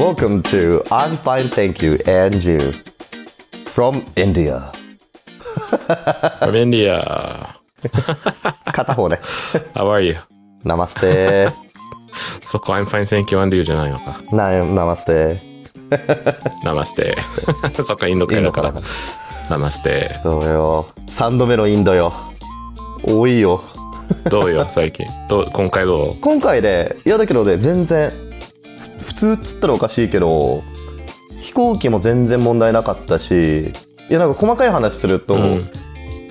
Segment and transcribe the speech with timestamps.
[0.00, 2.72] Welcome to I'm fine, thank you, and you
[3.66, 4.72] from India.
[6.38, 7.54] From India.
[8.72, 9.20] 片方ね。
[9.74, 10.16] How are you?
[10.64, 11.52] ナマステ。
[12.46, 14.22] そこ I'm fine, thank you, and you じゃないのか。
[14.32, 15.38] な、ナマステ。
[16.64, 17.18] ナマステ。
[17.84, 18.72] そっか、インド系だから。
[19.50, 20.18] ナマステ。
[20.22, 20.88] そうよ。
[21.08, 22.14] 3度目のインドよ。
[23.04, 23.62] 多いよ。
[24.30, 25.06] どうよ、最近。
[25.28, 28.29] どう今回どう今回で、いやだけどね、全然、ふ
[29.02, 30.62] 普通っつったらおかしいけど、
[31.40, 33.72] 飛行機も全然問題なかったし、
[34.08, 35.70] いやなんか細かい話すると、うん。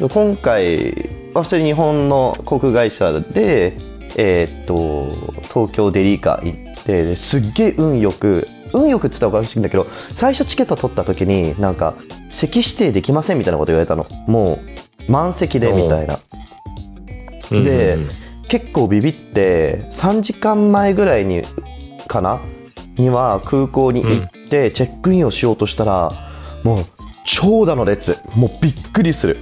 [0.10, 3.78] 今回、まあ、普通に日本の航空会社で、
[4.18, 11.96] えーっと東京デリーカ行ってですっげえ運よく運よくっつったらおかしいんだけど最初チケット取った時になんか
[12.32, 14.08] 席指定できませんみたいなこと言われたの。
[14.28, 14.60] も
[15.08, 16.20] う満席でみたいな。
[17.52, 18.10] うんでうん。
[18.48, 21.44] 結構ビビって3時間前ぐらいに
[22.08, 22.42] かな
[23.00, 26.12] には空港に行ってチェックインをしようとしたら、
[26.64, 26.86] もう
[27.26, 28.18] 長蛇の列。
[28.36, 29.38] もうびっくりする。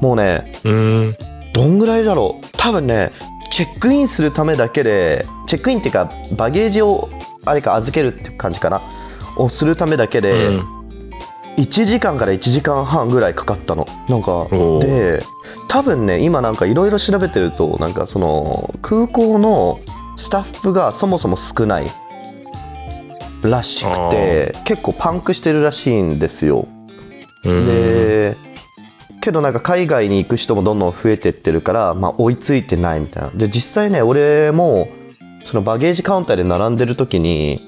[0.00, 1.16] もうねうん。
[1.52, 2.46] どんぐらいだろう。
[2.56, 3.10] 多分ね
[3.50, 7.08] チェックインするためだけでチェックインっていうかバゲージを
[7.44, 8.82] あれか預けるっていう感じかな。
[9.38, 10.76] をするためだけで、うん。
[11.56, 13.86] 1時間から1時間半ぐらいかかったの。
[14.08, 14.46] なんか
[14.80, 15.22] で
[15.68, 19.80] 多分ね今なんかいろいろ調べてるとなんかその空港の
[20.16, 21.90] スタッフがそもそも少ない
[23.50, 26.68] らしくて結構パンクしてるらしいんですよ。
[27.44, 27.64] うん。
[27.64, 28.36] で
[29.20, 33.30] けどなんか海外に行く人もどんどん増えてってるから、まあ、追いついてないみたいな。
[33.30, 34.88] で実際ね俺も
[35.44, 37.58] そのバゲージカウンターで並んでる時に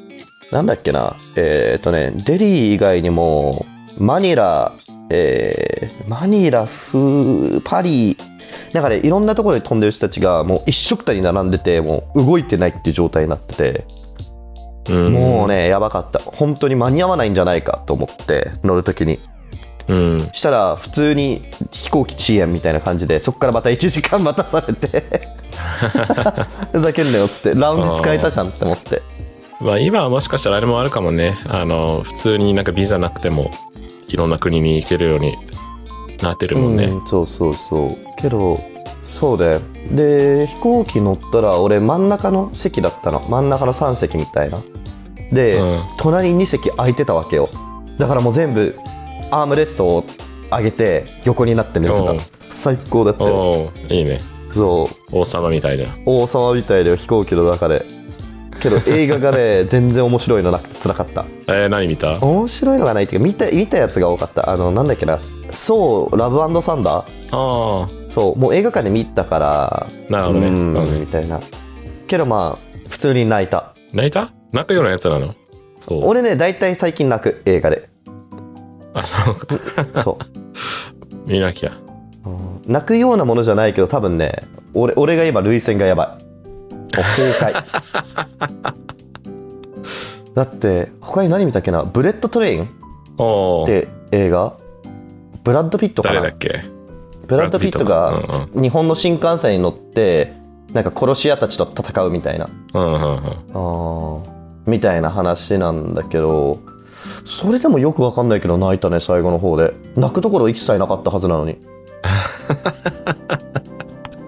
[0.50, 3.66] なんだっけなえっ、とねデリー以外にも
[3.98, 4.72] マニラ
[5.10, 8.16] えーマニラフパリ
[8.72, 13.84] なんかねいろんなところに飛んでる人たちがもう一緒くたに並んでてもう動いてないっていう状態になってて
[14.88, 19.20] うんもうねやばかった本当に間に合わないんじゃないかと思って乗る時に
[19.88, 20.30] うん。
[20.32, 25.20] したら普通に飛行機遅延みたいな感じでそこからまた1時間待たされて
[26.72, 29.02] ふざけんなよっつってラウンジ使えたじゃんって思って
[29.60, 31.36] まあ今はもしかしたらあれもあるかもね。
[31.46, 33.50] あの、普通になんかビザなくても、
[34.06, 35.36] いろんな国に行けるように
[36.22, 36.84] なってるもんね。
[36.84, 38.58] うんそうそうそうけど
[39.08, 39.60] そうだよ。
[39.90, 43.20] で飛行機乗ったら俺真ん中の席だったの。
[43.30, 44.60] 真ん中の3席みたいな。
[45.32, 45.84] で、うん。
[45.96, 47.48] 隣に2席空いてたわけよ。
[47.98, 48.76] だからもう全部
[49.30, 50.04] アームレストを
[50.50, 52.12] 上げて横になって寝てた。
[52.50, 53.72] 最高だったよ。
[53.88, 54.20] いいね。
[54.54, 55.20] そう。
[55.20, 56.02] 王様みたいじゃん。
[56.04, 57.86] 王様みたいで飛行機の中で。
[58.60, 61.24] けど映画がね 全然面白いのなくて辛かった。
[61.46, 62.18] えー、何見た？
[62.18, 64.50] 面白いのがないっていうか見た見たやつが多かった。
[64.50, 65.18] あのなんだっけな。
[65.50, 70.46] そうラブサンダーああ、そうもう映画館で見たからなるほどね。
[70.48, 71.40] うんみたいな。
[72.06, 73.74] けどまあ普通に泣いた。
[73.92, 74.32] 泣いた？
[74.52, 75.34] 泣くようなやつなの？
[75.80, 76.04] そう。
[76.06, 77.88] 俺ね大体最近泣く映画で。
[78.94, 79.36] あ、そう。
[80.02, 80.16] そう。
[81.30, 81.72] 見なきゃ。
[82.24, 84.42] うん泣くようなものじゃないけど多分ね
[84.74, 86.24] 俺俺が今涙腺がやばい。
[86.94, 87.52] 崩壊。
[90.34, 91.82] だって他に何見たっけな？
[91.84, 92.64] ブレットトレイン？
[92.64, 92.66] っ
[93.18, 93.66] おお。
[93.66, 94.54] て映画？
[95.44, 96.16] ブラッド・ピットかな？
[96.20, 96.62] 誰だっけ？
[97.28, 98.22] ブラッド・ピットが
[98.54, 100.32] 日本の新幹線に乗って
[100.72, 102.48] なんか殺し屋たちと戦うみたいな。
[102.74, 103.16] うんうん
[104.16, 104.70] うん。
[104.70, 106.60] みたいな話なんだけど
[107.24, 109.72] それでもよくわかんないけど泣いたね最後の方で。
[109.96, 111.58] 泣くところ一切なかったはずなのに。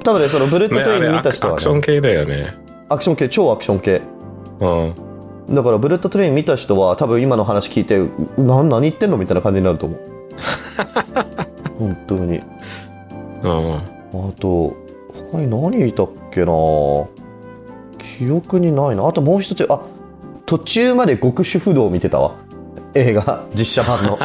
[0.04, 1.54] 多分ねそのブレットね、トレイン見た人は、ね。
[1.54, 2.58] アクション系だよね。
[2.88, 4.02] アクション系超アクション系。
[4.60, 4.94] うん。
[5.54, 7.98] だからブレットトレイン見た人は多分今の話聞いて
[8.40, 10.00] な何言ってんのみたいな感じになると思う。
[11.78, 12.40] 本当に
[13.42, 13.74] うん。
[13.76, 14.74] あと
[15.30, 16.52] 他に何見たっけな。
[17.98, 19.06] 記憶にないな。
[19.06, 19.80] あともう一つあ
[20.46, 22.34] 途中まで極主不動を見てたわ。
[22.94, 24.18] 映画実写版の。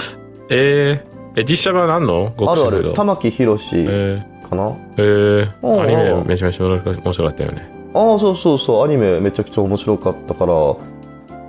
[0.50, 2.32] えー、え、実写版あんの？
[2.46, 2.82] あるある。
[2.84, 5.72] 極玉木宏えかな、ー、えー、うん。
[5.74, 7.70] うんアニメめちゃめちゃ面白かったよね。
[7.94, 8.84] ああそうそうそう。
[8.84, 10.54] アニメめちゃくちゃ面白かったから。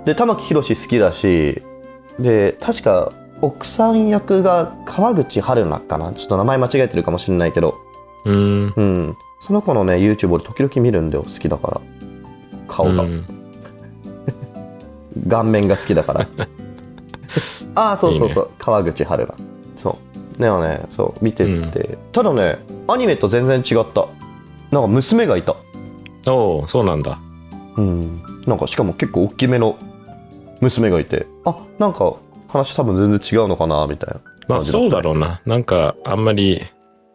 [0.04, 1.62] で玉木宏好きだし。
[2.18, 3.12] で確か
[3.42, 6.12] 奥さん役が川口春奈かな？
[6.12, 7.78] ちょっと名前間違えてるかもしれないけど。
[8.24, 8.72] うーん。
[8.74, 9.16] うん。
[9.40, 11.80] その子のね YouTube 俺時々見るんだよ好きだから。
[12.68, 13.24] 顔が、うん。
[15.28, 16.26] 顔面が好きだから。
[17.74, 18.50] ああそうそうそう。
[18.58, 19.44] 川口春奈。
[19.74, 19.98] そ
[20.38, 20.40] う。
[20.40, 20.82] でもね。
[20.88, 21.24] そう。
[21.24, 24.06] 見てて、ただねアニメと全然違った。
[24.70, 25.56] なんか娘がいた。
[26.30, 27.18] おおそうなんだ。
[27.76, 28.22] うん。
[28.46, 29.76] なんかしかも結構大きめの
[30.60, 31.26] 娘がいて。
[31.44, 32.14] あなんか
[32.52, 34.20] 話多分全然違うのかなみたいな。
[34.48, 35.40] まあそうだろうな。
[35.46, 36.62] なんかあんまり、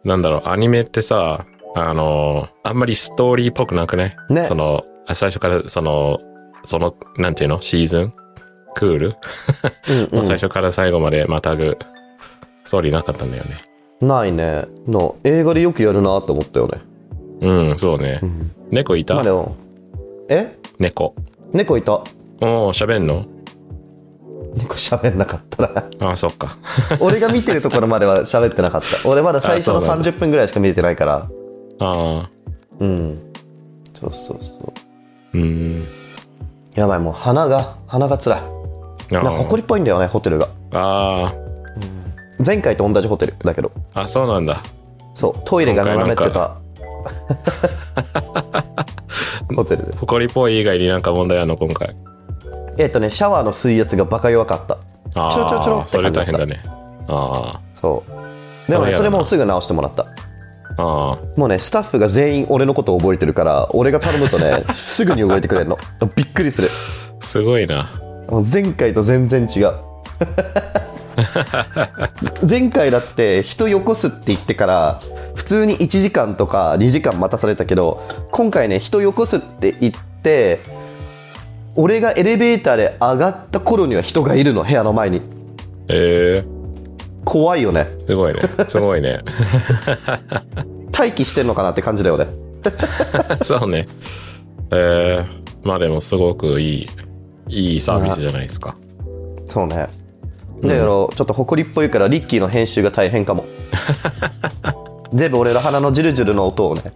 [0.04, 1.46] なんだろう、アニメってさ、
[1.76, 4.16] あの、あんまりストーリーっぽくなくね？
[4.30, 4.44] ね。
[4.44, 6.18] その、あ最初からその、
[6.64, 7.62] その、なんていうの？
[7.62, 8.12] シーズン？
[8.74, 9.16] クール、
[9.88, 10.24] うんうん。
[10.24, 11.78] 最初から最後までまたぐ
[12.64, 13.50] ストーリーなかったんだよね。
[14.00, 14.66] ないね。
[14.86, 16.80] の映画でよくやるなと思ったよね。
[17.40, 18.20] うん、そうね。
[18.22, 18.52] ん。
[18.70, 19.24] 猫いた、まあ
[20.28, 20.56] え？
[20.78, 21.14] 猫。
[21.52, 22.02] 猫いた？
[22.40, 23.24] おお喋んの？
[24.58, 25.84] 猫喋んなかったな。
[26.00, 26.56] ああ、そっか。
[27.00, 29.08] 俺が見てるところまでは 喋ってなかった。
[29.08, 30.10] 俺まだ最初のあそうなんだ。
[30.10, 31.14] 30分ぐらいしか見れてないから。
[31.14, 31.28] あ
[31.80, 32.30] あ、
[32.80, 33.18] うん。
[33.94, 34.72] そうそうそ
[35.34, 35.38] う。
[35.38, 35.86] うん。
[36.74, 38.40] やばいもう鼻が鼻がつらい。
[38.40, 40.48] あなんか埃っぽいんだよねホテルが。
[40.72, 41.32] あ
[42.44, 43.72] 前回と同じホテルだけど。
[43.94, 44.62] あ、あ、そうなんだ。
[45.14, 45.34] そう。
[45.44, 46.56] トイレが斜めってた。
[49.54, 49.96] ホテルで。
[49.96, 51.96] 埃っぽい以外になんか問題あるの、今回。
[52.78, 54.78] えっ、とねシャワーの水圧がバカ弱かった。
[55.20, 56.32] ああ、ちょろちょろちょろってそれ感じだった。
[56.32, 56.62] 大変だね。
[57.08, 58.70] あそう。
[58.70, 60.04] でもねそれもうすぐ直してもらった。
[60.04, 60.06] あ、
[60.78, 65.78] ああ、もうねスタッフが全員俺のことを覚えてるから俺が頼むとね すぐに動いてくれるの。
[66.14, 66.70] びっくりする。
[67.20, 67.90] すごいな。
[68.28, 69.72] もう前回と全然違う。
[72.48, 75.00] 前回だって人よこすって言ってから
[75.34, 79.92] 普通に1時間とか2時間待たされたけど今回ね人よこすって言っ
[80.22, 80.60] て
[81.80, 85.22] 俺がエレベーターで上がった頃には人がいるの部屋の前に
[85.86, 86.58] ええ
[87.24, 88.40] 怖いよねすごいね。
[88.68, 89.20] すごいね。
[90.96, 92.26] 待機してんのかなって感じだよね
[93.42, 93.86] そうね。
[94.72, 95.26] ええ
[95.62, 96.88] まあでもすごくいい、
[97.48, 98.74] いいサービスじゃないですか。
[99.48, 99.88] そうね
[100.62, 103.44] だけど、ちょっと埃っぽいからリッキーの編集が大変かも
[105.14, 106.92] 全部俺の鼻のジュルジュルの音をね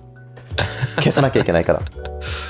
[0.97, 1.83] 消さなきゃいけないから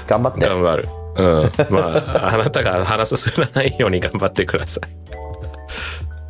[0.07, 0.89] 頑張って頑張る。
[1.17, 1.51] うん。
[1.71, 4.91] まあ、あなたが鼻すすらないように頑張ってください。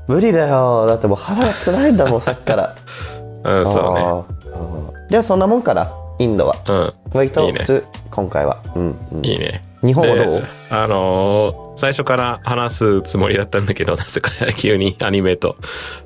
[0.09, 2.77] 無理だよだってもう腹が辛いんだもんさっきから
[3.45, 5.09] うん、そうね。
[5.11, 6.93] ではそんなもんかなインドはうん。
[7.13, 9.63] 割といいね普通今回は、うんうん、いいね。
[9.83, 10.41] 日本はどう？
[10.41, 15.57] であのー最初から話すつもりだったんだけど、 なぜか急にアニメと、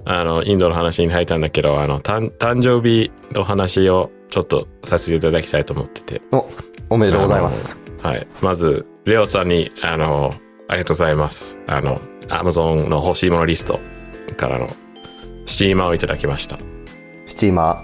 [0.04, 6.22] あの、インドの話に入ったんだけど、あの、誕誕生日の話をちょっとさせていただきたいと思ってて。
[6.32, 6.46] お
[6.88, 8.26] おめでとうございますはい。
[8.40, 10.32] まず、レオさんに、あの、
[10.68, 11.58] ありがとうございます。
[11.66, 13.80] あの、アマゾンの欲しいものリスト
[14.36, 14.68] からの
[15.46, 16.56] スチーマーをいただきました。
[17.26, 17.82] スチーマ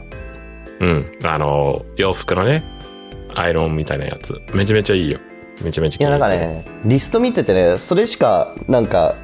[0.81, 1.05] うん。
[1.25, 2.63] あの、洋服のね、
[3.35, 4.35] アイロンみたいなやつ。
[4.55, 5.19] めちゃめちゃいいよ。
[5.65, 9.15] めちゃめちゃーいやなんかねリスト見ててねそれしかなんか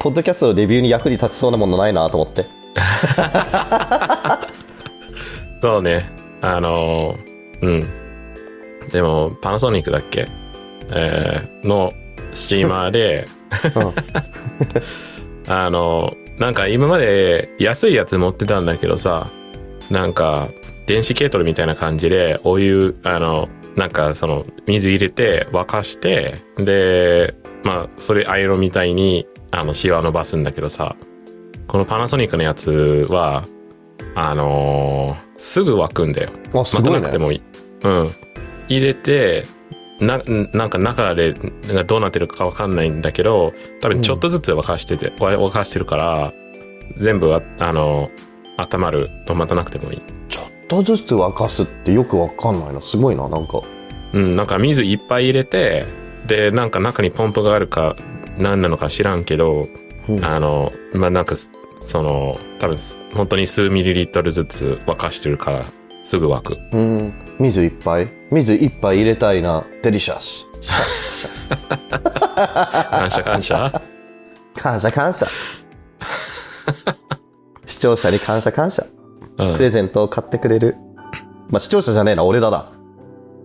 [0.00, 2.46] ポッドキャストのレビューに役に立ちそうなものないなと思って
[5.62, 6.10] そうね。
[6.42, 7.16] あのー
[7.62, 7.88] うん。
[8.92, 10.28] でも、パナソニックだっけ？
[10.90, 11.92] えーの
[12.34, 13.26] スチーマーで、
[15.48, 19.30] あのーなんか今まで安いやつ持ってたんだけどさ、
[19.90, 20.48] なんか
[20.86, 27.34] 電子ケートルみたいな感じでお湯、あの、なんかその水入れて沸かして、で、
[27.64, 30.94] まあそれアイロンみたいにあのシワ伸ばすんだけどさ、
[31.68, 33.42] このパナソニックのやつは、
[34.14, 36.32] あのーすぐ沸くんだよ。
[36.32, 37.42] 待たあすごいねなくてもいい。
[37.84, 38.10] うん。
[38.68, 39.44] 入れて、
[40.00, 40.22] な、
[40.52, 41.34] なんか中で
[41.86, 46.32] どうなってるかわかんないんだけど、多分ちょっとずつ沸かしてて、わ沸かしてるから、
[47.00, 48.10] 全部あ、あの、
[48.56, 50.02] 温まると待たなくてもいい。
[50.28, 52.82] ちょっとずつ沸かすってよくわかんないな。
[52.82, 53.60] すごいななんか。
[54.12, 55.84] うん、なんか水いっぱい入れて、
[56.26, 57.96] で、なんか中にポンプがあるか、
[58.38, 59.66] 何なのか知らんけど、
[60.08, 60.24] うん。
[60.24, 62.76] あの、まあ、なんか、その、多分、
[63.14, 65.64] 本当に数ミリリットルずつ沸かしてるから、
[66.06, 66.56] すぐ沸く。
[66.72, 67.12] うん。
[67.40, 68.08] 水いっぱい。
[68.30, 69.64] 水いっぱい入れたいな。
[69.82, 70.46] デリシャス
[72.90, 73.82] 感謝感謝。
[74.54, 75.26] 感謝感謝。
[77.66, 78.86] 視聴者に感謝感謝。
[79.38, 79.54] うん。
[79.56, 80.76] プレゼントを買ってくれる。
[81.50, 82.70] まあ視聴者じゃねえな俺だな。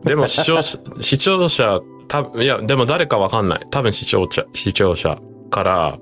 [0.04, 3.68] でも視聴者、視聴者、 たいや、でも誰かわかんない。
[3.72, 5.18] 多分視聴者、視聴者
[5.50, 5.98] から、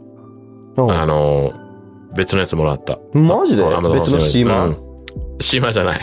[0.75, 0.91] うん。
[0.91, 1.53] あの、
[2.15, 2.99] 別のやつもらった。
[3.13, 3.63] マジで？
[3.93, 4.77] 別のシーマー、うん。
[5.39, 5.99] シーマーじゃない。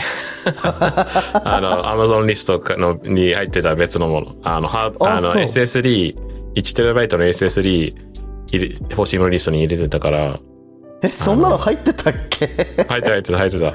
[1.43, 4.35] あの、アマゾンリストのに入ってた別のもの。
[4.43, 6.15] あの、はあの SSD、
[6.55, 7.93] 1TB の SSD
[8.51, 10.39] 入れ欲しいものリストに入れてたから、
[11.01, 12.47] えそんなの入ってたっけ？
[12.87, 13.73] 入ってた入ってた入ってた。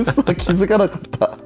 [0.00, 1.38] 嘘気づかなかった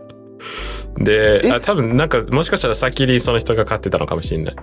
[0.99, 1.51] で、え？
[1.53, 4.57] あ多分なんか、もしかしたら先にその人が買ってたのかもしれない。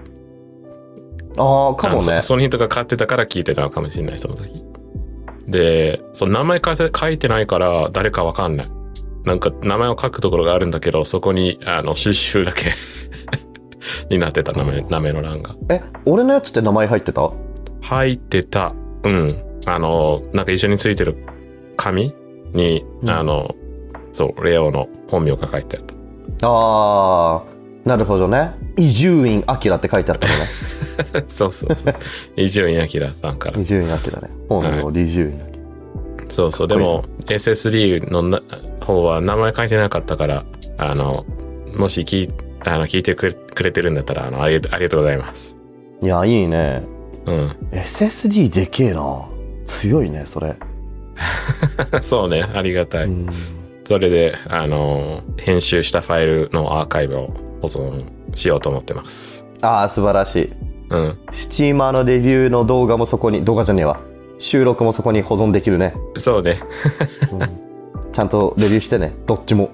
[1.38, 4.63] ああかもねそその人が買ってたから聞いてたのかもしれない、その時。
[5.48, 8.68] で、その名前書いてないから誰かわかんない。
[9.25, 12.66] なんか名前を書くところがあるんだけど、そこに、あの、収集だけ
[14.10, 15.56] になってた名前、名前の欄が。
[15.70, 17.32] え俺のやつって名前入ってた？
[17.82, 18.74] 入ってた。
[19.04, 19.28] うん。
[19.68, 21.16] あの、なんか一緒についてる
[21.78, 22.13] 紙
[22.54, 23.56] に、うんあの、
[24.12, 25.84] そう、レオの本名が書いてあっ
[26.38, 26.48] た。
[26.48, 27.44] ああ
[27.86, 31.96] なるほどね伊集院明って書いてあったのね そうそうそう。
[32.36, 32.88] 伊集院明
[33.22, 33.66] さんから伊。
[33.66, 34.63] 集院明ね本
[34.94, 36.68] 名伊集院明そうそう。
[36.68, 38.42] でも、SSD のな
[38.82, 40.46] 方は名前書いてなかったから、
[40.78, 41.26] あの、
[41.76, 42.30] もし聞い
[42.64, 45.58] あの聞いてくれくれてるんだったら、あのありがとありがとうございます。
[46.02, 46.84] いやいいね
[47.26, 47.58] うん。
[47.72, 49.28] SSD でけえな
[49.66, 50.56] 強いねそれ、
[52.02, 53.06] そうね、ありがたい。
[53.06, 53.28] うん
[53.84, 59.46] それで、あの、編集したファイルのアーカイブを保存しようと思ってます。
[59.62, 60.50] ああ素晴らしい
[60.92, 61.18] うん。
[61.32, 64.00] スチーマーのレビューの動画もそこに動画じゃねえわ
[64.38, 66.60] 収録もそこに保存できるね、そうね。
[67.34, 67.71] うん
[68.12, 69.72] ちゃんとレビューしてねどっちも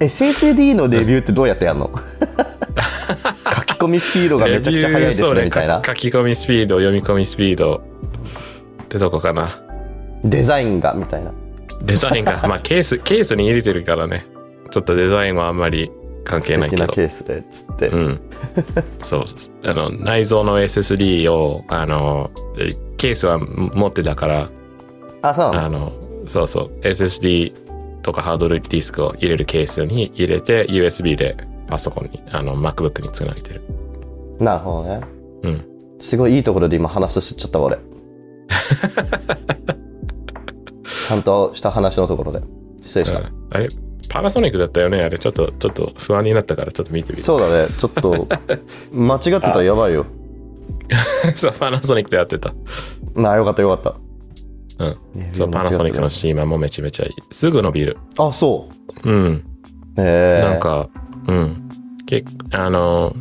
[0.00, 1.90] SSD のレビューってどうやってやるの？
[2.74, 7.82] 書き込みスピードがめちゃくちゃ速いですねみたいなか書き込みスピード、読み込みスピード
[8.84, 9.48] ってとこかな。
[10.24, 11.32] デザインがみたいな
[11.82, 14.26] デザインが、まあケース、ケースに入れてるからね。
[14.70, 15.90] ちょっとデザインはあんまり
[16.24, 16.86] 関係なないけど。
[16.88, 18.20] ケースでつって、うん。
[19.02, 19.24] そう。
[19.64, 22.30] あの、内蔵の SSD を、あの、
[22.96, 24.48] ケースは持ってたから、
[25.22, 25.92] あそうあの、
[26.26, 26.70] そうそう。
[26.82, 27.52] SSD
[28.02, 31.36] とかハードディスクを入れるケースに入れて、USB で
[31.68, 33.62] パソコンに、あの、MacBook につなげてる。
[34.40, 35.00] なるほどね
[35.42, 35.66] うん。
[35.98, 37.78] すごいいいところで今話しちゃったわ俺
[41.08, 42.40] ちゃんとした話のところで
[42.80, 43.68] 失礼した、うんあれ？
[44.08, 45.00] パナソニックだったよね？
[45.02, 47.22] あれちょっと、ちょっと不安になったからちょっと見てみて。
[47.22, 48.26] そうだねちょっと
[48.92, 50.06] 間違ってたらやばいよ
[51.36, 52.52] そう、パナソニックでやってた。
[53.14, 53.94] なあよかったよかった
[54.86, 55.34] うん。
[55.34, 57.12] そう、パナソニックのシーマーもめちゃめちゃいい。
[57.30, 57.98] すぐ伸びる。
[58.18, 58.68] あそ
[59.04, 59.44] ううん。
[59.96, 60.88] へえなんか、
[61.26, 61.68] うん。
[62.06, 63.14] けあの、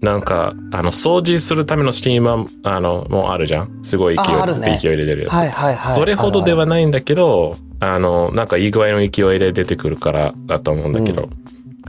[0.00, 3.80] なんか、あの、掃除するためのスチーマー、あの、もうあるじゃん。
[3.82, 5.32] すごい勢い、ああるね勢いで出るやつ。
[5.32, 11.28] はいはいはいそれほどではなないんだけど、あの、なんかいい具合の勢いで出てくるからだと思うんだけど、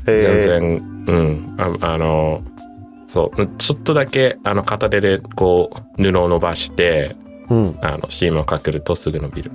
[0.06, 2.42] 全然、うん、ああの、
[3.06, 7.16] そう、ちょっとだけ、あの、片手でこう、布を伸ばして、
[7.50, 9.52] うんあの、シームをかけるとすぐ伸びる。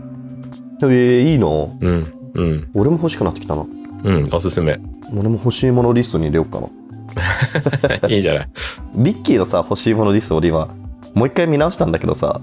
[0.83, 1.77] えー、いいの？
[1.81, 3.65] うん、うん、俺も欲しくなってきたな
[4.05, 4.79] うん、おすすめ。
[5.17, 6.69] 俺も欲しいものリストに入れようかな
[8.09, 8.49] いいじゃない。
[8.97, 10.69] ビッキーのさ欲しいものリスト俺今
[11.15, 12.41] もう一回見直したんだけどさ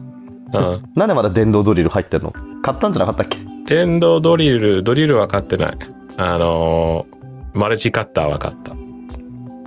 [0.53, 0.84] うん。
[0.96, 2.34] なんでまだ電動ドリル入ってんの？
[2.62, 3.38] 買ったんじゃなかったっけ？
[3.65, 5.77] 電動ドリル、ドリルは買ってない。
[6.17, 8.72] あのーマルチカッターは買った。
[8.72, 8.77] 買っ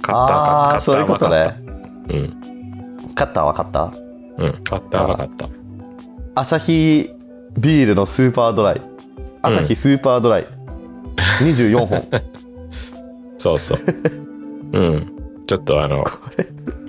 [0.03, 0.81] た、ああー買った。
[0.81, 1.55] そういうことね。
[2.09, 3.93] うん、カッターは買った？
[4.39, 5.47] うん、カッターは買った。
[6.35, 7.11] アサヒ
[7.59, 8.83] ビールのスーパードライ
[9.43, 10.47] アサヒスーパードライ、
[11.41, 12.09] 24本
[13.39, 13.79] そうそう。
[14.73, 15.13] うん。
[15.47, 16.05] ちょっとあの、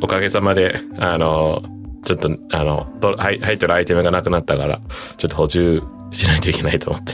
[0.01, 1.61] おかげさまで、あの、
[2.05, 4.79] ちょっと、あの、ど入入ってるアイテムがなくなったから、
[5.17, 7.13] ちょっと補充しないといけないと思って。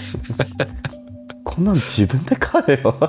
[1.43, 2.95] こんなん自分で買えよ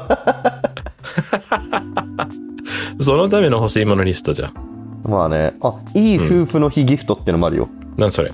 [3.01, 4.53] そのための欲しいものリストじゃん。
[5.05, 8.33] まあねあいい夫婦の日ギフトってのもあるよ、なんそれ？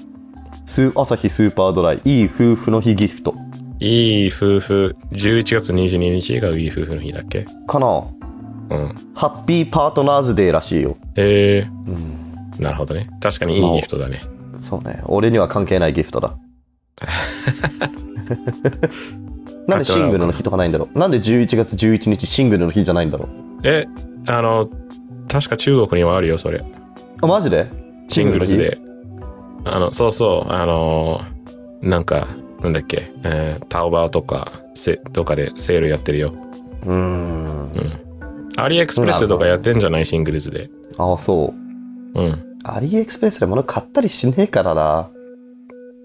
[0.68, 3.34] スアサヒスーパードライいい夫婦の日ギフト。
[3.80, 7.46] いい夫婦、11月22日がいい夫婦の日だっけ？
[7.66, 8.04] かな？
[8.70, 8.94] うん。
[9.14, 10.98] ハッピーパートナーズデーらしいよ。
[11.16, 12.62] へえうん。
[12.62, 13.08] なるほどね。
[13.20, 14.20] 確かにいいギフトだね。
[14.60, 15.00] そうね。
[15.06, 16.36] 俺には関係ないギフトだ。
[19.66, 20.98] なんでシングルの日とかないんだろう？
[20.98, 23.28] なんで11月11日シングルの日じゃないんだろう？
[23.64, 23.86] え、
[24.26, 24.68] あの、
[25.28, 26.62] 確か中国にはあるよ、それ。
[27.22, 27.70] あマジで？
[28.08, 28.78] シングルズの日で。
[29.74, 31.20] あの、そうそう、あの、
[31.82, 32.28] なんか、
[32.62, 36.32] なんだっけ、えータオバーとか、せとかでセールやってるよ。
[36.84, 37.48] うーんう
[37.78, 38.00] ん。
[38.56, 40.68] アリエクスプレスとかやってんじゃないシングルズで。
[40.96, 41.54] ああそ
[42.16, 42.44] ううん。
[42.64, 45.08] アリエクスプレスで物買ったりしねえからな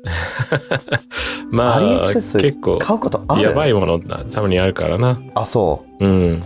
[1.51, 3.41] まアリエクあ、スプレス結構、買うことある？
[3.43, 5.19] やばいものたまにあるからな。
[5.35, 6.33] あそうん。
[6.33, 6.43] う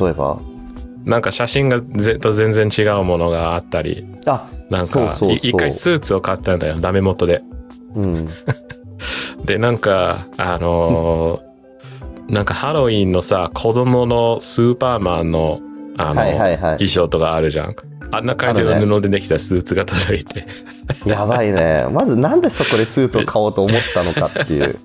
[0.00, 0.38] 例えば？
[1.08, 7.42] なんか写真がぜと全然違うものがあったり、あなんか、一回スーツを買ったんだよ、ダメ元で。
[7.96, 8.28] うん
[9.44, 11.48] で、なんか、あのー
[12.28, 15.60] なんかハロウィンのさ、子供のスーパーマンの、
[15.96, 17.74] あの、はいはいはい衣装とかあるじゃん。
[18.10, 20.46] あんな感じの布でできたスーツが届いて。
[21.08, 24.78] やばいねまずなんでそこでスーツを買おうと思ったのかっていう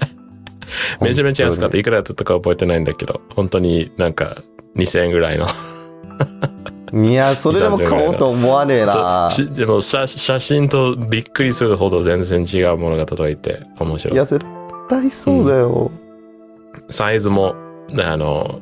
[1.02, 1.78] めちゃめちゃ安かった。
[1.78, 4.38] いくらだったか覚えてないんだけど、本当になんか
[4.78, 5.48] 2000円ぐらいの。
[6.94, 9.30] いやそれでも買おうと思わねえな。
[9.56, 14.14] でも写写真とびっくりするほど全然違うものが届いて面白い。
[14.14, 14.46] いや絶
[14.88, 15.92] 対そうだよ、
[16.90, 17.56] サイズも、
[17.98, 18.60] あの、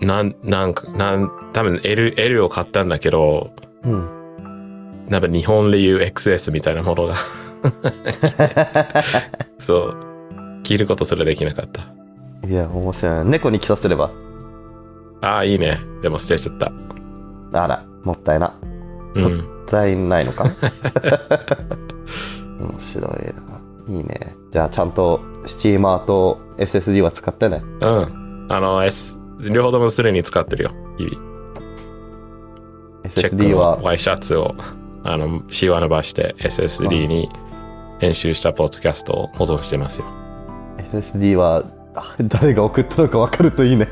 [0.00, 3.50] なん、なんか、なん、多分 L、L を買ったんだけど、
[3.82, 7.14] うん、なんか日本でいう XS みたいなものが、
[9.58, 9.96] そう、
[10.62, 11.82] 着ることすらできなかった。
[12.46, 13.24] いや面白い。
[13.26, 14.10] 猫に着させれば
[15.22, 15.80] ああ、いいね。
[16.02, 16.72] でも捨てちゃった。
[17.52, 18.54] あら、もったいな。
[19.14, 19.36] うん。
[19.38, 20.44] もったいないのか？
[22.60, 23.96] 面白いな。
[23.96, 24.36] いいね。
[24.52, 27.62] じゃあ、ちゃんと、スチーマーと SSD は使ってね。
[27.80, 28.46] うん。
[28.48, 30.70] あの、S、両方ともすでに使ってるよ。
[30.98, 31.30] 日々。
[33.04, 34.54] SSD のは、ワイシャツを、
[35.02, 37.28] あの、C は伸ばして SSD に
[37.98, 40.06] 編集したポッドキャストを保存してますよ。
[40.78, 43.88] SSD は、あ誰が送ったのか分かるといいね。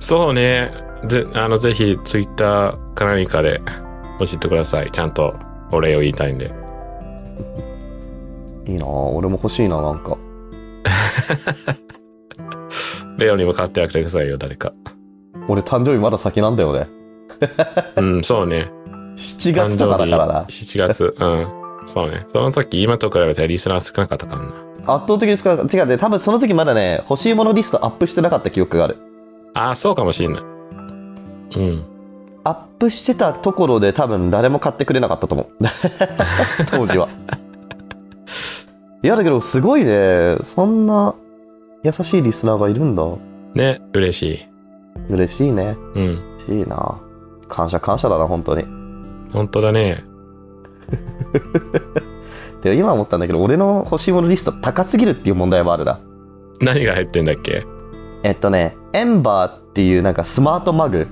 [0.00, 0.72] そうね。
[1.04, 3.60] で、あの、ぜひ、ツイッターか何かで
[4.18, 4.90] 教えてください。
[4.92, 5.34] ちゃんと
[5.72, 6.52] お礼を言いたいんで。
[8.66, 10.16] いいな俺も欲しいな、なんか。
[13.18, 14.72] レオにも買ってあげてくださいよ、誰か。
[15.48, 16.88] 俺誕生日まだ先なんだよね。
[17.96, 18.70] うん、そうね。
[19.16, 20.44] 7月とかだからな。
[20.44, 21.14] 7月。
[21.18, 21.46] うん。
[21.86, 22.24] そうね。
[22.28, 24.71] その時、今と比べてリスナー少なかったからな。
[24.86, 25.76] 圧倒的に少なかった。
[25.76, 28.98] 違うね、多分その時まだね、欲しいものリストアップしてなかった記憶がある。
[29.54, 30.42] ああ、そうかもしんない。
[30.42, 31.84] うん。
[32.44, 35.48] アップしてたところで多分誰も買ってくれなかったと思う。
[36.70, 37.08] 当時は。
[39.04, 40.36] いやだけどすごいね。
[40.42, 41.14] そんな
[41.84, 43.04] 優しいリスナーがいるんだ。
[43.54, 44.48] ね、嬉しい。
[45.10, 45.76] 嬉しいね。
[45.94, 46.04] うん。
[46.38, 47.00] 嬉しいな。
[47.48, 48.64] 感謝感謝だな、本当に。
[49.32, 50.04] 本当だね。
[52.62, 56.00] で、今思ったんだけど、俺の欲しいものリスト高すぎるっていう問題もあるな。
[56.60, 57.66] 何が入ってんだっけ？
[58.22, 61.08] えっとね、エンバーっていうなんかスマートマグ。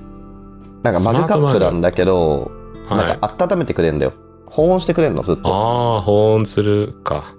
[0.83, 2.51] なんかマグカップなんだけど、
[2.87, 2.97] はい。
[3.07, 4.13] なんか温めてくれるんだよ。
[4.47, 5.47] 保温してくれるの、ずっと。
[5.53, 7.35] ああ、保温するか。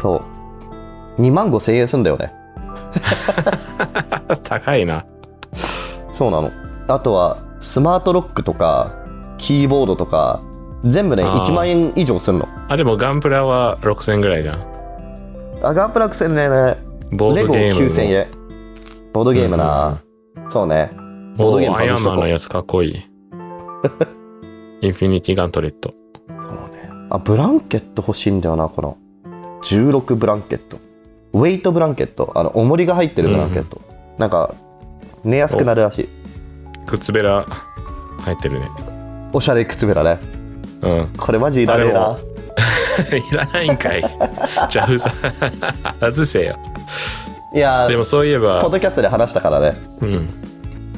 [0.00, 0.22] そ
[1.18, 1.20] う。
[1.20, 2.32] 2万5千円すんだよね。
[4.44, 5.04] 高いな。
[6.12, 6.50] そうなの。
[6.88, 8.92] あとは、スマートロックとか、
[9.38, 10.40] キーボードとか、
[10.84, 12.48] 全部ね、あー1万円以上すんの。
[12.68, 14.76] あ、でもガンプラは6000ぐらいじゃん。
[15.62, 16.48] あ、ガンプラクセルね、レ
[17.16, 17.86] ゴボードゲームも。
[17.88, 18.26] 9000円。
[19.12, 20.02] ボードゲームな、
[20.48, 20.90] そうね。
[21.36, 22.14] ボードゲームおアイア外しとこう。
[22.14, 22.92] ンマンのやつかっこいい。
[24.82, 25.94] インフィニティガントレット。
[26.40, 26.90] そうね。
[27.10, 28.96] あ、ブランケット欲しいんだよな、この。
[29.62, 30.78] 16ブランケット。
[31.32, 32.32] ウェイトブランケット。
[32.34, 33.80] あの、重りが入ってるブランケット。
[34.18, 34.54] なんか、
[35.24, 36.08] 寝やすくなるらしい。
[36.86, 37.44] 靴べら
[38.20, 38.68] 入ってるね。
[39.32, 40.35] おしゃれ靴べらね。
[40.86, 41.08] うん。
[41.16, 42.16] これマジいらねえなあ。
[43.16, 44.00] いらないんかい。
[44.70, 45.10] じゃあ、ふざ、
[46.00, 46.56] 外せよ。
[47.54, 49.76] いやー、でもそういえポッば、ドキャストで話したからね。
[50.00, 50.28] うん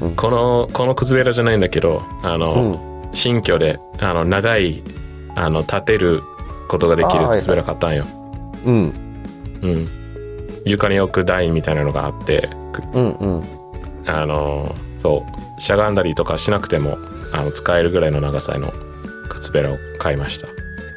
[0.00, 0.14] うん。
[0.16, 2.78] この、この靴べらじゃないんだけど、あの、うん。
[3.12, 4.82] 新居で、あの、長い、
[5.34, 6.22] あの、立てる
[6.68, 8.06] ことができる靴べら買ったんよ。
[8.64, 8.92] うん。
[9.62, 9.88] うん。
[10.64, 13.10] 床に置く台みたいなのがあって、くうん。
[13.12, 13.44] うん。
[14.06, 15.24] あの、そ
[15.58, 16.96] う、しゃがんだりとかしなくても、
[17.32, 18.72] あの、使えるぐらいの長さの
[19.28, 20.48] 靴べらを買いました。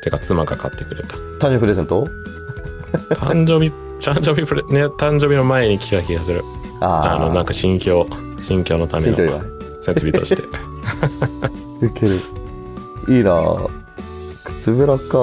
[0.01, 1.15] てか、妻が買ってくれた。
[1.15, 2.07] 誕生日プレゼント？
[3.11, 6.41] 誕生日、誕生日プレ、ね、誕生日の前に来た気がする。
[6.81, 8.07] ああの、なんか新居、
[8.41, 9.15] 新居のための
[9.81, 10.43] 設備として。
[11.81, 12.21] ウケる。
[13.07, 13.69] いいなぁ
[14.43, 15.17] 靴べらか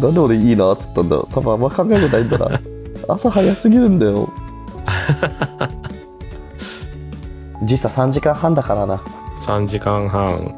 [0.00, 2.60] なんで俺いいなっつったんだろう多分あんま考えてないんだな。
[3.08, 4.28] 朝早すぎるんだよ。
[7.62, 8.96] 時差3時間半だからな。
[9.40, 10.54] 3時間半。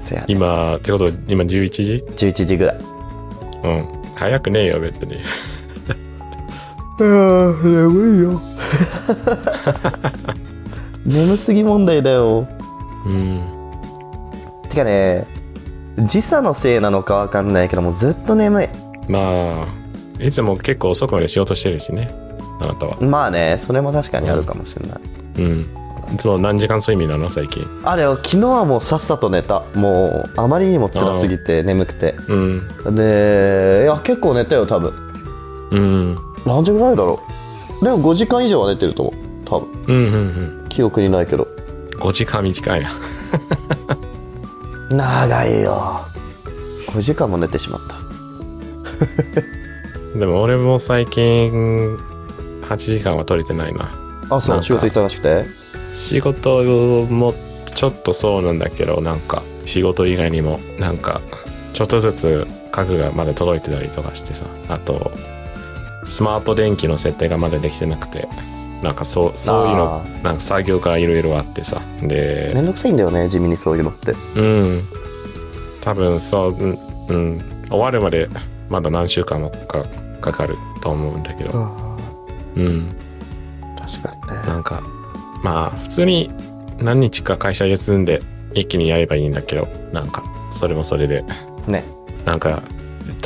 [0.00, 0.26] せやね。
[0.28, 2.78] 今、ってこと、今11時？11時ぐらい。
[3.64, 3.88] うん。
[4.16, 5.16] 早くねえよ、別に。
[7.00, 8.40] ああ、眠いよ。
[11.06, 12.46] 眠すぎ問題だよ。
[13.06, 13.42] うん。
[14.68, 15.26] てかね、
[15.98, 18.68] 時差のせいなのかわかんないけどもうずっと眠い。
[19.08, 19.66] ま
[20.20, 22.14] あ、いつも結構遅くまで仕事してるしね。
[22.60, 22.96] あなたは。
[23.00, 24.98] まあね、それも確かにあるかもしれない。
[25.38, 25.60] うん。
[25.60, 25.66] い
[26.18, 27.66] つも何時間睡眠なの最近？
[27.84, 29.62] あれよ昨日はもうさっさと寝た。
[29.74, 32.14] もうあまりにも辛すぎて眠くて。
[32.28, 32.68] うん。
[32.94, 34.92] でいや結構寝たよ多分。
[35.70, 36.16] うん。
[36.46, 37.20] 何時ぐらいだろ
[37.80, 37.84] う？
[37.84, 39.14] でも5時間以上は寝てると思う。
[39.44, 39.84] 多分。
[39.86, 40.12] うんうん
[40.62, 40.66] うん。
[40.68, 41.46] 記憶にないけど。
[41.98, 42.90] 5時間短いな。
[44.90, 46.00] 長いよ。
[46.88, 47.96] 5時間も寝てしまった。
[50.18, 51.96] でも俺も最近
[52.68, 53.90] 8時間は取れてないな。
[54.30, 54.62] あそう？
[54.62, 55.44] 仕事忙しくて？
[55.92, 56.62] 仕事
[57.06, 57.34] も
[57.74, 61.20] ちょっとそうなんだけど、なんか仕事以外にもなんか
[61.72, 64.44] ちょっとずつ家具がまだ届いてたりとかしてさ。
[64.68, 65.12] あと、
[66.06, 68.28] スマート電気の設定がまだできてなくて、
[68.82, 71.82] なんかそうそういうのあなんか作業がいろいろあってさ。
[72.02, 74.82] で、めんどくさいんだよね地味にそういうのってうん。
[75.82, 77.40] 多分そう、うん、うん。
[77.68, 78.28] 終わるまで
[78.68, 79.84] まだ何週間もか
[80.20, 81.96] かかると思うんだけど。
[82.56, 82.88] うん。
[83.78, 84.82] 確かにねなんか、
[85.42, 86.30] まあ、普通に
[86.78, 88.22] 何日か会社休んで
[88.54, 91.24] 一気にやればいいんだけど、なんか、それもそれで、
[91.66, 91.84] ね。
[92.24, 92.62] なんか、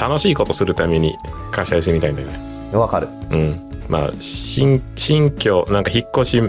[0.01, 1.17] 楽しいことするために
[1.51, 2.39] 会社休みたいんだよね。
[2.73, 3.09] わかる。
[3.31, 3.71] うん。
[3.89, 6.43] まあ、新、新居、なんか引っ越し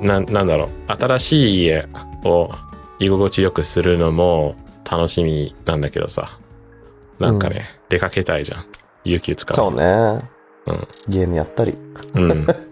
[0.00, 0.70] ななんだろう。
[0.88, 1.88] 新しい家
[2.24, 2.50] を
[2.98, 4.56] 居心地よくするのも
[4.90, 6.38] 楽しみなんだけどさ。
[7.18, 8.66] なんかね、出かけたいじゃん。
[9.04, 9.84] 有給使うそうね。
[10.66, 10.88] うん。
[11.08, 11.76] ゲームやったり、
[12.14, 12.46] うん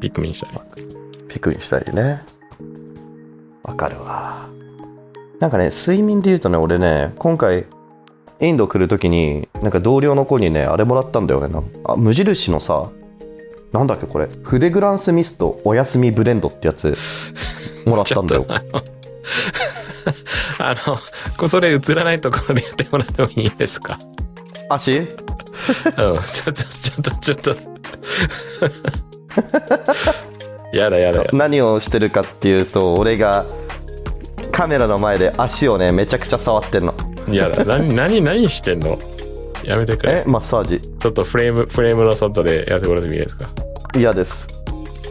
[0.00, 0.50] ピクミンしたい
[1.28, 2.22] ピクニックしたりね。
[3.62, 4.48] わかるわ。
[5.40, 7.66] なんかね、睡眠で言うとね、俺ね、今回、
[8.40, 11.54] インド来るときに、なんか同僚の子にね、あれもらったんだよね。
[11.86, 12.90] あ無印のさ、
[13.72, 16.96] なんだっけこれ、フレグランスミストおやすみブレンドってやつ、
[17.86, 18.46] もらったんだよ。
[20.58, 20.74] あ
[21.40, 23.98] のそれ映らないところでやってもらってもいいですか？
[24.70, 24.98] 足？
[24.98, 25.06] うん。
[25.06, 27.56] ちょっとちょっとちょっと
[30.72, 31.30] やだやだやだ。
[31.32, 33.44] 何をしてるかっていうと、俺が
[34.52, 36.94] カメラの前で足をね、めちゃくちゃ触ってんの。
[37.30, 37.64] やだ。
[37.64, 38.98] 何何何してんの？
[39.64, 40.24] やめてくれ。
[40.26, 40.80] え、マッサージ。
[40.80, 43.46] ちょっとフレームフレームの外でやってもらってもいいですか？
[43.94, 44.46] 嫌です。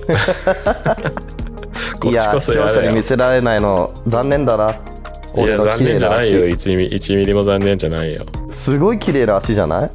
[2.00, 2.70] こっちいや視こそやだよ。
[2.76, 4.72] 聴者に見せられないの残念だな。
[5.36, 6.46] いや残念じゃないよ。
[6.56, 6.70] 足。
[6.72, 8.26] 1ミリ 1, ミリも残念じゃないよ。
[8.50, 9.92] すごい綺麗な足じゃない？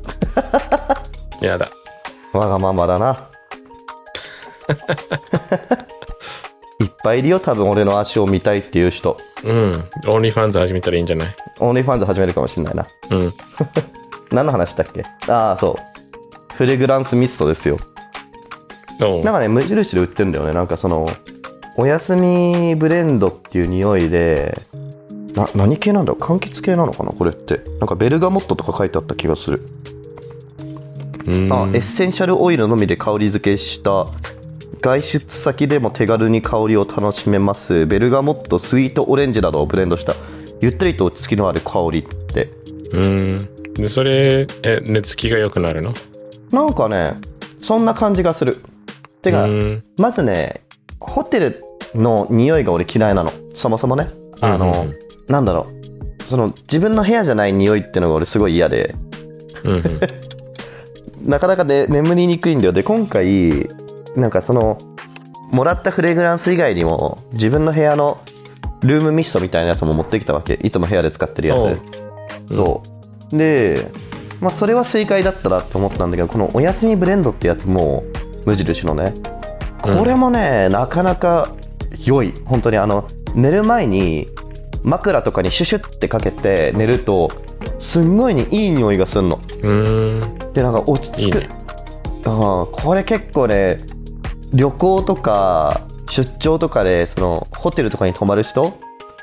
[1.45, 1.71] やだ。
[2.33, 3.29] わがままだな
[6.81, 9.17] いっぱいいるよ多分俺の足を見たいっていう人。
[9.45, 9.85] うん。
[10.09, 11.37] OnlyFans 始めたらいいんじゃない？
[11.61, 12.87] OnlyFans 始めるかもしれないな。
[13.11, 13.33] うん。
[14.33, 15.03] 何の話だっけ？
[15.31, 16.55] ああそう。
[16.55, 17.77] フレグランスミストですよ。
[19.01, 20.53] なんかね無印で売ってるんだよね。
[20.53, 21.09] なんかその
[21.77, 24.57] おやすみブレンドっていう匂いで
[25.35, 27.11] な何系なんだ柑橘系なのかな？
[27.13, 27.61] これって。
[27.79, 29.61] なんかベルガモットとか書いてあった気がする。
[31.27, 31.53] うん。
[31.53, 34.05] あエッセンシャルオイルのみで香り付けした
[34.83, 37.87] 外出先でも手軽に香りを楽しめます。
[37.87, 40.15] ベルガモットスイートオレンジなどをブレンドした
[40.61, 42.51] ゆったりと落ち着きのある香りって。
[42.93, 43.49] うん。
[43.75, 45.93] でそれえ寝つきが良くなるの？
[46.51, 47.13] なんかね
[47.59, 48.63] そんな感じがする。
[49.23, 49.85] てか、うん。
[49.97, 50.63] まずね
[50.99, 51.65] ホテル
[51.95, 53.33] の匂いが俺嫌いなの。
[53.55, 54.09] そもそもね。
[54.41, 54.89] あの、うん。
[54.89, 55.69] うんなんだろ
[56.21, 56.27] う。
[56.27, 58.95] その自分の部屋じゃない匂いってのが俺すごい嫌で。
[59.63, 60.01] うんうん。
[61.25, 62.73] なかなかで眠りにくいんだよ。
[62.73, 63.69] で今回
[64.17, 64.79] なんかその
[65.53, 68.21] もらったフレグランス以外にも自分の部屋の
[68.83, 70.55] ルームミストみたいなやつも持ってきたわけ。
[70.63, 72.55] いつも部屋で使ってるやつ。
[72.55, 72.83] そ
[73.33, 73.37] う。
[73.37, 73.91] で
[74.41, 78.05] まあそれは正解だったなって思ったんだけどこのおやすみブレンドってやつも
[78.45, 79.15] 無印のね。
[79.81, 81.53] これもね、なかなか
[82.05, 82.33] 良い。
[82.45, 84.29] 本当にあの寝る前に
[84.83, 87.31] 枕とかにシュシュってかけて寝ると
[87.79, 89.41] すんごいにいい匂いがするの。
[89.63, 90.39] うん。
[90.53, 91.39] でなんか落ち着く。
[91.39, 91.49] いいね。
[92.25, 93.79] うんこれ結構ね
[94.53, 98.79] 旅行とか出張とかでそのホテルとかに泊まる人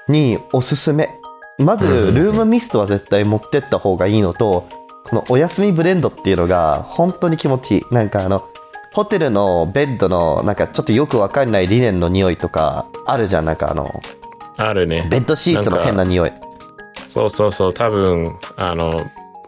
[0.08, 1.10] におすすめ。
[1.60, 4.70] まずルームミストは絶対持ってった方がいいのと
[5.04, 7.84] このお休みブレンドっていうのが本当に気持ちいい。
[7.92, 8.48] なんかあの
[8.94, 13.46] ホテルのベッドのなんかちょっとよくわかんないリネンの匂いとかあるじゃん。
[13.46, 14.02] なんかあの
[14.58, 15.08] あるね。
[15.12, 16.32] ベッドシーツの変な匂い。
[17.08, 17.74] そうそうそう。
[17.74, 19.06] 多分あの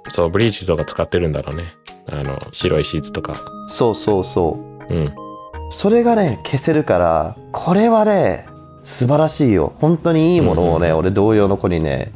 [0.10, 1.64] そうブリーチとか使ってるんだろうね。
[2.12, 3.34] あの白いシーツとか。
[3.68, 4.94] そうそうそう。
[4.94, 5.31] うん
[5.72, 8.46] それがね消せるからこれはね
[8.82, 9.74] 素晴らしいよ。
[9.80, 12.12] 本当にいいものをね、うん俺同様の子にね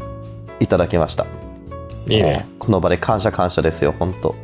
[0.59, 1.25] いただきました。
[2.07, 2.45] いいね。
[2.59, 4.35] この場で感謝感謝ですよ本当。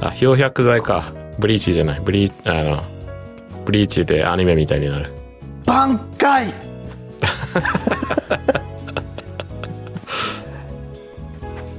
[0.00, 1.04] あ漂白剤か。
[1.38, 2.00] ブリーチじゃない。
[2.00, 2.82] ブリーあの
[3.64, 5.12] ブリーチでアニメみたいになる。
[5.66, 6.46] 挽回！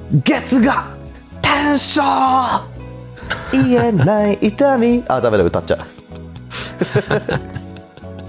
[0.23, 0.85] 月が
[1.41, 2.78] テンション
[3.51, 5.03] 言えない痛み。
[5.09, 5.79] あダメだ歌っちゃう。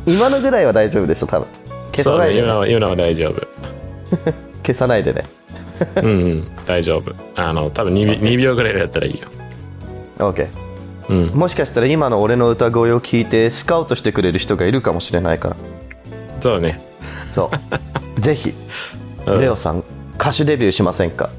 [0.11, 1.49] 今のぐらいは大丈夫でしょ多分。
[1.95, 3.47] 消さないで、ね、今は今のは大丈夫。
[4.65, 5.25] 消さないでね。
[5.97, 7.13] うんうん大丈夫。
[7.37, 9.29] あの多分 2, 2秒ぐらいだったらいいよ。
[10.19, 10.47] OK
[11.09, 11.27] うん。
[11.29, 15.57] もしかしたら今の俺の歌声を聞いてスカウトしてくれる人がいるかもしれないから。
[16.41, 16.81] そうね。
[17.35, 17.51] そ
[18.17, 18.21] う。
[18.21, 18.55] ぜひ
[19.27, 19.41] うん。
[19.41, 19.85] レオさん
[20.15, 21.31] 歌手デビューしませんか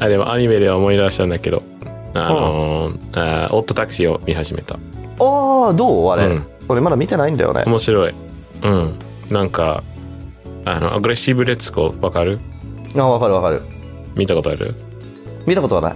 [0.00, 1.62] あでもアニメでは思い出したんだけど
[2.14, 4.74] あのーあーオットタクシーを見始めた。
[4.74, 6.10] ああどう？
[6.10, 6.46] あれ、うん。
[6.68, 7.62] 俺まだ見てないんだよね。
[7.66, 8.14] 面白い。
[8.62, 8.94] うん。
[9.30, 9.84] なんか
[10.64, 12.40] あのアグレッシブレッツコわかる？
[12.96, 13.62] あわかるわかる。
[14.16, 14.74] 見たことある？
[15.46, 15.94] 見たことはない。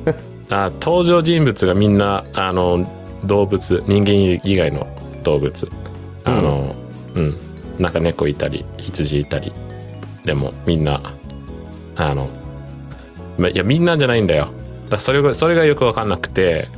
[0.50, 2.84] あ登場人物がみんなあの
[3.24, 4.86] 動物人間以外の
[5.24, 5.68] 動物。
[6.24, 6.74] あの
[7.14, 7.34] うん、
[7.78, 9.52] なんか猫いたり羊いたり。
[10.24, 11.00] でもみんな
[11.96, 12.39] あのま
[13.38, 14.44] いやみんなじゃないんだよ。
[14.44, 16.68] だからそれがそれがよく分かんなくて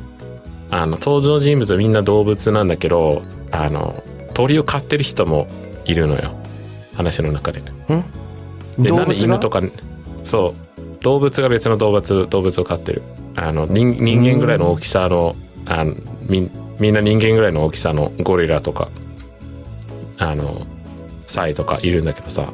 [0.71, 4.03] あの登場人物はみんな動物なんだけどあの
[4.35, 5.47] 鳥を飼ってる人も
[5.85, 6.33] いるのよ。
[6.95, 7.61] 話の中で。
[7.61, 8.05] でなん
[8.79, 9.15] で動物が？
[9.15, 9.61] 犬とか
[10.25, 10.55] そ
[11.01, 13.03] 動物が別の動物動物を飼ってる。
[13.35, 15.35] あの人人間ぐらいの大きさの
[15.67, 15.95] あの
[16.29, 18.89] みみんな人間ぐらいの大きさのゴリラとか
[20.19, 20.67] あの
[21.27, 22.53] サイとかいるんだけどさ。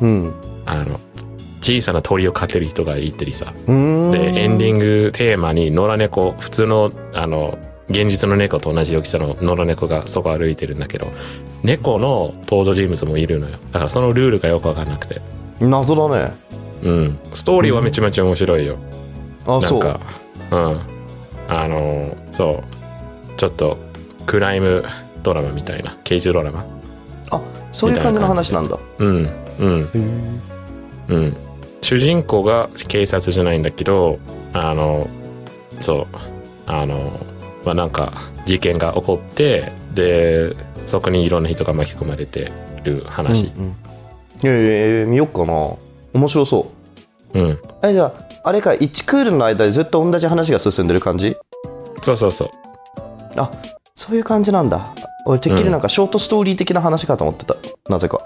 [0.00, 0.34] うん。
[0.66, 1.00] あの
[1.66, 3.52] 小さな鳥を飼ってる人がいてりさ。
[3.66, 4.10] うーん。
[4.12, 11.10] でエンディングテーマに野良猫普通のあの現実の猫と同じ大きさの野良猫がそこ歩いてるんだけど
[11.64, 13.58] 猫の登場人物もいるのよ。
[13.72, 15.20] だからそのルールがよく分かんなくて。
[15.58, 16.32] 謎だね。
[16.84, 17.18] うん。
[17.34, 18.76] ストーリーはめちゃめちゃ面白いよ、
[19.46, 19.98] あそうか
[20.52, 20.56] う。
[20.56, 20.80] ん。
[21.48, 23.38] あのそう。
[23.38, 23.76] ちょっと
[24.26, 24.84] クライム
[25.24, 25.96] ドラマみたいな。
[26.04, 26.64] 刑事ドラマ。
[27.32, 27.40] あ
[27.72, 28.78] そういう感じの話なんだ。
[28.98, 29.28] うん。
[29.58, 29.90] うん。
[31.08, 31.36] うん
[31.82, 34.18] 主人公が警察じゃないんだけど
[34.52, 35.08] あの
[35.78, 36.06] そう
[36.66, 37.18] あの
[37.64, 38.12] まあなんか
[38.44, 40.54] 事件が起こってで
[40.86, 42.52] そこにいろんな人が巻き込まれて
[42.84, 43.52] る話。
[43.56, 43.76] うんうん。
[44.44, 45.52] ええ見よっかな。
[46.12, 46.70] 面白そ
[47.34, 47.38] う。
[47.38, 48.12] うん、えじゃあ
[48.44, 51.36] あれか1クールの間でずっと同じ話が進んでる感じ？
[52.02, 52.50] そうそうそう。
[53.36, 53.50] あ
[53.94, 54.94] そういう感じなんだ。
[55.26, 57.56] 俺てっきりなんかショートストーリー的な話かと思ってた。
[57.88, 58.20] なぜか。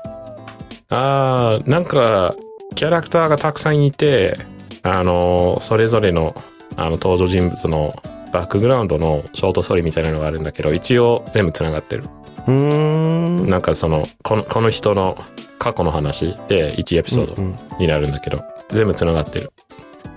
[0.91, 2.35] あーなんか
[2.75, 4.39] キャラクターがたくさんいて
[4.83, 6.35] あのそれぞれの
[6.77, 7.95] あの登場人物の
[8.33, 12.05] バックグラウンドのショートストーリーみたいなのがあるんだけど一応全部つながってる。
[12.47, 13.49] うーん。
[13.49, 15.19] なんかそのこのこの人の
[15.59, 17.79] 過去の話で1エピソードうんうん。
[17.79, 19.53] になるんだけど、全部つながってる。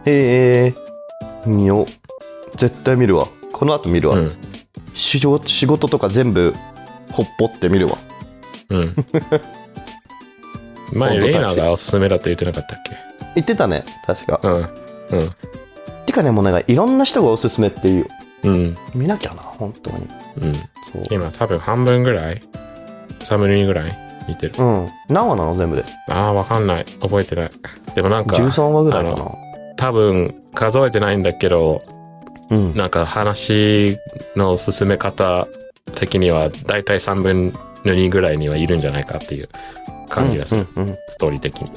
[0.05, 0.75] へえ
[1.45, 2.57] 見よう。
[2.57, 3.27] 絶対見るわ。
[3.51, 4.35] この後見るわ、うん。
[4.93, 6.53] 仕事仕事とか全部
[7.11, 7.97] ほっぽって見るわ。
[8.69, 8.95] うん
[10.93, 12.91] 前レイナーがおすすめだって言ってなかったっけ？
[13.35, 14.39] 言ってたね確か。
[14.43, 14.65] うんうん。
[16.05, 18.07] てかねもうなんかいろんな人がおすすめっていう。
[18.43, 18.77] うん。
[18.93, 20.07] 見なきゃな本当に。
[20.41, 20.53] うん。
[20.53, 20.61] そ
[20.99, 21.03] う。
[21.11, 22.41] 今多分半分ぐらい
[23.19, 24.53] 3分の2ぐらい見てる。
[24.57, 24.89] うん。
[25.09, 25.85] 何話なの全部で？
[26.09, 26.85] ああわかんない。
[27.01, 27.51] 覚えてない。
[27.95, 29.23] でもなんか13話ぐらいかな。
[29.25, 29.31] あ
[29.77, 31.83] 多分数えてないんだけど
[32.49, 32.75] うん。
[32.75, 33.97] なんか話
[34.35, 35.47] の進め方
[35.95, 37.53] 的には大体3分
[37.85, 39.49] の2ぐらいにはいるんじゃないかっていう
[40.13, 41.71] 感じがする、うんうんストーリー的に。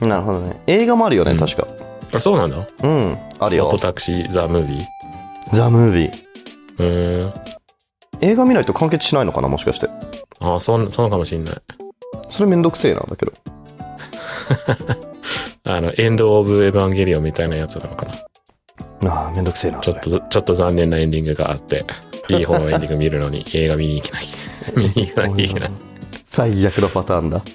[0.00, 0.60] うんなるほどね。
[0.66, 1.38] 映画もあるよね、うん。
[1.38, 1.68] 確か。
[2.12, 2.66] あそうなんだ。
[2.82, 3.78] うんあるよ。
[3.78, 4.84] タクシーザ・ムービー。
[5.52, 6.12] ザ・ムービー。
[6.78, 7.26] うー。
[7.28, 7.34] ん
[8.20, 9.88] 映画見ないと完結しないのかなもしかして。
[10.40, 11.54] ああそうそうかもしんない。
[12.28, 13.32] それめんどくせえなんだけど。
[15.64, 18.12] あのエンド・オブ・エヴァンゲリオンみたいなやつなのかな。
[19.10, 21.84] ああめんどくせえなちょっとちょっと残念なエンディングがあって
[22.28, 24.24] いい方のエンディング見るのに映画見に行けない。
[24.76, 25.70] 見に行かなきゃいけない
[26.34, 27.42] 最悪のパターンだ。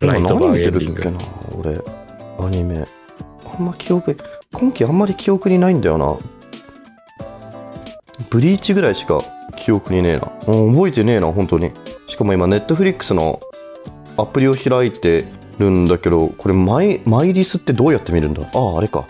[0.00, 1.18] ライトバー今何見てエンディングるっけな
[1.58, 1.78] 俺
[2.46, 2.86] アニメ。
[3.54, 4.16] あんま記憶
[4.54, 6.16] 今期あんまり記憶にないんだよな。
[8.30, 9.20] ブリーチぐらいしか
[9.56, 10.32] 記憶にねえな。
[10.46, 11.70] うん覚えてねえな本当に。
[12.06, 13.40] しかも今ネットフリックスの
[14.16, 15.26] アプリを開いて
[15.58, 18.40] るんだけどこれマイマイリスってどうやって見るんだ？
[18.54, 19.04] あああれか。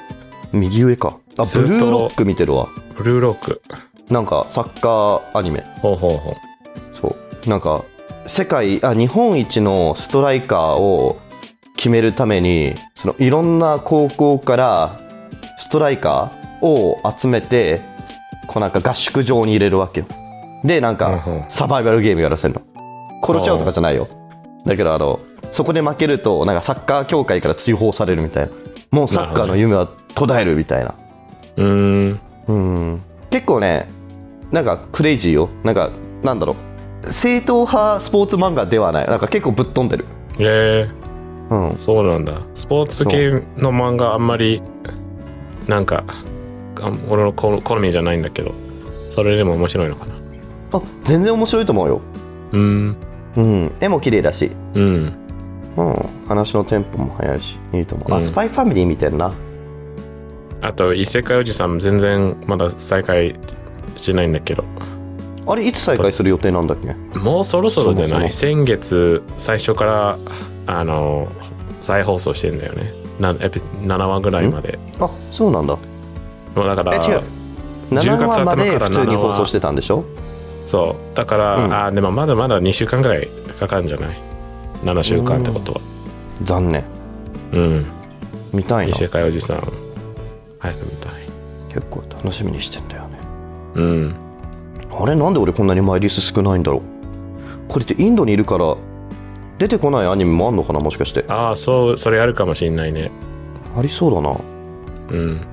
[0.52, 1.18] 右上か。
[1.38, 2.66] あブルーロック見てるわ。
[2.96, 3.62] ブルーロック
[4.12, 5.64] なんかサッカーアニメ。
[5.80, 6.34] ほうほうほう。
[6.94, 7.48] そう。
[7.48, 7.82] なんか
[8.26, 11.18] 世界あ日本一のストライカーを
[11.76, 15.00] 決めるためにそのいろんな高校から
[15.56, 17.80] ストライカーを集めて
[18.46, 20.06] こうなんか合宿場に入れるわけよ。
[20.62, 22.62] でなんかサバイバルゲームやらせるの。
[23.24, 24.08] 殺しちゃうとかじゃないよ。
[24.66, 25.20] だけどあの
[25.50, 28.52] そこで負けるとなんかサッカー協会から追放されるみたいな。
[28.90, 30.94] もうサッカーの夢は途絶えるみたいな。
[31.56, 33.02] うーんうん。
[33.30, 33.88] 結構ね
[34.52, 35.48] なんかクレイジーよ。
[35.64, 35.90] なんか
[36.22, 36.56] なんだろ
[37.04, 37.10] う。
[37.10, 39.08] 正統派スポーツ漫画ではない。
[39.08, 40.04] なんか結構ぶっ飛んでる。
[40.38, 40.88] え。
[41.50, 41.68] うん。
[41.70, 42.40] ー、そうなんだ。
[42.54, 44.62] スポーツ系の漫画あんまり
[45.66, 46.04] なんか
[46.80, 48.52] あ俺の好好みじゃないんだけど
[49.10, 50.14] それでも面白いのかな。
[50.74, 52.00] あ全然面白いと思うよ。
[52.52, 52.96] うーん。
[53.36, 53.72] うん。
[53.80, 54.52] 絵も綺麗だし。
[54.74, 55.12] うん。
[55.76, 55.96] うん。
[56.28, 58.14] 話のテンポも速いしいいと思う、うん。
[58.18, 59.32] あスパイファミリー見てんな。
[60.60, 63.34] あと異世界おじさん全然まだ再開
[63.96, 64.64] してないんだけど。
[65.46, 67.18] あれいつ再開する予定なんだっけ？
[67.18, 68.30] もうそろそろじゃない？
[68.30, 70.18] そ先月最初から
[70.66, 71.28] あの
[71.80, 72.92] 再放送してんだよね。
[73.18, 74.78] なエピ7話ぐらいまで。
[75.00, 75.76] あそうなんだ。
[76.54, 77.22] もうだからえ違う。
[77.90, 80.04] 10 7月話まで頭から普通に7話放送してたんでしょ？
[80.64, 81.16] そう。
[81.16, 81.74] だから、うん。
[81.74, 84.22] あでもまだまだ2週間ぐらいかかるんじゃない
[84.84, 85.80] ？7週間ってことは。
[86.42, 86.84] 残念。
[87.52, 87.86] うん。
[88.52, 88.92] 見たいな。
[88.92, 89.72] 異世界おじさん。
[90.60, 91.12] 早く見たい。
[91.68, 93.01] 結構楽しみにしてんだよ。
[93.01, 93.01] ね
[93.74, 94.14] うん。
[94.90, 95.14] あれ？
[95.14, 96.82] なんで俺こんなにマイリス少ないんだろう？
[97.68, 98.76] これってインドにいるから
[99.58, 100.80] 出てこないアニメもあんのかな？
[100.80, 101.24] もしかして。
[101.28, 103.10] ああそうそれあるかもしんないね。
[103.76, 104.36] ありそうだな。
[105.10, 105.46] うん。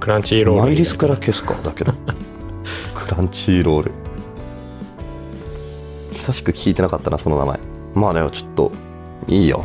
[0.00, 1.54] クランチーロールマイリスから消すか？
[1.62, 1.92] だけど。
[2.94, 3.92] クランチーロール。
[6.12, 7.60] 久しく聞いてなかったなその名前。
[7.94, 8.72] まあねちょっと
[9.28, 9.64] いいよ。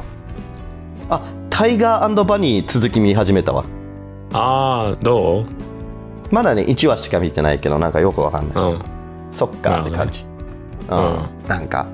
[1.09, 3.65] あタイガーバニー続き見始めたわ。
[4.33, 5.45] ああ、ど
[6.31, 8.81] まだね1話しか見てないけどなんかよくわかんない、ううん。
[9.31, 10.25] そっかって感じ、
[10.89, 10.97] うん。
[10.97, 11.29] うん。
[11.47, 11.87] なんか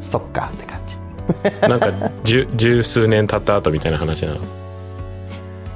[0.00, 0.96] そっかって感じ。
[1.68, 4.40] なんか十十数年経った後みたいな話なの？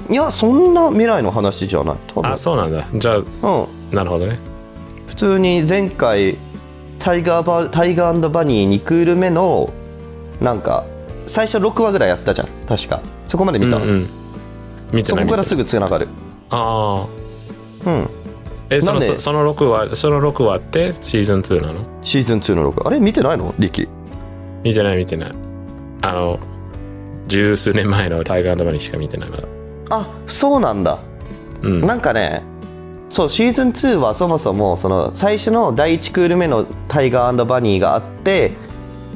[0.09, 1.95] いやそんな未来の話じゃない。
[2.13, 2.31] 多分。
[2.31, 2.85] あ、そうなんだ。
[2.95, 3.25] じゃあ、うん。
[3.95, 4.39] なるほどね。
[5.07, 6.37] 普通に前回
[6.99, 9.71] タイガーバタイガーバニー2クール目の
[10.39, 10.85] なんか
[11.27, 12.47] 最初6話ぐらいやったじゃん。
[12.67, 13.01] 確か。
[13.27, 14.09] そこまで見た、うんうん。
[14.91, 16.07] 見そこからすぐつながる。
[16.49, 17.20] ああ。
[17.85, 18.09] うん。
[18.69, 21.85] え、そのそその6話、その6話ってシーズン2なの？
[22.03, 22.99] シーズン2の6あれ？
[22.99, 23.53] 見てないの？
[23.59, 23.87] リキ。
[24.63, 25.31] 見てない見てない。
[26.01, 26.39] あの、
[27.27, 29.43] 十数年前のタイガーバニーしか見てないまだ。
[29.89, 30.99] あそうなんだ。
[31.61, 31.81] うん。
[31.81, 32.43] なんかね
[33.09, 38.53] そうシーズン2はそもそもその最初の第1クール目の「タイガーバニー」があって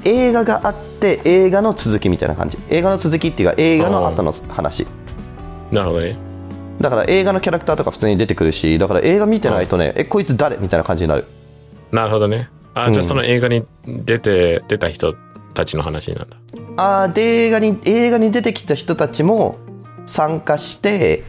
[0.03, 2.57] 映画があって映画の続きみたいな感じ。
[2.69, 4.85] 映画の続きっていうか映画の後の話。
[5.71, 6.17] なるほどね。
[6.79, 11.25] だから映画のキャラクターとか普通に出てくるしだから映画見てないとね、えこいつ誰みたいな感じになる。
[11.91, 12.49] なるほどね。
[12.73, 15.15] あ、うんじゃあその映画に出て、出た人
[15.53, 16.37] たちの話なんだ。
[16.77, 19.57] あーで映画に映画に出てきた人たちも
[20.05, 21.23] 参加して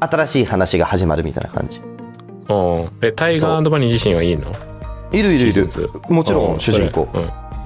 [0.00, 1.80] 新しい話が始まるみたいな感じ。
[2.48, 2.90] おー。
[3.02, 4.50] え、タイガーバニー自身はいいの？
[5.12, 5.52] いるいるいる。
[5.52, 7.08] シーズン2もちろん主人公。
[7.12, 7.18] う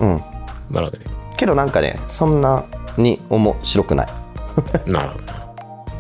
[0.04, 0.14] ん。
[0.14, 0.22] うん。
[0.70, 1.04] なるほどね。
[1.36, 2.64] けどなんかねそんな
[2.98, 4.06] に面白くない。
[4.86, 5.39] なるほど。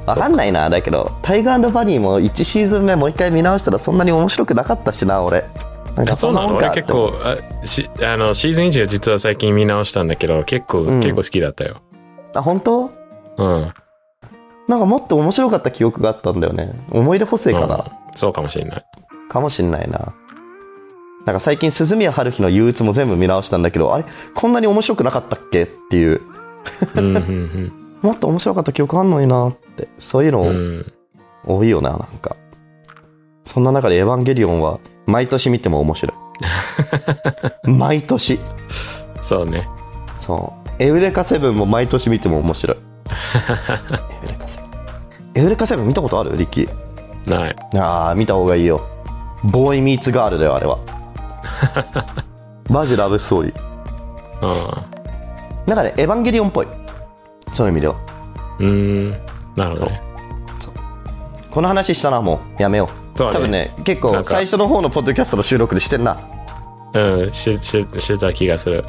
[0.06, 0.70] わかんないな。
[0.70, 5.44] だけどタイガーバニーも1シーズン目もう一回見直したらそんなに面白くなかったしな俺。
[5.96, 6.56] なんかあそうなの？
[6.56, 11.00] んか俺結構あしあのシーズン1は実は最近見直したんだけど結構、うん。
[11.00, 11.82] 結構好きだったよ。
[12.34, 12.90] あ本当？
[13.38, 13.72] うん。
[14.68, 16.72] なんかもっと面白かった記憶があったんだよね。
[16.90, 17.78] 思い出補正かな、う
[18.12, 18.14] ん。
[18.14, 18.84] そうかもしれない。
[19.28, 20.14] かもしんないな。
[21.26, 25.64] なんか最近鈴宮春日の憂鬱も全部見直したんだけどあれこんなに面白くなかったっけ？
[25.64, 26.22] っていう。
[26.96, 30.84] うんうんもっと面白かった記憶あんのになってそういうの
[31.46, 32.36] 多いよななんか。
[33.44, 36.14] そんな中で「エヴァンゲリオン」は毎年見ても面白
[37.64, 37.68] い。
[37.70, 38.38] 毎年。
[39.22, 39.68] そうね。
[40.16, 40.82] そう。
[40.82, 42.76] エウレカセブンも毎年見ても面白い。
[44.22, 45.42] エウレカセブン。
[45.42, 46.36] エウレカセブン見たことある？
[46.36, 47.30] リッキー。
[47.30, 47.56] ない。
[47.78, 48.80] ああ見た方がいいよ。
[49.44, 50.78] ボーイミーツガールだよあれは。
[52.70, 53.60] マジラブストーリー。
[54.46, 56.66] うなんかねエヴァンゲリオンっぽい
[57.52, 57.94] そういう意味では。
[58.60, 59.10] んうん。
[59.56, 60.02] なるほどね。
[61.50, 62.62] この話したなもう。
[62.62, 63.18] やめよう。
[63.18, 63.32] そうね。
[63.32, 66.18] 多分ね結構最初の方のポッドキャストの収録でしてんな。
[66.94, 68.84] うんしししてた気がする。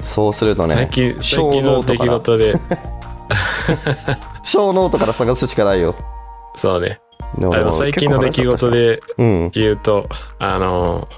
[0.00, 2.54] そうするとね最近最小近の出来事で。
[4.42, 5.94] 小ノートから探すしかないよ。
[6.56, 7.00] そうね。
[7.72, 9.50] 最近の出来事でうん。
[9.54, 11.08] 言うとあの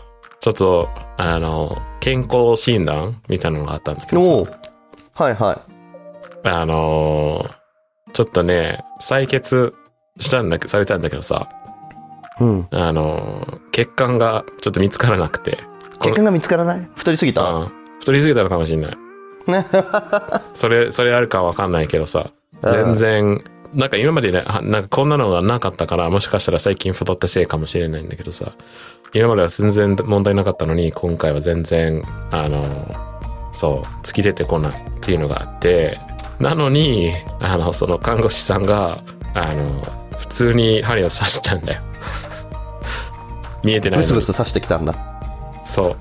[0.46, 4.52] ちょっとあの健康診断みたいなのがあったんだけどさ。
[5.14, 5.60] はいはい。
[6.46, 9.74] あのーちょっとね、採血
[10.20, 11.48] したんだけされたんだけどさ、
[12.38, 12.68] うん。
[12.70, 15.58] あのー血管がちょっと見つからなくて、
[16.00, 16.88] 血管が見つからない？
[16.94, 17.42] 太りすぎた？
[17.42, 17.72] うん。
[17.98, 18.96] 太りすぎたのかもしれない。
[19.48, 19.66] ね。
[20.54, 22.30] それ、それあるかわかんないけどさ、
[22.62, 23.42] 全然、
[23.76, 28.52] なんか今までね、はなんかこんなのがなかったから、もしかしたら最近太ったせいかもしれないんだけどさ、
[29.12, 33.16] 今までは全然問題なかったのに、今回は全然、あのー
[33.52, 35.98] そう、突き出てこないっていうのがあって、
[36.38, 39.82] なのに、あの、その看護師さんが、あの、
[40.18, 41.80] 普通に針を刺したんだよ。
[43.64, 44.94] 見えてないのにブスブス刺してきたんだ
[45.64, 45.96] そ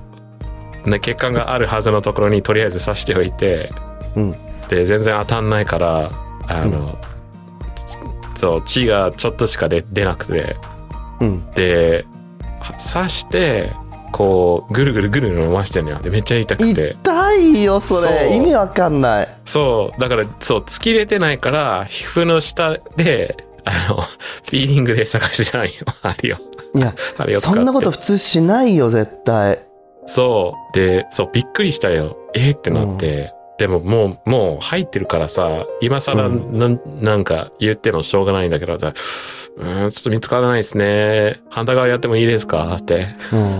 [0.85, 0.89] う。
[0.89, 3.71] ね、血管があるはずのところにとりあえず刺しておいて、
[4.15, 4.31] うん
[4.67, 6.11] で、全然当たんないから、
[6.47, 7.14] あの、つ
[8.35, 10.57] そう、血がちょっとしか出出なくて、
[11.21, 12.05] うんで、
[12.59, 13.71] は刺して、
[14.11, 15.99] こう、ぐるぐるぐるぐる回してんのよ。
[15.99, 16.95] で、めっちゃ痛くて。
[17.03, 24.01] 痛いよそれ意味わかんないそう、だから、そう、突き出てないから、皮膚の下で、あの、
[24.43, 26.37] フィーリングで探してないよ、 針を。
[26.75, 27.57] いや 針を使って。
[27.57, 29.59] そんなこと普通しないよ絶対
[30.07, 30.75] そう。
[30.77, 32.15] で、そう、びっくりしたよ。
[32.33, 33.33] えーってなって。
[33.57, 38.93] でももう、もう入ってるからさ、今更うんなん、なんか言ってもしょうがないんだけどさ、
[39.57, 41.41] うーん、ちょっと見つからないですね。
[41.49, 42.75] 反対側やってもいいですか？
[42.75, 43.59] ってうん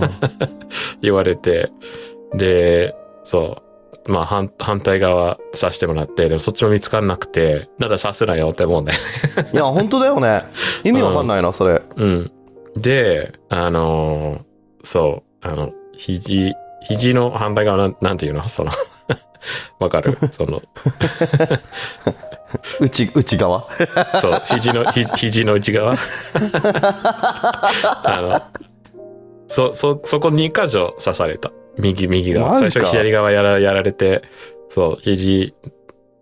[1.00, 1.70] 言われて。
[2.34, 2.94] で、
[3.24, 3.58] そ
[4.06, 4.12] う。
[4.12, 8.98] まあ反、反対側刺してもらって、でもそっちも見つからなくて、なんだ刺すなよって思うんだよ
[9.42, 9.50] ね。
[9.52, 10.44] いや本当だよね
[10.84, 12.30] 意味わかんないなそれうん。
[12.76, 18.46] で、あのーそう、あの、肘、肘の反対側なん、なんていうの？
[18.48, 18.70] その、
[19.78, 20.62] わかるその、
[22.80, 23.68] 内内側？
[24.20, 25.94] そう、肘の、ひ肘の内側？
[28.04, 28.40] あの、
[29.48, 31.50] そ、そ、そこ2箇所刺された。
[31.78, 32.56] 右、右側。
[32.56, 34.22] 最初左側やら、やられて、
[34.68, 35.54] そう、肘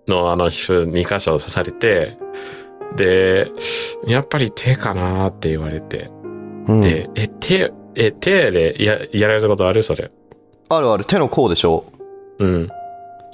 [0.09, 2.18] のあの皮膚2箇所刺されて、
[2.97, 3.51] で、
[4.07, 6.11] やっぱり手かなって言われて。
[6.68, 9.83] うんで、え、手、え、手でややられたことある？
[9.83, 10.11] それ。
[10.70, 11.85] あるある手の甲でしょ
[12.39, 12.68] うん。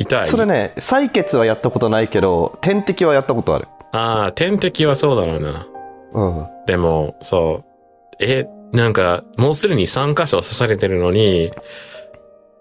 [0.00, 0.26] 痛い？
[0.26, 5.66] それね採血はやったことないけど点滴はやったことあるああ、点滴はそうだろうな。
[6.12, 8.16] うんでも、そう。
[8.24, 11.50] え、なんか、もうすでに3箇所刺されてるのに、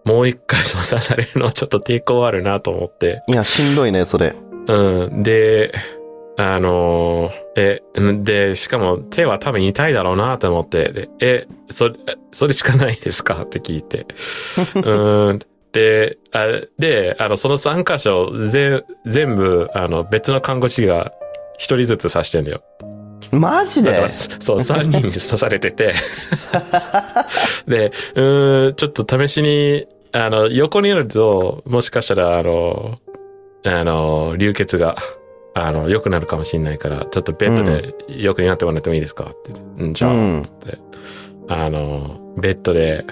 [0.06, 3.22] もう1箇所刺されるのはちょっと抵抗あるなと思って。
[3.28, 4.34] いやしんどいねそれ
[4.68, 5.22] うん。
[5.24, 5.72] で、
[6.38, 7.82] あのーえ、
[8.24, 11.96] で、しかも手は多分痛いだろうなと思って、でえ、それ、
[12.32, 13.44] それしかないですか？
[13.44, 14.08] って聞いて。
[14.74, 15.40] うん。
[15.72, 16.46] で、あ
[16.80, 21.12] で、あの、その3箇所、ぜ、全部、あの、別の看護師が
[21.58, 22.64] 一人ずつ刺してんだよ。
[23.32, 24.08] マジで？
[24.10, 25.94] そう、3人に刺されてて。
[27.68, 32.98] で、うーん、ちょっと試しに、あの、横になると、もしかしたら、あの、
[33.66, 34.96] あの、流血が、
[35.54, 39.26] あの、良くなるかもしれないから、ちょっとベッドで横になってもらってもいいですか？
[39.26, 39.84] って言って。
[39.84, 40.78] うん、じゃあ、うんつって。
[41.50, 43.06] あの、ベッドで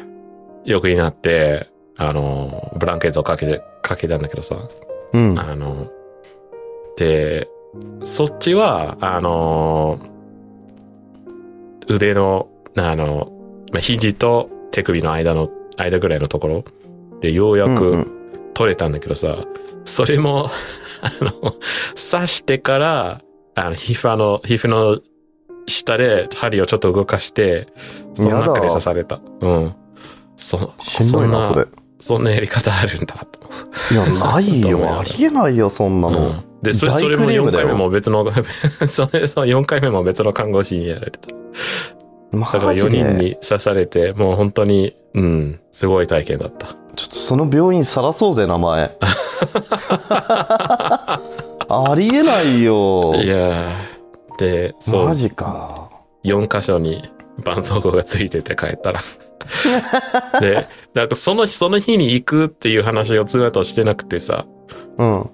[0.65, 1.67] 横になって、
[1.97, 4.55] あの、ブランケットをかけて、かけたんだけどさ。
[5.13, 5.89] うんあの、
[6.97, 7.47] で、
[8.03, 9.99] そっちは、あの、
[11.87, 13.31] 腕の、あの、
[13.71, 16.65] まあ、肘と手首の間の、間ぐらいのところ
[17.21, 18.07] でようやうんうくん
[18.53, 19.45] 取れたんだけどさ、
[19.85, 20.49] それも、
[21.01, 21.31] あの、
[21.95, 23.21] 刺してから、
[23.55, 24.99] あの、皮膚の、皮膚の
[25.67, 27.67] 下で針をちょっと動かして、
[28.15, 29.19] その中で刺された。
[29.41, 29.75] うん。
[30.35, 31.65] そ、しんなそれ
[31.99, 33.39] そんなやり方あるんだと。
[33.91, 34.99] いやないよ。
[34.99, 36.43] ありえないよそんなの、うん。
[36.61, 37.67] で、それ、大それも4クレームだよ。
[37.67, 38.25] 回目も別の、
[38.87, 41.35] それ、その4回目も別の看護師にやられてた。
[42.37, 46.67] だから4マジで人に刺されて、もう本当に、うん、すごい体験だった。
[46.95, 48.97] ちょっとその病院さらそうぜ名前。
[51.69, 53.13] ありえないよ。
[53.15, 54.39] いやー。
[54.39, 55.05] で、そう。
[55.05, 55.89] マ、ジか。
[56.23, 59.01] 4箇所に絆創膏がついてて帰ったら。
[60.39, 60.65] で、
[60.97, 64.47] なんかその、その日に行くっていう話を妻としてなくてさ、
[64.97, 65.29] うん。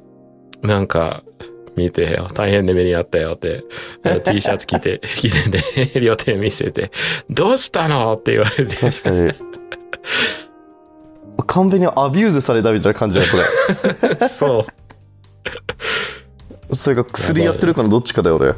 [0.61, 1.23] なんか、
[1.77, 3.63] 見てよ、大変な目にあったよって、
[4.25, 6.91] T シャツ着て、着てて、両手見せて、
[7.29, 9.33] どうしたのって言われて、確かに。
[11.47, 13.37] 完全に abuse されたみたいな感じだよそ
[14.19, 14.27] れ。
[14.27, 14.65] そ
[16.69, 16.75] う。
[16.75, 18.53] それが薬やってるかのどっちかだよ俺。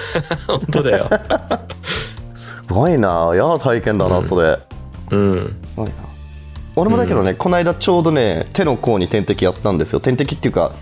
[0.48, 1.10] 本当だよ。
[2.32, 4.26] すごいな嫌な体験だな、うん。
[4.26, 4.58] それ。
[5.10, 5.38] うん。
[5.38, 6.05] すごいな
[6.76, 10.72] 俺もだけどね、この間ちょうどね手の甲に点滴やったんですよ点滴っていうか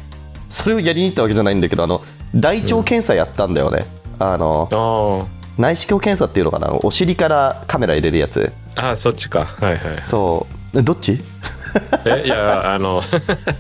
[0.50, 2.02] それをやりに行ったわけじゃないんだけどあの
[2.34, 3.86] 大腸検査やったんだよね、
[4.18, 8.90] あのあ内視鏡検査っていうのかなお尻からカメラ入れるやつあ。
[8.90, 9.44] あそっちか。
[9.60, 10.00] はいはい。
[10.00, 11.20] そうえどっち？
[12.04, 13.02] え、いや、あの、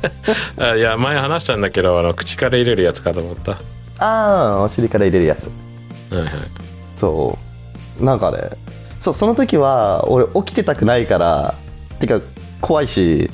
[0.58, 3.52] あいや、前話したんだけど、あの、口から入れるやつかと思った。
[3.52, 3.58] は
[3.98, 5.46] ああお尻から入れるやつ
[6.12, 6.28] いはい。
[6.96, 7.38] そ
[8.00, 8.38] うなんかね
[8.98, 11.54] そうその時は俺起きてたくないから
[12.06, 12.24] てか
[12.60, 13.30] 怖いし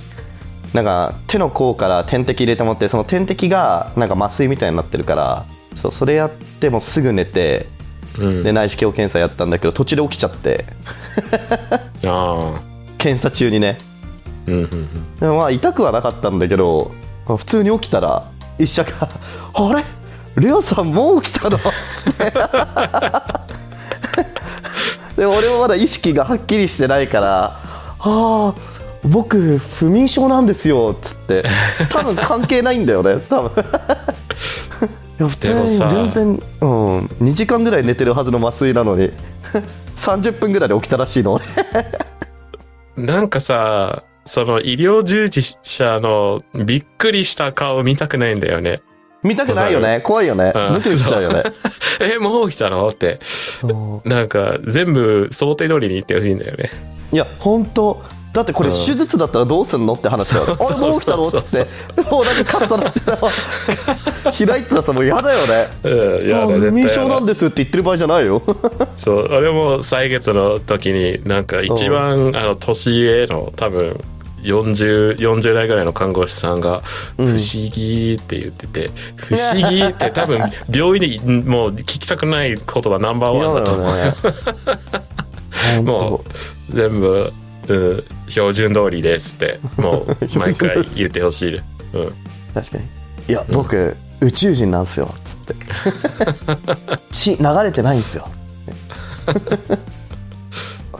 [0.73, 7.67] なんか手の甲から点滴入れてもらってその点滴がなんか麻酔みたいになってるからそうそれやってもすぐ寝て
[8.19, 8.43] うん。
[8.43, 10.65] で内視鏡検査やったんだけど途中で起きちゃって
[12.07, 12.61] ああ。
[12.99, 13.79] 検査中にね
[14.47, 15.17] うんうんうん。
[15.17, 16.93] でもまあ痛くはなかったんだけど
[17.27, 18.91] 普通に起きたら医者が
[19.55, 19.85] 「あれ？
[20.37, 21.59] レオさんもう起きたの?
[21.59, 21.63] 」つ
[22.11, 22.33] って
[25.17, 27.59] で俺もまだ意識がはっきりしてないから
[28.01, 28.55] 「ああ
[29.05, 31.45] 僕不眠症なんですよ」っつって。
[31.91, 33.65] 多分関係ないんだよね多分。
[35.19, 39.11] いや普通に全然、うん、2時間ぐらい寝てるはずの麻酔なのに。
[40.01, 41.45] 30分ぐらいで起きたらしいの俺。
[42.97, 48.81] なんかさ、その医療従事者のびっくりした顔見たくないんだよね。
[49.23, 50.53] 見たくないよね怖いよね。
[50.55, 50.73] うん。
[50.75, 51.43] ドキドキしちゃうよね。
[52.01, 52.89] え、もう起きたの？
[52.89, 53.21] って。
[54.05, 56.71] なんか全部想定通りに言ってほしいんだよね。
[57.13, 58.03] いや本当
[58.33, 58.75] だってこれうん。
[58.75, 63.17] 手術だったらどうすんのって話だよ、あれもう起きたのっつってもうなんかカッサなってた
[64.47, 65.69] 開いたらさもう嫌だよね。
[65.83, 68.43] うん、いや、あ絶対不眠症なんですって言ってる場合じゃないよ。
[68.97, 74.01] そう、俺も歳月の時に、なんか一番、あの、年上の多分、
[74.43, 76.83] 40、40代ぐらいの看護師さんが、
[77.17, 77.29] 不うん。
[77.31, 77.39] 思
[77.71, 80.41] 議って言ってて、不思議って多分、
[80.71, 83.97] 病院でもう聞きたくない言葉ナンバーワンだと思う。
[83.97, 84.15] ね。
[84.15, 85.30] 本
[85.83, 86.23] も
[86.71, 87.33] う、全部、
[87.69, 91.57] うん、標準通りですって、 もう、毎回言ってほしい。
[91.57, 91.63] うん。
[92.55, 92.85] 当確かに。
[93.29, 95.55] いや僕、宇宙人なんすよつって。
[97.11, 98.29] 血流れてないんですよ。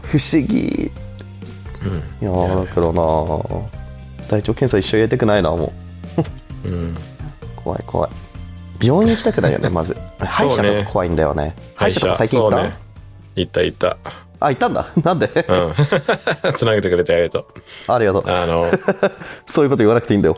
[0.03, 0.91] 不思議。
[1.83, 2.27] うん。
[2.27, 3.01] いやーだからな
[4.29, 5.73] 大腸検査一緒にやりたくないなも
[6.65, 6.69] う。
[6.69, 6.97] うん。
[7.55, 8.11] 怖い怖い。
[8.81, 9.95] 病院行きたくないよねまず。
[10.19, 11.55] 歯医者とか怖いんだよね。
[11.75, 12.73] 歯医者とか最近行った、ね。
[13.35, 13.97] 行った行った。
[14.41, 14.87] あ行ったんだ。
[15.03, 15.27] なんで？
[15.27, 15.73] うん。
[16.53, 17.43] つなげてくれてありがとう。
[17.87, 18.23] ありがとう。
[18.27, 18.65] あの、
[19.45, 20.37] そういうこと言わなくていいんだよ。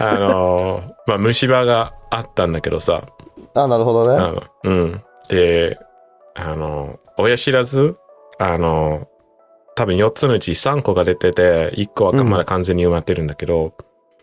[0.00, 3.02] あの、まあ、虫歯があったんだけどさ、
[3.54, 4.40] あなるほどね。
[4.64, 5.02] うん。
[5.28, 5.78] で、
[6.34, 7.96] あの、親知らず、
[8.38, 9.06] あの、
[9.74, 12.28] 多分4つのうち3個が出てて、1個はうん。
[12.28, 13.74] まだ完全に埋まってるんだけど、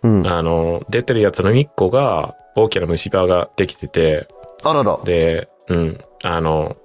[0.04, 0.28] うん。
[0.28, 4.28] あの、出てるやつの1個が大きな虫歯ができてて、
[4.64, 5.00] あらら。
[5.04, 6.76] で、うん、あの、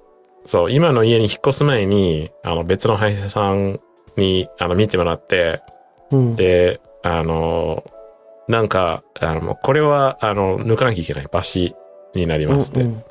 [0.47, 3.81] そう、今の家に引っ越す前に、あの、別の歯医者さん
[4.17, 5.63] に、あの、見てもらって、
[6.11, 6.37] うん。
[6.37, 7.85] で、あの、
[8.49, 11.75] なんか、あの、これは、あの、抜かなきゃいけない抜歯
[12.15, 12.81] になりますって。
[12.81, 13.05] うんうん。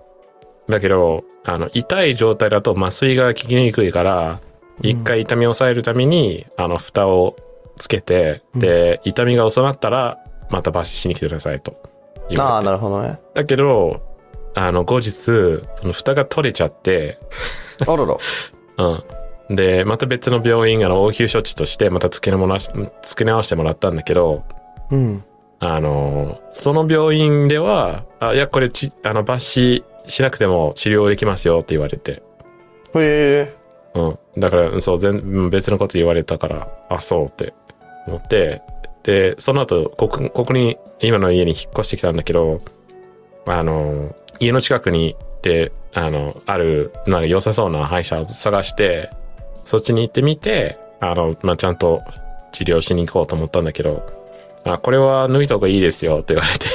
[0.67, 4.39] だけど、あの、痛い状態だと麻酔が効きにくいから、
[4.81, 7.35] 一回痛みを抑えるために、あの、蓋を
[7.75, 10.19] つけて、で、痛みが収まったら、
[10.49, 11.75] また抜歯しに来てくださいと
[12.29, 12.63] 言ああ。
[12.63, 13.19] なるほどね。
[13.33, 14.01] だけど、
[14.55, 17.19] あの、後日、その蓋が取れちゃって、
[17.87, 18.17] あらら
[19.49, 19.55] うん。
[19.55, 22.69] で、また別の病院、あの、応急処置として、また付け直し、
[23.03, 24.43] 付け直してもらったんだけど、
[24.91, 25.23] うん
[25.61, 29.39] あの、その病院では、あ、いや、これち、あの、抜歯
[30.05, 32.11] しなくても治療できますよって言われて。
[32.11, 32.21] へ
[32.95, 33.53] え
[33.93, 34.39] うん。
[34.39, 37.53] だから、そう、全うん別のこと言われたから、あ、そうって
[38.07, 38.61] 思って、
[39.03, 42.61] で、その後、ここ、ここに、今の家に引っ越してきたんだけど、
[43.45, 49.09] あの、家の近くに、で、あの、ある、なんか良さそうな歯医者を探して、
[49.65, 52.01] そっちに行ってみて、あの、まあ、ちゃんと
[52.51, 54.05] 治療しに行こうと思ったんだけど、
[54.65, 56.67] あ、これは抜いた方がいいですよって言われて。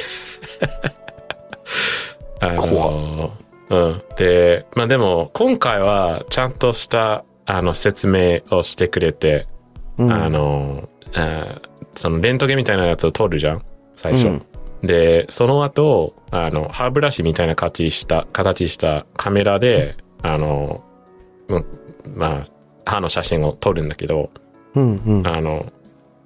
[2.40, 3.32] あの、
[3.70, 4.02] うん。
[4.16, 9.46] で、まあでも、今回はちゃんとした、あの、説明をしてくれて、
[9.98, 13.62] うんあの、あーそのレントゲンみたいなやつを取るじゃん
[13.94, 14.26] 最初。
[14.26, 14.46] うん
[14.87, 20.85] で、その後、あの、歯ブラシみたいな形した、形したカメラで、あの、
[21.49, 21.66] うん
[22.16, 22.47] まあ、
[22.85, 24.30] 歯の写真を撮るんだけど、
[24.74, 25.26] うんうん。
[25.26, 25.72] あの、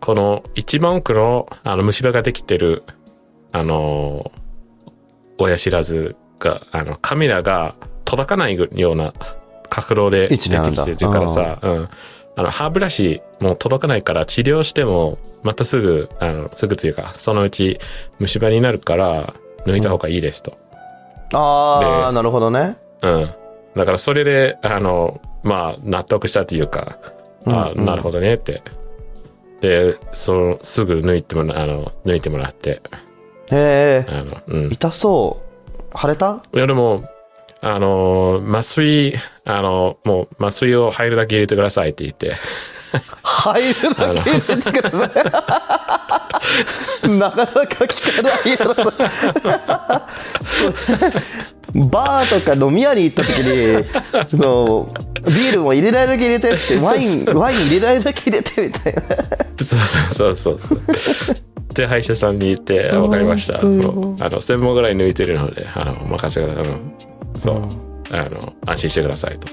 [0.01, 2.85] この一番奥の、あの、虫歯ができてる、
[3.53, 4.33] あの、
[5.39, 9.13] 親知らずが、あの、カメラが届かないような
[9.69, 11.89] 角度で出てきてるからさ、うん。
[12.39, 17.81] あの、歯ブラシもう届かないから治療しても、またすぐ、あの、すぐというか、そのうち
[18.21, 19.35] 虫歯になるから、
[19.67, 20.57] 抜いた方がいいですと。
[21.33, 23.31] ああでなるほどねうん。
[23.75, 26.99] だからそれで、あの、まあ、納得したというか、
[27.45, 28.63] あうんうんなるほどねって。
[29.61, 32.81] で、その、すぐ抜いてもら、あの、抜いてもらって、
[33.51, 34.73] へえあの、うん。
[34.73, 35.41] 痛そ
[35.93, 36.41] う腫れた？
[36.55, 37.03] いや、でも、
[37.61, 39.15] あの、麻酔、
[39.49, 42.37] あの、もう麻酔を入るだけ入れてくださいって言って、
[43.23, 45.07] 入るだけ入れてくださ
[47.05, 49.09] い なかなか聞かないよそれ
[51.75, 53.85] バーとか飲み屋に行った時に
[54.31, 54.95] その
[55.27, 59.03] ビールも入れられるだけ入れてってワインワイン入れられるだけ入れてみたいな
[59.65, 60.79] そうそうそうそう。
[61.75, 63.59] で、歯医者さんに言って、わかりました。
[63.59, 66.75] あの、1000本ぐらい抜いてるので、あの、任せてください。
[67.39, 67.88] そう。
[68.11, 69.49] あの、安心してくださいと。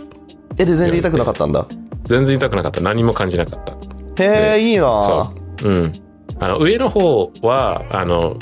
[0.58, 1.68] えで全然痛くなかったんだ？
[2.06, 2.82] 全然痛くなかった。
[2.82, 4.24] 何も感じなかった。
[4.24, 5.34] へえいいなそ
[5.64, 5.68] う。
[5.68, 5.94] うん。
[6.40, 8.38] あの、上の方は、あの、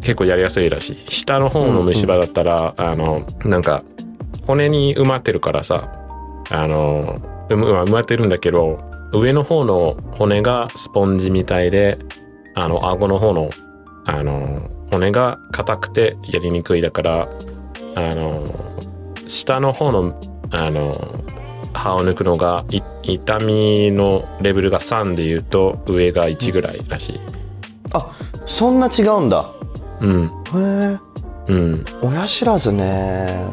[0.00, 0.98] 結構やりやすいらしい。
[1.10, 3.82] 下の方の虫歯だったら、あの、なんか、
[4.46, 5.92] 骨に埋まってるからさ、
[6.50, 8.78] あの、うむ埋まってるんだけど、
[9.12, 11.98] 上の方の骨がスポンジみたいで、
[12.54, 13.50] あの、顎の方の、
[14.06, 17.28] あの、骨が硬くてやりにくいだから、
[17.94, 18.42] あの、
[19.26, 20.20] 下の方の、
[20.50, 21.24] あの、
[21.72, 27.20] 歯を抜くのがい痛みのレベルが3で言うと上が1ぐらいらしい。
[27.92, 28.10] あ
[28.46, 29.52] そんな違うんだ
[30.00, 30.24] うん。
[30.26, 30.98] へえ
[31.48, 31.84] うん。
[32.02, 33.46] 親知らずね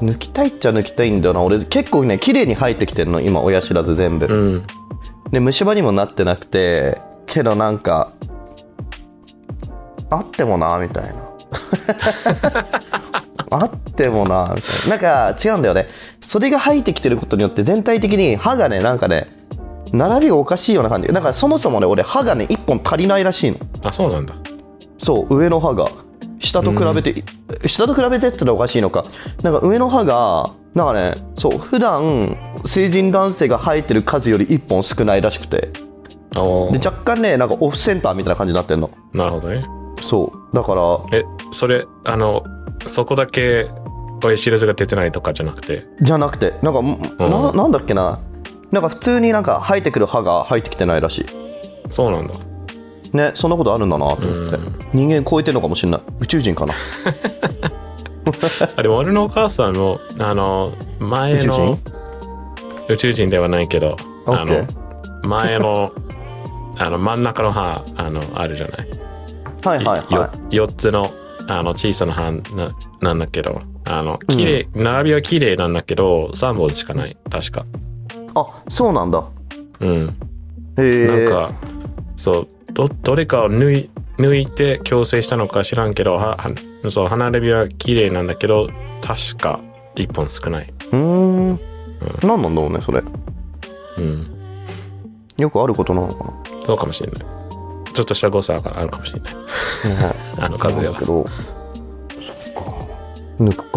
[0.00, 4.66] 抜きたいっちゃ抜きたいんだよな俺結構ね綺麗に生えてきてるの今親知らず全部、うん。
[5.30, 8.12] で虫歯にもなってなくてけどなんか
[10.10, 11.30] あってもなみたいな
[13.50, 13.70] あっ
[14.00, 14.88] てもなみたいな。
[14.88, 15.88] なんか違うんだよね。
[16.20, 19.28] それが生えてきてることによって全体的に歯がねなんかね
[19.92, 21.08] 並びがおかしいような感じ。
[21.08, 23.58] だからそもそもね俺歯がね1本足りないらしいの。
[23.84, 24.34] あ、そうなんだ。
[24.98, 25.90] そう上の歯が。
[26.38, 27.22] 下と比べて、
[27.66, 29.04] 下と比べてってのはおかしいのか。
[29.42, 35.70] なんか上の歯がなんかねそう普段成人男性が生えてる数より1本少ないらしくて。
[36.32, 38.90] で若干ねなんかオフセンターみたいな感じになってんの。
[39.12, 39.66] なるほどね。
[40.00, 40.82] そうだから。
[41.12, 42.42] え、それ、あの、
[42.86, 43.66] そこだけ
[44.22, 45.86] 親知らずが出てないとかじゃなくて。
[46.00, 46.82] じゃなくてなんか、
[47.28, 48.20] ななんだっけな。
[48.70, 51.26] なんか普通になんか生えてくる歯が生えてきてないらしい。
[51.90, 52.34] そうなんだ。
[53.12, 54.76] ねそんなことあるんだなと思って、うん。
[54.92, 56.00] 人間超えてるのかもしれない。
[56.20, 56.74] 宇宙人かな。
[58.76, 61.78] あでも俺のお母さんも、あの、前の、宇宙人？
[62.90, 63.96] 宇宙人ではないけど、
[64.26, 64.66] あの、
[65.22, 65.92] 前の、
[66.78, 68.88] あの、真ん中の歯、あの、あるじゃない？
[69.64, 71.10] はいはいはよ4つの、
[71.48, 72.40] あの、小さな歯な
[73.00, 77.16] なんだけど、あの、綺麗、並びは綺麗なんだけど、3本しかない。
[77.30, 77.60] 確か。
[77.60, 77.64] い
[78.34, 79.24] あそうなんだ
[79.80, 80.16] うん。
[80.78, 81.52] へえなんか、
[82.16, 86.50] そう、ど、どれかを抜い、抜いて矯正したのか知らんけど、は、は
[86.90, 88.68] そう、歯並びは綺麗なんだけど、
[89.02, 89.60] 確か
[89.96, 90.72] 1本少ない。
[90.92, 91.60] うーん
[92.22, 93.02] 何なんだろうねそれ
[93.98, 94.26] うん。
[95.36, 96.32] よくあることなのか
[96.64, 97.24] そうかもしれない。
[97.92, 99.34] ちょっとした誤差があるかもしれない。
[100.38, 101.04] あの数ではだけ。
[101.04, 101.26] ど
[103.40, 103.72] 抜くか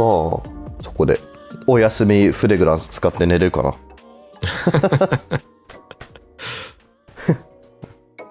[0.82, 1.20] そこで。
[1.68, 3.76] お休みフレグランス使って寝れるかな。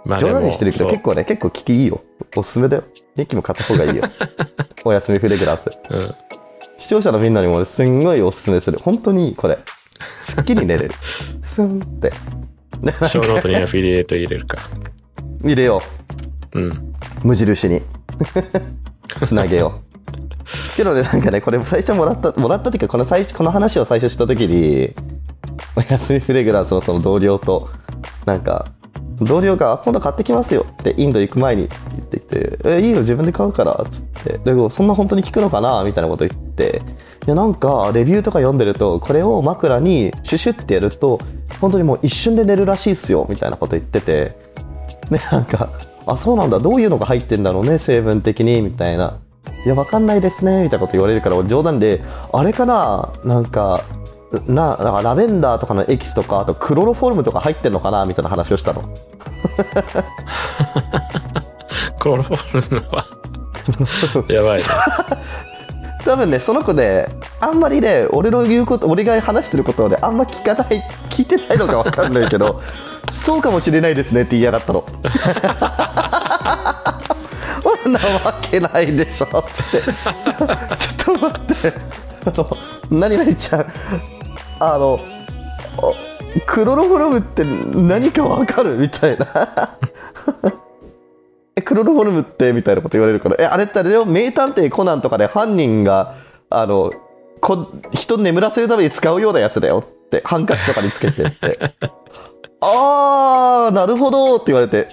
[0.04, 2.02] まあ冗談にしてるけど結構ね結構聞きいいよ。
[2.36, 2.84] おすすめだよ。
[3.16, 4.04] ニッキも買った方がいいよ。
[4.84, 5.64] お休みフレグランス。
[5.64, 6.14] そううん。
[6.76, 8.78] 視聴者のみんなにも俺すんごいおすすめする。
[8.78, 9.58] 本当にいいこれ。
[10.22, 10.94] すっきり寝れる。
[11.42, 12.10] スンって。
[12.82, 14.58] でショーノートにアフィリエイト入れるか。
[15.42, 15.80] 入れよ
[16.52, 16.60] う。
[16.60, 16.70] ん。
[16.70, 16.72] う
[17.24, 17.82] 無印に。
[19.22, 19.91] つなげよう
[20.76, 24.94] けどねなんかねこれ最初もらったもらったっていうかこの最初この話を最初した時に
[25.76, 27.70] お休みフレグランスのその同僚と
[28.26, 28.66] なんか
[29.20, 34.38] 同僚が「今度買ってきますよ」ってインド行く前に言ってきて「えいいよ自分で買うから」っつって。
[34.38, 36.82] でもそんな本当に効くのかなみたいなこと言って。
[37.26, 41.20] いやなんかレビューとか読んでるとこれを枕にシュシュってやると
[41.60, 44.36] 本当にもう一瞬で寝るらしいっすよみたいなこと言ってて。
[45.10, 45.70] でなんか
[46.06, 49.18] 「あそうなんだどういうのが入ってんだろうね成分的に」みたいな
[49.64, 53.82] 「いやわかんないですね」みたいなこと言われるから俺冗談で「あれかななんか
[54.46, 58.82] ななんかラベンダーとかのエキスとかあとクロロフォルムとか入ってんのかなみたいな話をしたの。
[61.98, 63.04] クロロフォルムは、
[64.32, 64.58] やばい。
[64.58, 64.64] ね。
[66.04, 67.08] 多分ねその子で
[67.40, 72.60] あんまりね俺の言うこと俺が話してることをねあんま聞かない聞いてないのか分かんないけど
[73.08, 74.84] そうかもしれないですねって言いやがったの
[77.86, 79.82] なわけないでしょっつって。
[79.82, 81.72] ちょっと待って。
[82.26, 82.50] あの
[82.90, 83.66] 何々ちゃん。
[84.60, 84.98] あの
[85.78, 85.94] お
[86.46, 89.26] クロロフォルムって何かわかるみたいな。
[91.56, 93.36] えクロロフォルムってみたいなこと言われるから。
[93.38, 94.04] えあれってあれだよ。
[94.04, 96.14] 名探偵コナンとかで犯人が
[96.50, 96.92] あの
[97.40, 100.22] こ人眠らせるために使うようなやつだよって。
[100.24, 101.58] ハンカチとかにつけてって。
[102.64, 104.86] あーなるほどって言われて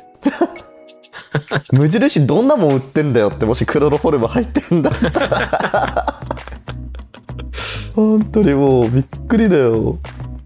[1.71, 6.19] 無印どんなもん売ってんだよってもしクロロフォルム入ってんだったら。
[7.95, 9.97] 本当にもうびっくりだよ。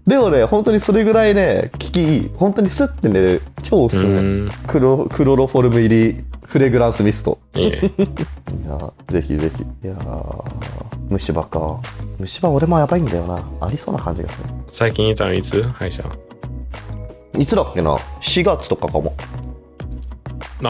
[0.06, 2.30] でもね本当にそれぐらいね効きいい。
[2.36, 3.42] 本当にスッて寝れる。
[3.62, 4.50] 超おすすめ、うん。
[4.66, 7.38] クロクロロフォルム入りフレグランスミスト。
[7.54, 7.78] いいね。
[7.98, 9.62] いやぜひぜひ。
[9.84, 10.44] いやー
[11.08, 11.78] 虫歯か。
[12.18, 13.42] 虫歯俺もやばいんだよな。
[13.60, 14.44] ありそうな感じがする。
[14.70, 15.62] 最近いたのいつ？
[15.62, 16.04] 歯医者。
[17.38, 19.14] いつだっけな？4月とかかも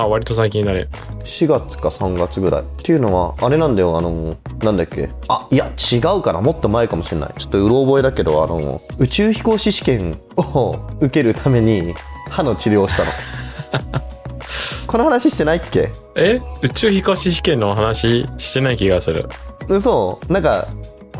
[0.00, 0.88] あ、割と最近だね。
[1.24, 5.08] 4月か3月ぐらいっていうのはあれなんだよあのなんだっけ？
[5.28, 6.40] あいや違うかな。
[6.40, 7.34] もっと前かもしれない。
[7.38, 11.94] ちょっとうろ覚えだけどあの宇宙飛行士試験を受けるために
[12.30, 13.10] 歯の治療をしたの。
[14.86, 15.90] この話してないっけ？
[16.14, 16.40] え？
[16.62, 19.28] 宇宙飛行士試験の話してない気がする。
[19.68, 20.20] 嘘。
[20.28, 20.66] なんか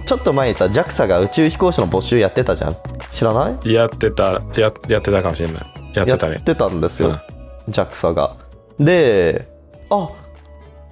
[0.07, 2.77] ちょっと前にさ JAXA が宇宙飛行士の募集やってたじゃん。
[3.11, 3.73] 知らない？
[3.73, 5.63] やってた、や、やってたかもしれない。
[5.95, 6.35] やってたね。
[6.35, 6.43] やっ。
[6.43, 7.13] てたんですよ、う
[7.71, 7.73] ん。
[7.73, 8.37] JAXA が
[8.79, 9.47] で
[9.91, 10.09] あ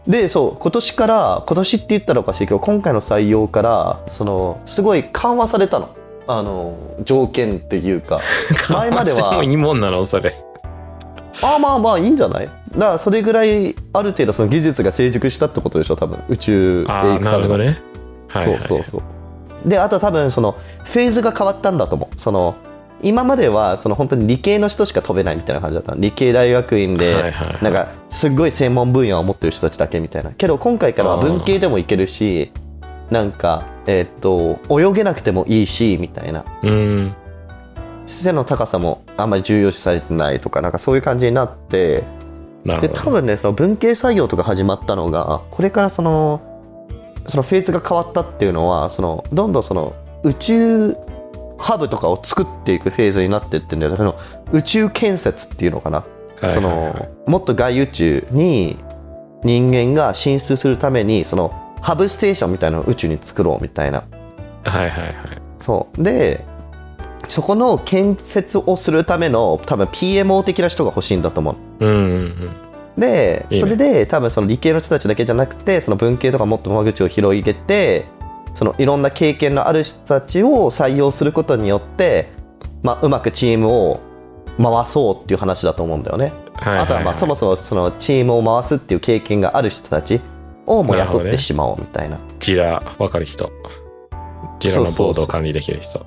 [0.07, 5.95] でそう今年から今年って言ったらおかしいけど今回の採用からそのすごい緩和されたの
[6.26, 8.20] あの条件っていうか
[8.68, 10.35] 前まではもいいもんなのそれ。
[11.41, 12.49] あまあまあいいんじゃない？
[12.72, 17.83] だからそれぐらいある程度その技術が成熟したってことでしょ多分宇宙へああ、行くためのね。
[18.28, 18.61] はい、はい。
[18.61, 18.99] そうそうそ
[19.66, 22.55] うであと多分そのフェーズが変わったんだと思うその
[23.03, 32.53] 今まではその本当に理系の人しか飛べないみたいな感じだったの理系大学院で、なんかすっごい専門分野を持ってる人たちだけみたいなけど今回からは文系でもいけるし
[33.11, 37.15] なんかえーっと泳げなくてもいいしみたいなうん。
[38.07, 42.05] 背の高さもあんまり重要視されてないとかなんかそういう感じになって
[42.65, 42.89] で。
[42.89, 46.41] 多分ねその文系採用とか始まったのがこれからその
[47.27, 49.95] そのフェーズが変わったっていうのはそのどんどんその
[50.25, 50.97] 宇宙
[51.63, 54.19] ハブとかを作っていくフェーズになってってんだよその
[54.53, 56.05] 宇宙建設っていうのかな、
[56.41, 58.77] そのもっと外宇宙に
[59.45, 64.05] 人間が進出するためにそのハブステーションみたいなのを宇宙に作ろうみたいな。
[64.65, 65.15] はいはいはい。
[65.59, 66.03] そう。
[66.03, 66.45] で
[67.29, 71.87] そこの建設をするための多分 PMO 的な人が欲しいんだと思う。
[71.87, 72.51] うんうんうん。
[72.99, 73.61] でいいね。
[73.61, 78.07] それで多分その理系の人たちだけじゃなくてその文系とかもっと間口を広げて
[78.55, 82.29] そのいろんな経験のある人たちを採用することによって、
[82.83, 84.01] まあ、うまくチームを
[84.59, 86.33] 回そうっていう話だと思うんだよね。
[86.55, 90.21] はいあとはまあそもそもそのチームを回すっていう経験がある人たち
[90.67, 92.19] をもう雇ってしまおうみたいな。
[92.39, 93.51] ジラ分かる人
[94.61, 96.07] ジラのボードを管理できる人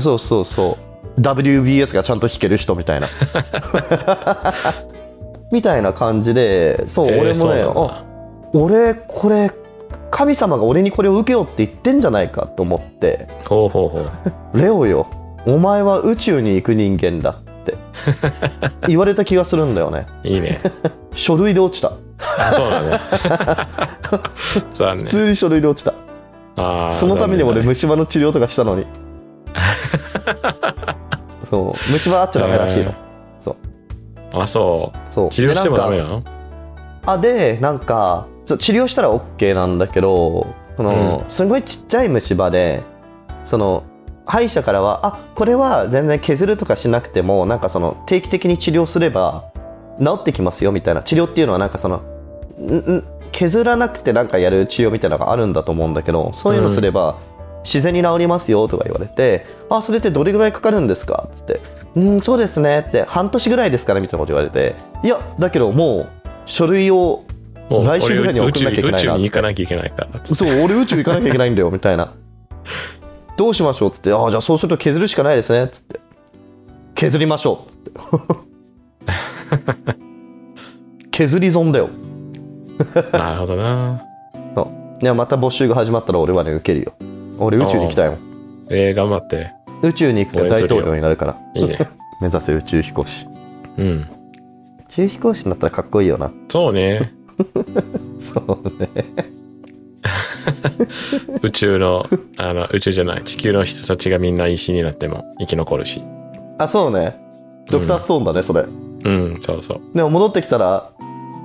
[0.00, 0.76] そうそうそ
[1.16, 1.20] う。
[1.20, 3.08] WBS がちゃんと弾ける人みたいな。
[5.50, 8.04] みたいな感じで、そう、えー俺もね、あ
[8.52, 9.50] 俺、これ、
[10.10, 14.00] 神様が俺にこれを受けようって言ってんじゃないかと思って、ほうほうほ
[14.54, 14.60] う。
[14.60, 15.06] レオよ、
[15.46, 17.76] お前は宇宙に行く人間だって。
[18.88, 20.06] 言われた気がするんだよね。
[20.24, 20.60] いいね。
[21.12, 21.92] 書類で落ちた。
[22.38, 23.00] あそうなんだ
[24.74, 24.98] 残念。
[24.98, 25.94] 普通に書類で落ちた。
[26.56, 28.86] あーそのために俺、虫歯の治療とかしたのに。
[31.44, 32.94] そう、虫歯あっちゃダメらしいの。
[34.32, 34.98] あそう。
[35.12, 35.30] そう。
[35.30, 36.22] 治療してもダメなの？
[37.06, 42.82] あでなんかそう治療したら OK なんだけどその、すごいちっちゃい虫歯で
[43.44, 43.84] その
[44.24, 49.52] 歯医者からはあこれは全然削るとかしなくてもなんかその定期的に治療すれば
[50.00, 51.02] 治ってきますよみたいな。
[51.02, 52.02] 治療っていうのはなんかその
[52.58, 57.18] んん削らなくてなんかやる治療みたいなのがあるんだと思うんだけどそういうのすれば、
[57.64, 61.28] 自然に治りますよとか言われてあそれってどれぐらいかかるんですか？
[61.32, 61.60] っつって
[61.96, 62.84] うんそうですね。
[62.86, 64.00] って半年ぐらいですかね？
[64.00, 66.08] みたいなこと言われていやだけどもう
[66.46, 67.24] 書類を
[67.68, 72.14] もう来週ぐらいに送んなきゃいけないな俺宇宙宇宙に行かなきゃいけないからそう俺宇宙行かなきゃいけないんだよみたいな。
[73.36, 74.12] どうしましょうっつって。
[74.12, 76.00] ああじゃあそうすると削るしかないですねっつって。
[76.94, 77.92] 削りましょうっつって。
[81.12, 81.88] 削り損だよ。
[83.12, 84.04] なるほどな。
[84.54, 85.04] そう。
[85.04, 86.92] いやまた募集が始まったら俺はね受けるよ。
[87.38, 88.18] 俺宇宙に行きたいもん。
[88.70, 89.52] えー、頑張って。
[89.82, 91.36] 宇宙に行くか大統領になるから。
[91.54, 91.78] いいね。
[92.20, 93.28] 目指せ宇宙飛行士。
[93.76, 93.86] うん。
[93.86, 94.06] 宇
[94.88, 96.32] 宙飛行士になったらかっこいいよな。
[96.48, 97.12] そうね
[98.18, 98.88] そうね。
[101.42, 106.02] 宇宙のあの宇宙じゃない地球の人たちがみんな石になっても生き残るし。
[106.58, 107.16] あそうね。
[107.70, 108.64] ドクターストーンだね、それ。
[109.04, 109.80] うんそうそう。
[109.96, 110.90] でも戻ってきたら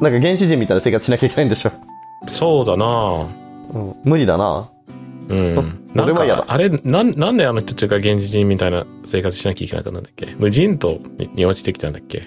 [0.01, 1.71] なんか原始人みたいな生活しなきゃいけないんでしょ、
[2.27, 3.27] そうだな。
[3.73, 4.69] うん、無理だな。
[5.29, 5.79] うん。
[5.95, 6.41] 俺は嫌だ。
[6.43, 10.27] かあれなんなんであの人たちが現実人みたいな生活しなきゃいけないかなんだっけ？
[10.37, 10.99] 無人島
[11.35, 12.23] に落ちてきたんだっけ？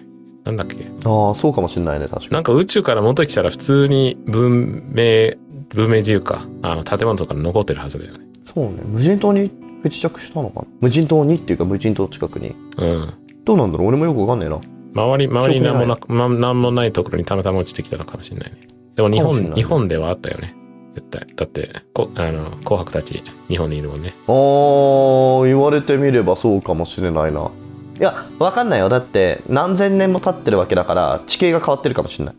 [0.46, 0.76] なんだっけ？
[1.04, 2.32] ああそうかもしれないね確かに。
[2.32, 5.34] なんか宇宙から戻ってきたら普通に文明
[5.74, 6.46] 文明自由か。
[6.62, 8.24] あの建物とか残ってるはずだよね。
[8.44, 8.82] そうね。
[8.86, 9.50] 無人島に
[9.82, 10.66] 不時着したのかな？
[10.80, 12.54] 無人島にっていうか無人島近くに。
[12.78, 13.14] うん。
[13.44, 13.88] どうなんだろう？
[13.88, 14.60] 俺もよくわかんないな。
[14.94, 18.60] 周り周りに何もな記く、ま、何もないところにたまたま落ちてきたのかもしれないね。
[18.94, 20.54] でも日本かもしれない日本ではあったよね。
[20.94, 21.26] 絶対。
[21.34, 24.14] だってこあの紅白たち日本にいるもんね。
[24.26, 27.50] あー言われてみればそうかもしれないな
[27.98, 28.88] いやわかんないよ。
[28.88, 32.34] だって何千年も経ってるわけだから地形が変わってるかもしれない。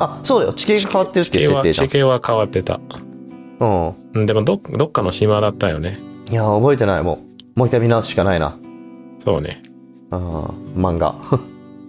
[0.00, 0.52] あそうだよ。
[0.52, 2.74] 地形が変わってるっていう設定じゃ地形は変わってた。
[2.74, 2.80] ん
[3.60, 4.26] うん。
[4.26, 5.98] でもどどっかの島だったよね。
[6.00, 7.02] うんいや覚えてない。
[7.02, 7.20] も
[7.56, 8.58] うもう一回見直すしかないな。
[9.18, 9.62] そうね。
[10.10, 11.14] あー漫画。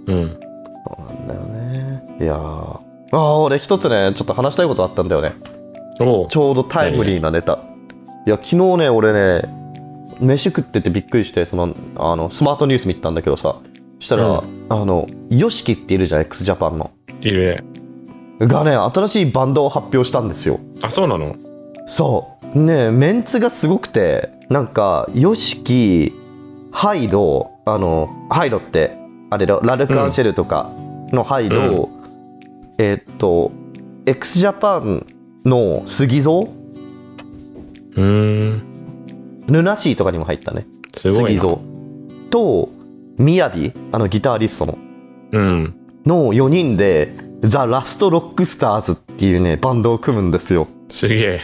[0.06, 0.40] うん。
[0.40, 2.18] そうなんだよね。
[2.22, 2.38] いやー。
[2.38, 5.34] あー俺一つねちょっと話したいことあったんだよね。
[5.98, 7.60] ちょうどタイムリーなネタ。
[8.26, 9.42] いや昨日ね俺ね
[10.20, 13.58] 飯食っててびっくりしてそのあのスマートニュース見てたんだけどさ
[14.00, 14.66] したら、うん。
[14.70, 16.92] あの YOSHIKI っているじゃん x ジャパンの。
[17.22, 17.64] いる。
[18.40, 20.60] ねがね新しいバンドを発表したんですよ。
[20.82, 21.36] あそうなの？
[21.88, 22.60] そう。
[22.60, 26.14] ねメンツがすごくてなんか YOSHIKI
[26.72, 28.98] ハイドあのハイドって
[29.30, 30.72] あれだラルク・アンシェルとか
[31.12, 31.90] のハイド、
[32.78, 33.52] えーっと
[34.06, 35.06] x ジャパン
[35.46, 38.02] の杉蔵うー
[38.56, 38.69] ん
[39.50, 40.66] ルナシーとかにも入ったね。
[40.96, 41.42] すごいな。
[42.30, 42.70] と
[43.18, 44.78] みやびあのギタリストの。
[45.32, 45.76] うん。
[46.06, 50.68] の4人でザ・ラスト・ロックスターズっていうねバンドを組むんですよ。
[50.90, 51.42] すげえ。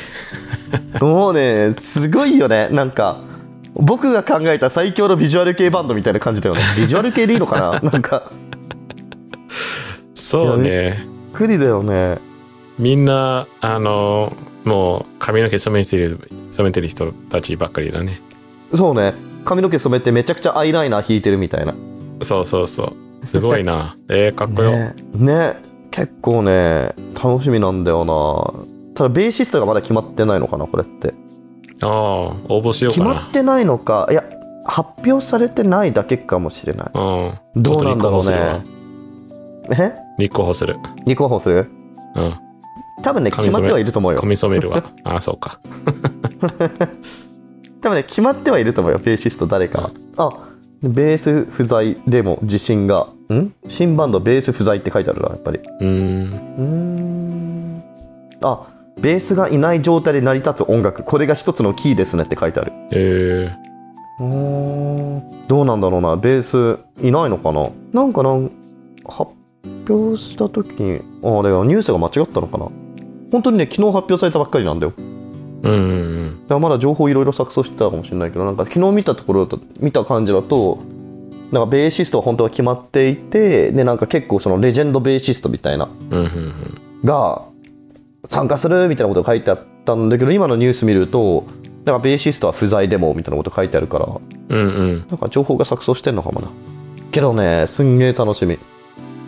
[0.99, 2.69] もうねすごいよね。
[2.69, 3.19] なんか
[3.73, 6.61] 僕が考えた最強のビジュアル系バンドみたいな感じだよね。
[6.77, 7.91] ビジュアル系でいいのかな？
[7.91, 8.31] なんか。
[10.15, 11.05] そうね。
[11.29, 12.17] びっくりだよね
[12.77, 18.21] みんなあのもう髪の毛染めてる染めてる人たちばっかりだね。
[18.73, 19.13] そうね。
[19.45, 21.73] 髪の毛染めてめちゃくちゃアイライナー引いてるみたいな。
[22.23, 23.25] そうそうそう。
[23.27, 23.95] すごいな。
[24.09, 24.95] えー、かっこよ、ね。
[25.13, 25.57] ね。
[25.91, 28.65] 結構ね楽しみなんだよな。
[28.95, 31.13] ただベーシストがまだ決まってないのかなこれって。
[31.81, 33.11] ああ応募しようかな。
[33.13, 34.07] 決まってないのか。
[34.11, 34.23] いや
[34.65, 36.87] 発表されてないだけかもしれない。
[36.93, 37.33] うん。
[37.55, 38.63] どうなんだろうね。
[39.69, 39.93] え？
[40.17, 40.77] 立候補する。
[41.05, 41.69] 立候補する？
[42.15, 42.33] うん
[43.03, 44.19] 多分ね決まってはいると思うよ。
[44.19, 44.91] 髪染めるわ。
[45.03, 45.59] ああそうか。
[47.81, 49.91] 多分ね決まってはいると思うよベーシスト誰かは。
[50.17, 50.31] あ
[50.81, 53.07] ベース不在でも自信が。
[53.31, 53.51] ん？
[53.69, 55.59] 新バンドベース不在って書いてあるなやっぱり。
[55.59, 56.31] うーん。
[56.31, 57.83] うーん。
[58.41, 58.67] あ
[59.01, 61.03] ベースがいない状態で成り立つ音楽。
[61.03, 62.71] これが一つのキーですねって書いてある。
[62.91, 63.51] え
[64.19, 65.47] うーん。
[65.47, 66.15] どうなんだろうな。
[66.15, 67.69] ベースいないのかな。
[67.93, 68.51] なんかなん
[69.07, 69.31] 発
[69.89, 72.67] 表した時にああれはニュースが間違ったのかな
[73.35, 75.15] 本当にね昨日発表されたばっかりなんだよー。
[75.63, 80.79] うんうんだからまだ情報いろいろ錯綜してたかもしれないけどなんか昨日見たところだと見た感じだと
[81.51, 86.19] なんかベーシストは本当は決まっていてでなんか結構そのレジェンドベーシストみたいなうん。
[86.19, 86.53] うんうん
[87.03, 87.43] が
[88.27, 91.45] 参加するみたいなことが書いてあったんだけど今のニュース見ると
[91.83, 94.07] なんかベーシストは不在でもみたいなこと書いてあるから
[94.49, 94.65] うん。
[94.65, 95.05] うんうん。
[95.09, 96.47] なんか情報が錯綜してんのかもな
[97.11, 98.57] けどねすんげえ楽しみ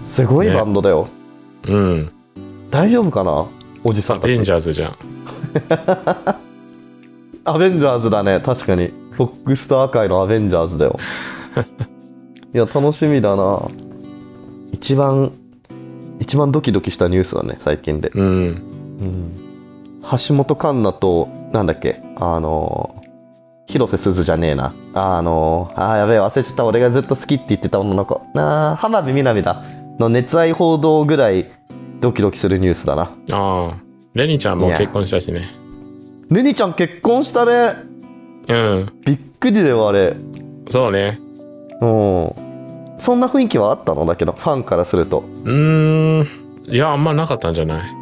[0.01, 1.07] すごいバンドだよ、
[1.67, 2.11] うん。
[2.71, 3.47] 大丈夫かな？
[3.83, 4.31] おじさアんたち。
[4.31, 4.95] ベンジャーズじゃん。
[7.45, 8.39] アベンジャーズだね。
[8.39, 8.91] 確かに。
[9.17, 10.97] ロックスター界のアベンジャーズだよ。
[12.53, 13.61] いや楽しみだな。
[14.71, 15.31] 一番
[16.19, 18.25] 一番ドキドキしたニュースだね最近で、うん。
[18.25, 19.31] うん、
[20.27, 22.01] 橋本環奈となんだっけ？
[22.17, 22.95] あの
[23.67, 24.73] 広瀬すずじゃねえな。
[24.93, 26.65] あのあーやべえ忘れちゃった。
[26.65, 28.21] 俺がずっと好きって言ってた女の子。
[28.33, 29.63] なあ浜辺美波だ。
[29.99, 31.49] の熱愛報道ぐらい
[31.99, 33.75] ドキドキするニュースだなああ。
[34.13, 35.47] レニちゃんも結婚したしね。
[36.29, 37.73] レニちゃん結婚したね
[38.47, 38.93] うん。
[39.05, 40.15] びっくりだよあれ
[40.69, 41.19] そうね。
[41.81, 42.47] うん
[42.99, 44.05] そんな雰囲気はあったの？
[44.05, 46.73] だけどファンからするとうーん。
[46.73, 47.95] いや、あんまなかったんじゃない？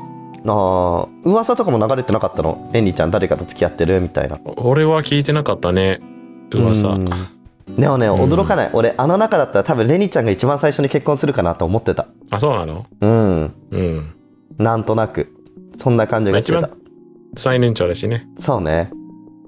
[0.47, 2.71] あー噂とかも流れてなかったの？
[2.73, 3.99] エンリちゃん誰かと付き合ってる？
[3.99, 5.99] みたいな俺は聞いてなかったね。
[6.51, 6.97] 噂。
[7.67, 8.11] うんでもねん。
[8.11, 12.07] 驚かない、俺あの中だったら多分レニちゃんが一番最初に結婚するかなと思ってた。
[12.29, 12.85] あ、そうなの？
[13.01, 13.53] うん。
[13.71, 14.15] うん。
[14.57, 15.33] なんとなく。
[15.77, 16.61] そんな感じがしてた。
[16.61, 16.69] まあ
[17.33, 18.27] 一最年長だしね。
[18.39, 18.91] そうね。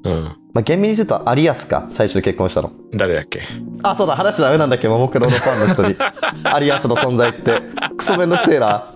[0.04, 0.24] うん。
[0.54, 2.72] まあ厳密にすると有安か最初に結婚したの。
[2.94, 3.42] 誰だっけ？
[3.84, 4.88] あそうだ話しダメなんだっけ？
[4.90, 5.96] ももクロのファンの人に。
[6.66, 7.62] 有安の存在って。
[7.96, 8.92] クソめんどくせえな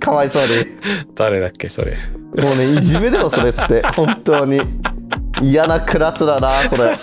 [0.00, 0.66] かわいそうに
[1.14, 1.96] 誰だっけそれ。
[2.36, 3.82] もうね、いじめだよ、それって。
[3.94, 4.60] 本当に。
[5.42, 6.98] 嫌なクラスだな、これ。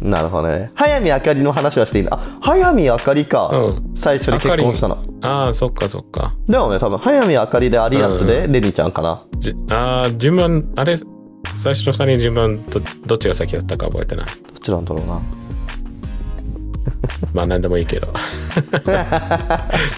[0.00, 0.70] なるほどね。
[0.74, 2.16] 早見あかりの話はしていいんだ。
[2.16, 3.50] あ、早見あかりか。
[3.52, 3.92] うん。
[3.96, 5.04] 最初に結婚したの。
[5.22, 6.34] ああ、そっかそっか。
[6.48, 9.24] でもね、多分、早見あかりで有安で、レニちゃんかな。
[9.38, 10.96] じああ、順番、あれ、
[11.56, 14.26] 最初の二人順番ど、どっちが先だったか覚えてない。
[14.26, 15.20] どっちなんだろうな。
[17.32, 18.12] まあ、なんでもいいけど。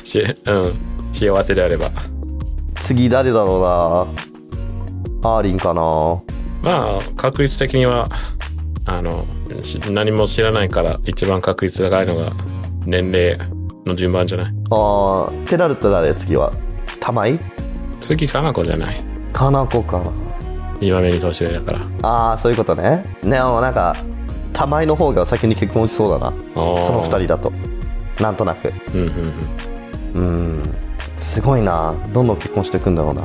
[0.04, 0.74] し、うん。
[1.12, 1.86] 幸せであれば。
[2.74, 4.06] 次誰だろ
[5.22, 5.30] うな。
[5.30, 5.82] アーリンかな。
[6.62, 8.08] まあ、確率的には、
[8.84, 9.24] あの、
[9.62, 12.32] し何も知らないから、一番確率高いのが、
[12.86, 13.38] 年齢
[13.84, 14.54] の順番じゃない？
[14.70, 16.14] あー、ってなると誰？
[16.14, 16.52] 次は。
[17.00, 17.38] 玉井？
[18.00, 19.04] 次、かな子じゃない。
[19.32, 20.10] かな子かな。
[20.80, 21.80] 今目に年上だから。
[22.02, 23.96] ああそういうことねねもなんか
[24.58, 26.32] 玉井の方が先に結婚しそうだな。
[26.52, 27.52] そその2人だと。
[28.20, 28.72] なんとなく。
[28.92, 29.32] うんうん
[30.16, 30.58] うん。
[30.58, 30.74] うん。
[31.20, 31.94] すごいな。
[32.12, 33.22] どんどん結婚していくんだろうな。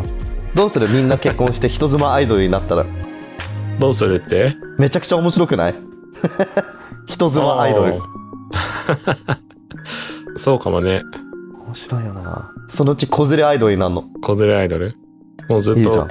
[0.53, 0.87] どうする？
[0.87, 2.85] みんな結婚して人妻アイドルになったら。
[3.79, 4.55] どうするって？
[4.77, 5.75] めちゃくちゃ面白くない？
[7.07, 7.99] 人妻アイドル。
[10.37, 11.01] そうかもね。
[11.65, 12.51] 面白いよな。
[12.67, 14.03] そのうち子連れアイドルになるの。
[14.21, 14.95] 子連れアイドル？
[15.49, 16.07] もうずっと、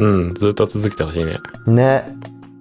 [0.00, 1.38] うん、ずっと続けてほしいね。
[1.68, 2.04] んね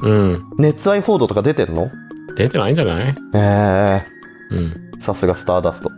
[0.03, 0.45] うん。
[0.57, 1.89] 熱愛報道とか出てんの？
[2.37, 3.15] 出てないんじゃない？
[3.33, 4.03] え。
[4.51, 4.91] うん。
[4.97, 5.91] えさすがスターダスト。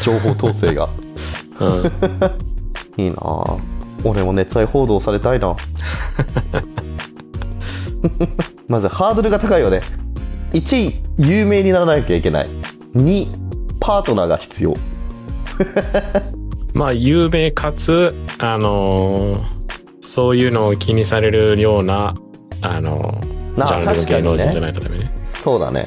[0.00, 0.88] 情報統制が。
[1.60, 1.92] うん。
[3.04, 3.16] いいな
[4.04, 5.54] 俺も熱愛報道されたいな。
[8.68, 9.80] まずハードルが高いよね。
[10.52, 12.48] 1位有名にならなきゃいけない。
[12.94, 13.26] 2
[13.80, 14.74] パートナーが必要。
[16.74, 19.40] まあ、有名かつ、あのー
[20.00, 22.14] そういうのを気にされるような、
[22.62, 23.20] あの
[23.56, 25.10] ジャンルの芸能人じゃないとダメね。
[25.24, 25.86] そうだね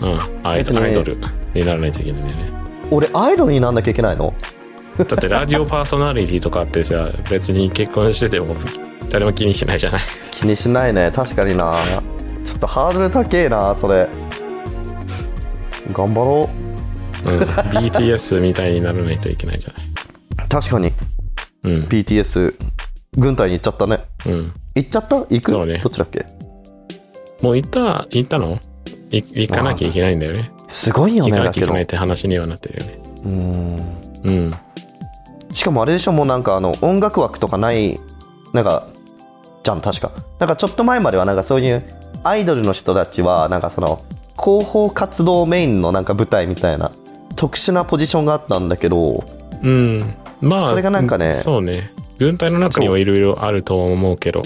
[0.00, 0.46] うん。
[0.46, 1.16] アイドル
[1.54, 2.32] にならないといけないね。
[2.90, 4.32] 俺アイドルになんなきゃいけないの？
[4.98, 8.54] だってラジオパーソナリティとかってさ、別に結婚してても
[9.10, 10.00] 誰も気にしないじゃない。
[10.30, 11.76] 気にしないね確かにな
[12.44, 14.08] ちょっとハードル高えなそれ
[15.92, 16.50] 頑張ろ
[17.24, 17.40] うん。
[17.42, 19.72] BTS みたいにならないといけないじゃ
[20.36, 20.92] なう確かにい。
[21.64, 21.84] うん。
[21.84, 22.54] BTS
[23.16, 24.52] 軍隊に行っちゃったねうん。
[24.74, 25.16] 行っちゃった？
[25.16, 25.66] 行く？
[25.66, 26.24] ねどっちだっけ？
[27.42, 28.56] もう行った、行ったの？
[29.10, 30.50] い行かなきゃいけないんだよね。
[30.68, 33.02] すごいよ行ねだけどかなきゃいけないって話にはなってるよね。
[33.24, 33.76] うん
[34.24, 34.50] うん。
[35.52, 36.12] しかもあれでしょ？
[36.12, 37.98] もうなんかあの音楽枠とかない
[38.54, 38.88] なんか
[39.62, 41.84] じゃん確かなんかちょっと前まではなんかそういう
[42.24, 43.98] アイドルの人たちはなんかその
[44.42, 46.90] 広報活動メインのなんか舞台みたいな
[47.36, 49.22] 特殊なポジションがあったんだけど
[49.62, 50.16] うん。
[50.40, 51.92] まあ、それがなんかねそうね。
[52.18, 54.42] 軍隊の中にはいろいろあると思うけど、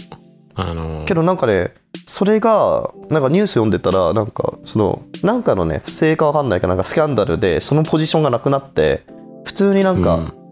[0.54, 1.74] あのけどなんかね
[2.06, 9.04] それがなんかニュース読んでたらなんかそのなんかのね不正かわかんないかなんかスキャンダルでそのポジションがなくなって
[9.44, 10.46] 普通になんか、うん。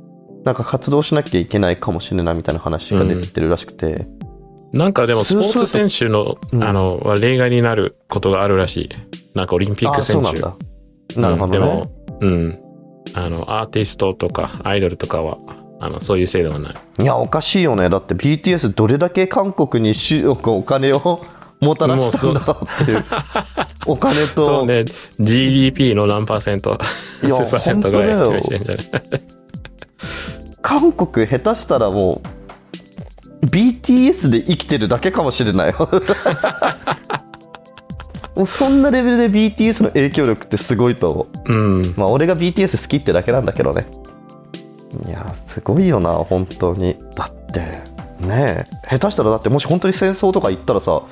[0.44, 4.06] なんか活動しなきゃいけないかもしれないみたいな話が出てるらしくて、
[4.72, 6.62] なんかでもスポーツ選手のうん。
[6.62, 8.88] あのは例外になることがあるらしい。
[9.34, 10.28] なんかオリンピック選手。
[10.28, 10.56] あそうなん
[11.14, 11.20] だ。
[11.20, 11.62] なるほどね、うん。
[11.62, 12.58] でも、うん。
[13.14, 15.38] あの、アーティストとかアイドルとかは、
[15.81, 16.75] あの、そういう制度はない。
[17.03, 17.89] いやおかしいよね。
[17.91, 21.20] だって BTS どれだけ韓国にしお金を
[21.61, 23.05] もたらしたんだろうっていう。
[23.87, 24.85] お金そと、うね、
[25.20, 26.79] GDP の何パーセント、
[27.20, 28.09] 数パーセントぐらい
[28.43, 28.87] してんじゃない？
[30.62, 32.22] 韓国下手したらも
[33.43, 35.75] う BTS で生きてるだけかもしれない
[38.47, 41.53] そんなレベルで BTS の影響力ってすごいと思う。
[41.53, 41.95] うん。
[41.97, 43.87] まあ俺が BTS 好きってだけなんだけどね
[45.07, 46.97] いやすごいよな本当に。
[47.16, 47.61] だって
[48.26, 51.03] ねえ下手したらだってもし本当に戦争とか行ったらさ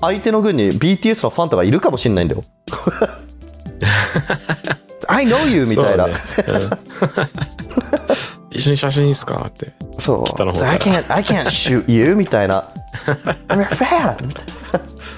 [0.00, 2.42] 相手の軍に BTS のファンとかいるかもしんないんだよ
[5.08, 6.04] I know you みたいな。
[6.06, 6.18] そうね
[6.48, 6.70] うん。
[8.50, 9.72] 一緒に写真いいっすかって。
[9.98, 10.24] そう。
[10.42, 12.64] I can't, I can't shoot you みたいな。
[13.48, 14.44] I'm a fan みたい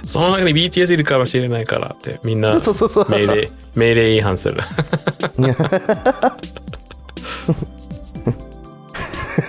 [0.07, 4.61] その中に BTS いるかもしれないからって、みんな命令、命令違反する。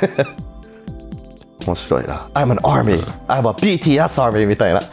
[1.66, 2.30] 面白いな。
[2.34, 3.04] I'm an army.
[3.28, 4.80] I'm a BTS army みたいな。
[4.82, 4.84] い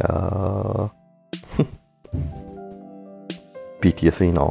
[0.00, 0.90] やー。
[3.82, 4.48] BTS いいな。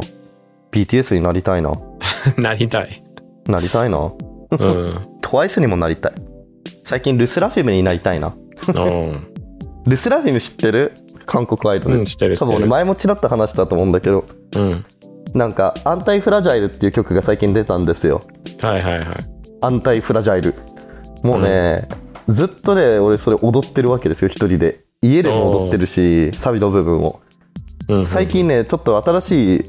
[0.71, 1.71] BTS になりたいな。
[2.37, 3.03] なりたい。
[3.47, 3.97] なりたいな。
[3.97, 5.07] うん。
[5.21, 6.13] TWICE にもなりたい。
[6.83, 8.35] 最近ルスラフィムになりたいな。
[8.75, 9.33] うん。
[9.87, 10.91] ルスラフィム知ってる？
[11.25, 12.37] 韓国アイドル、うん知ってる。
[12.37, 14.25] 多分俺前もちらっと話したと思うんだけど。
[14.55, 14.75] うん。
[15.33, 18.21] なんか「アンタイフラジャイル」っていう曲が最近出たんですよ。
[18.61, 19.17] はいはいはい。
[19.61, 20.55] アンタイフラジャイル。
[21.23, 21.87] もうね、
[22.27, 24.81] ずっとね俺それ踊ってるわけですよ一人で。
[25.01, 27.19] 家でも踊ってるしサビの部分を。
[27.87, 28.05] うん。
[28.05, 29.63] 最近ねちょっと新しい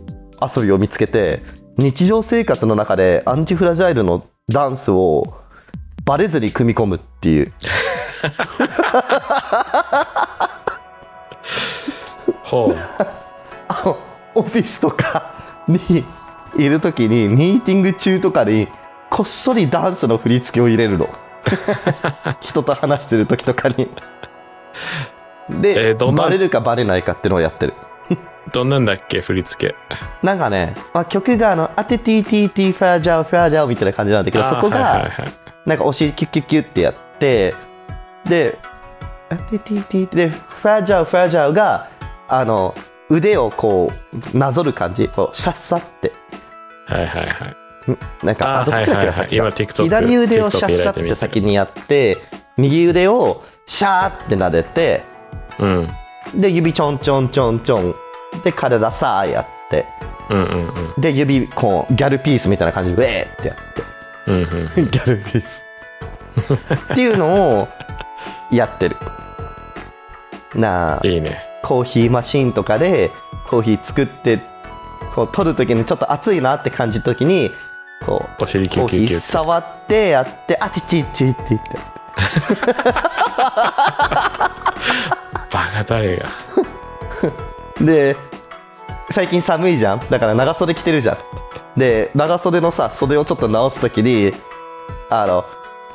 [0.57, 1.43] 遊びを見つけて
[1.79, 5.35] 日常生活の中でアンチフラジャイルのダンスを
[6.05, 7.53] バレずに組み込むっていう。
[12.43, 12.77] ほう。
[14.35, 16.05] オフィスとかに
[16.57, 18.69] いる時にミーティング中とかに
[19.11, 21.09] こっそりダンスの振り付けを入れるの。
[22.41, 23.91] 人と話してる時とかに。
[25.61, 27.75] で、えーバレるかバレないかっていうのをやってる。
[28.53, 29.75] どんなんだっけ振り付け？
[30.23, 35.33] なんかね、まあ、曲があの「アテティティティファージャオファージャオ」みたいな感じなんだけどそこがはいはいはい。
[35.67, 37.55] なんかお尻キュッキュッキュッってやって
[38.25, 38.59] で
[39.31, 41.89] 「アテティティ」でファージャオファージャオが
[42.29, 42.75] あの
[43.13, 43.93] 腕をこ
[44.35, 46.13] うなぞる感じこうシャッサって
[46.87, 47.57] はいはいはい。
[48.25, 52.19] なんかあどっちだっけなはいはい左腕をシャッシャって先にやって
[52.57, 55.03] 右腕をシャーって撫でて
[55.59, 55.89] うん。
[56.35, 57.95] で指ちょんちょんちょんちょん
[58.45, 59.87] で体さあやって
[60.31, 61.01] うんうんうん。
[61.01, 63.83] で指こうギャルピースみたいな感じでウェーってやって
[64.31, 64.91] うんうん。
[64.91, 65.63] ギャルピース
[66.93, 67.69] っていうのを
[68.51, 68.97] やってる
[70.55, 71.52] なあいいね。
[71.63, 73.11] コーヒーマシンとかで
[73.49, 74.41] コーヒー作って
[75.15, 77.51] こう取る時にちょっと熱いなって感じた時に
[78.05, 79.21] こうお尻キュッキュッキュ。
[79.21, 81.79] 触ってやってあちちちって言って。
[85.53, 86.29] バカ誰が。
[87.81, 88.17] で
[89.11, 90.09] 最近寒いじゃん？
[90.11, 91.19] だから長袖着てるじゃん。
[91.79, 94.35] で長袖のさ袖をちょっと直す時に
[95.11, 95.45] あの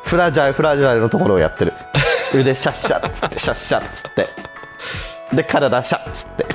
[0.04, 1.74] フラジャイフラジャイのところをやってる。
[2.34, 4.28] 腕シャッシャッつってシャッシャッつって
[5.34, 6.46] で体シャッつって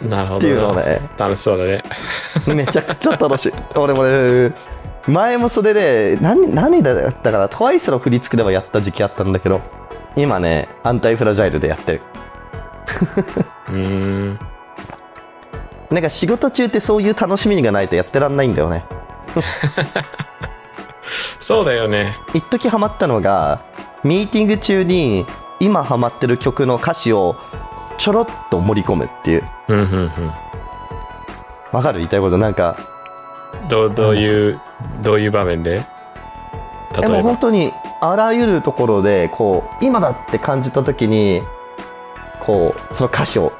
[0.06, 0.36] なるほどな。
[0.38, 1.82] っていうのをね楽しそうだね。
[2.46, 4.52] めちゃくちゃ楽しい 俺もね
[5.06, 9.60] 前もそれで何何だったかな TWICE の振り付けではやった時期あったんだけど
[10.16, 12.00] 今ねアンタイフラジャイルでやってる
[13.68, 14.38] うーん。
[15.90, 18.84] なんか仕事中ってそういう楽しみがないとやってらんないんだよね
[21.40, 22.16] そうだよね。
[22.32, 23.60] 一時ハマったのが
[24.02, 25.26] ミーティング中に
[25.60, 27.36] 今ハマってる曲の歌詞を
[27.96, 29.48] ちょろっと盛り込むっていう。
[29.68, 30.10] うんうんうん。
[31.72, 32.38] わかる言いたいこと？
[32.38, 32.76] なんか。
[33.68, 34.60] どうどういう、
[35.02, 35.84] どういう場面で？
[36.92, 37.22] でも例えば。
[37.22, 41.40] 本当にあらゆるところでこう今だって感じた時に
[42.40, 43.52] こうその歌詞を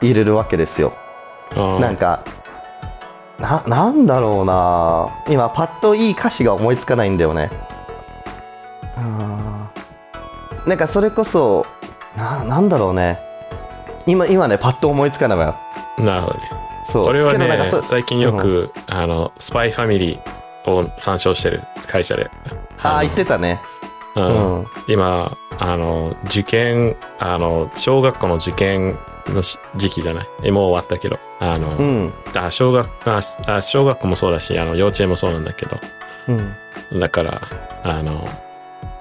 [0.00, 0.92] 入れるわけですよ。
[1.54, 2.24] なんか
[3.38, 5.08] ななんだろうな。
[5.32, 7.50] 今パッといい歌詞が思いつかないんだよね。
[8.96, 9.61] あー
[10.66, 11.66] なんかそれこそ
[12.16, 13.18] ななんだろうね。
[14.06, 15.44] 今今ねパッと思いつかないわ
[15.98, 16.50] よなるほどね。
[16.84, 17.04] そう。
[17.04, 22.28] 俺はね最近よく、あの、スパイファミリーを参照してる会社で。
[22.82, 23.60] ああ言ってたね。
[24.16, 24.60] うん。
[24.60, 24.66] うん。
[24.88, 28.98] 今あの受験あの小学校の受験
[29.28, 30.26] のし時期じゃない？
[30.42, 31.18] えもう終わったけど。
[31.38, 32.12] あの、うん。
[32.34, 35.76] あ小学ああ小学校もそうだしあの幼稚園もそうなんだけど。
[36.92, 37.00] うん。
[37.00, 37.40] だから
[37.84, 38.28] あの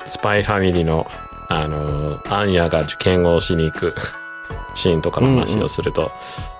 [0.05, 1.07] スパイファミリーの
[1.53, 3.93] あのアンヤが受験をしに行く
[4.73, 6.11] シーンとかの話をすると、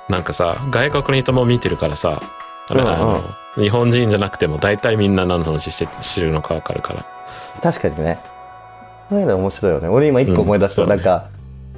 [0.09, 2.21] なんかさ外国の人も見てるからさ
[2.67, 2.93] あの、うんうん。
[2.93, 3.23] あの
[3.55, 7.05] 日本人じゃなくても大体みんな何の話して知るのか分かるから。
[7.61, 8.19] 確かにね。
[9.09, 9.87] そういうの面白いよね。
[9.87, 10.89] 俺今一個思い出した、うん。
[10.89, 11.27] なんか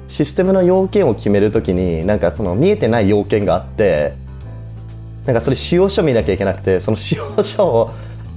[0.08, 4.14] システムの要件を決めるときになんかその見えてない要件があって
[5.24, 7.90] なんかそれ使用書見なきゃいけなくてその使用書を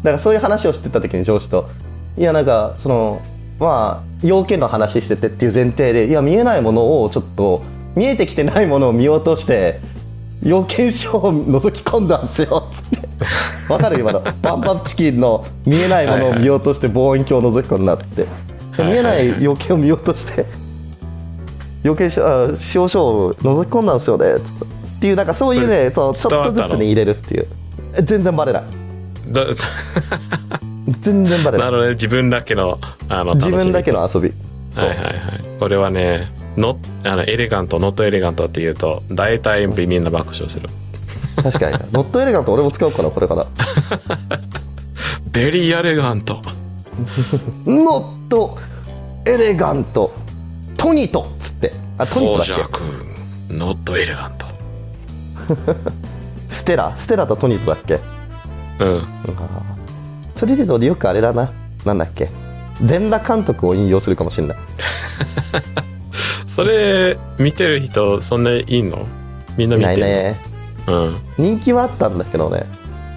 [0.04, 1.70] なんかそういう話をしてた時に上司と。
[2.18, 3.22] いやなんかその
[3.60, 7.64] まあ要件の話しててっていう前提でいや見えないものをちょっと
[7.96, 9.80] 見えてきてないものを見落として
[10.44, 13.08] 要件書を覗き込んだんですよつって。
[13.74, 14.22] わかる今の。
[14.42, 18.22] パンパンチキンの見えないものを見落として望遠鏡を覗き込んだって。
[18.22, 18.48] はいはい
[18.80, 20.46] 見えない要件を見落として
[21.82, 24.66] 要件書あ使用書を覗き込んだんですよねつって。
[24.98, 27.48] っていうなんかそういうねそうちょっとずつに入れるっていう。
[27.96, 28.64] え全然バレない。
[29.32, 29.46] だ
[31.02, 31.68] 全然バレない。
[31.68, 31.94] なるほどね。
[31.94, 32.80] 自分だけの
[33.10, 34.34] あの自分だけの遊び。
[34.76, 35.16] はいはいはい。
[35.60, 40.70] 俺はねノあのエレガントノットエレガントって言うと大体みんな爆笑する。
[41.42, 41.78] 確かに。
[41.92, 43.48] ノットエレガント俺も使おうかなこれから。
[45.32, 46.42] ベリーエレガント
[47.66, 48.58] ノット
[49.26, 50.14] エレガント
[50.78, 51.74] トニトっつって。
[51.98, 54.54] あトニトだっジャー君ノットエレガントけ
[56.54, 56.94] ステラ？
[56.96, 58.00] ステラとトニトだっけ？
[58.80, 59.04] うん
[60.38, 61.52] それで言うとよくあれだな。
[61.86, 62.30] なんだっけ。
[62.84, 64.58] 全裸監督を引用するかもしれない。
[66.48, 69.06] それ見てる人そんないいの？
[69.58, 70.38] みんない見てるないね。
[70.88, 71.18] うん。
[71.38, 72.64] 人気はあったんだけどね。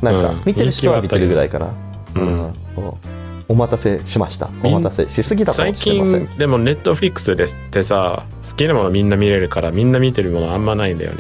[0.03, 0.23] なんうん。
[0.23, 1.73] か見てる人は見てるぐらいかな。
[2.17, 2.23] うん。
[2.23, 2.53] うん。
[3.49, 4.49] お待たせしました。
[4.63, 6.27] お待たせしすぎたかも最しれません。
[6.29, 11.19] 近でもネットフリックスですってさ好きなものみんな見れるからみんな見てるものあんまないんだよね。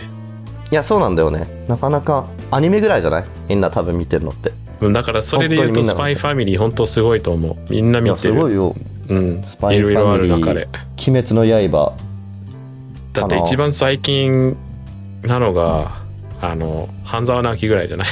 [0.71, 1.65] いやそうなんだよね。
[1.69, 3.25] なかなかアニメぐらいじゃない？
[3.49, 4.51] みんな多分見てるのって。
[4.51, 7.57] うんだからそれで言うとスパイファミリー本当すごいと思う。
[7.69, 8.35] みんない見やてる。
[8.35, 8.75] すごいよ。
[9.09, 9.43] うん。
[9.43, 10.69] スパイフいろいろあァミリーる中で。
[11.09, 11.93] 鬼滅の刃。
[13.13, 14.57] だって一番最近
[15.23, 16.01] なのが
[16.41, 18.07] あの半沢直樹ぐらいじゃない？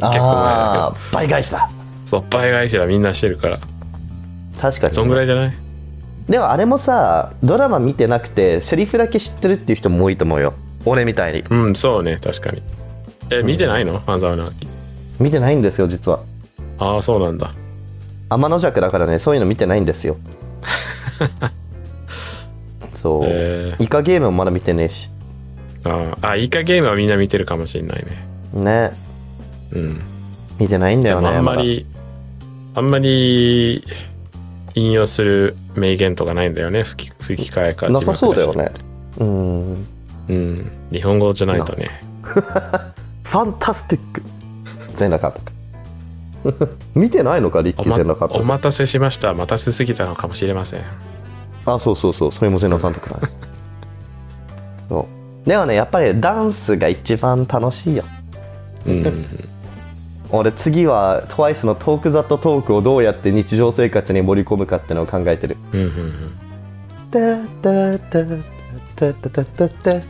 [0.00, 1.68] ああ 倍返しだ
[2.06, 3.58] そう倍返しはみんなしてるから。
[4.60, 4.94] 確かに。
[4.94, 5.52] そんぐらいじゃない？
[6.28, 10.54] でもあれもさドラマ見てなくてセリフだけ知ってるっていう人も多いと思うよ。
[10.84, 11.44] 俺みたいに。
[11.48, 12.62] うんそうね確かに。
[13.30, 14.00] え見てないの？
[14.06, 14.66] 半沢直樹
[15.20, 16.20] 見てないんですよ実は。
[16.78, 17.52] ああそうなんだ。
[18.28, 20.16] 天の弱だからねそういうの見てないんですよ。
[22.94, 25.10] そう、えイカゲームもまだ見てねえし。
[25.82, 28.26] ー、ああイカゲームはみんな見てるかもしれないね。
[28.52, 28.92] ね。
[29.72, 30.02] うん。
[30.58, 31.86] 見てないんだよねあんまり
[32.74, 33.84] あんまり
[34.74, 38.72] 引用する名言とかないんだよね吹き吹き替えかなさそうだよね。
[39.18, 39.86] うん。
[40.28, 40.72] うん。
[40.92, 42.00] 日本語じゃないとね。
[42.22, 44.22] ファンタスティック
[44.96, 45.56] 全裸監督
[46.94, 49.34] 見てないのかリッキー全裸監督お待たせしました。
[49.34, 50.82] 待たせすぎたのかもしれません。
[51.64, 52.32] あそうそうそう。
[52.32, 53.32] それも全裸監督だね。
[54.88, 55.06] そ
[55.44, 55.48] う。
[55.48, 58.04] でもねやっぱりダンスが一番楽しいよ。
[58.86, 59.26] うん
[60.32, 65.56] 俺次は TWICE の「トーク・ザット・トーク」をどうやって日常生活に盛り込むかってのを考えてる。
[65.72, 66.46] うんうんうん。
[67.10, 68.24] タタタ
[68.98, 70.00] タタタタタタ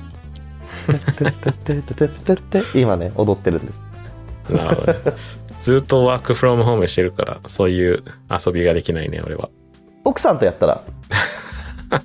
[1.19, 3.86] タタタタタ今ね踊ってるんです
[4.51, 4.99] なるほどね。
[5.61, 8.05] ずっとワークフロムホームしてるからそういう
[8.47, 9.49] 遊びができないね俺は。
[10.05, 10.83] 奥さんとやったら？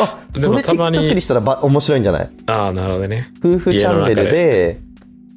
[0.00, 2.30] あでそれもたまに TikTok にしたらば面白いんじゃない？
[2.46, 3.30] ああなるほどね。
[3.44, 4.80] 夫婦チャンネルで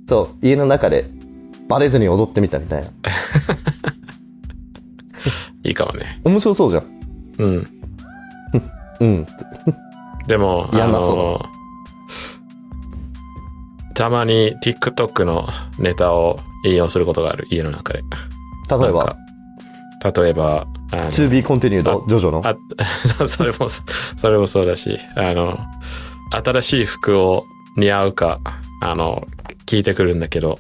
[0.08, 1.06] そう家の中で
[1.70, 2.88] バレずに踊ってみたみたいな。
[5.66, 6.20] いいかもね。
[6.26, 6.84] 面白そうじゃん。
[7.40, 7.68] うん。
[9.00, 9.26] うん。
[10.28, 11.46] でもあ嫌なその
[13.94, 15.48] たまに TikTok の
[15.80, 18.00] ネタを引用することがある家の中で。
[18.70, 19.16] 例えば？
[20.04, 22.42] 例えば To be continued あジョジョの？
[22.46, 22.56] あ
[23.28, 25.58] それもそれもそうだしあの
[26.32, 27.46] 新しい服を
[27.78, 28.40] 似合うか
[28.82, 29.26] あの
[29.66, 30.58] 聞いてくるんだけど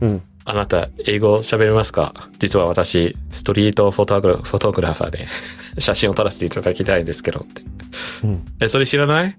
[0.00, 0.22] うん。
[0.46, 2.14] あなた英語喋れますか？
[2.40, 5.26] 実は私ストリートフォトグラフォトグラファーで
[5.78, 7.62] 写真を撮らせていただきたいんですけどって。
[8.24, 8.44] うん。
[8.58, 9.36] えそれ知らない？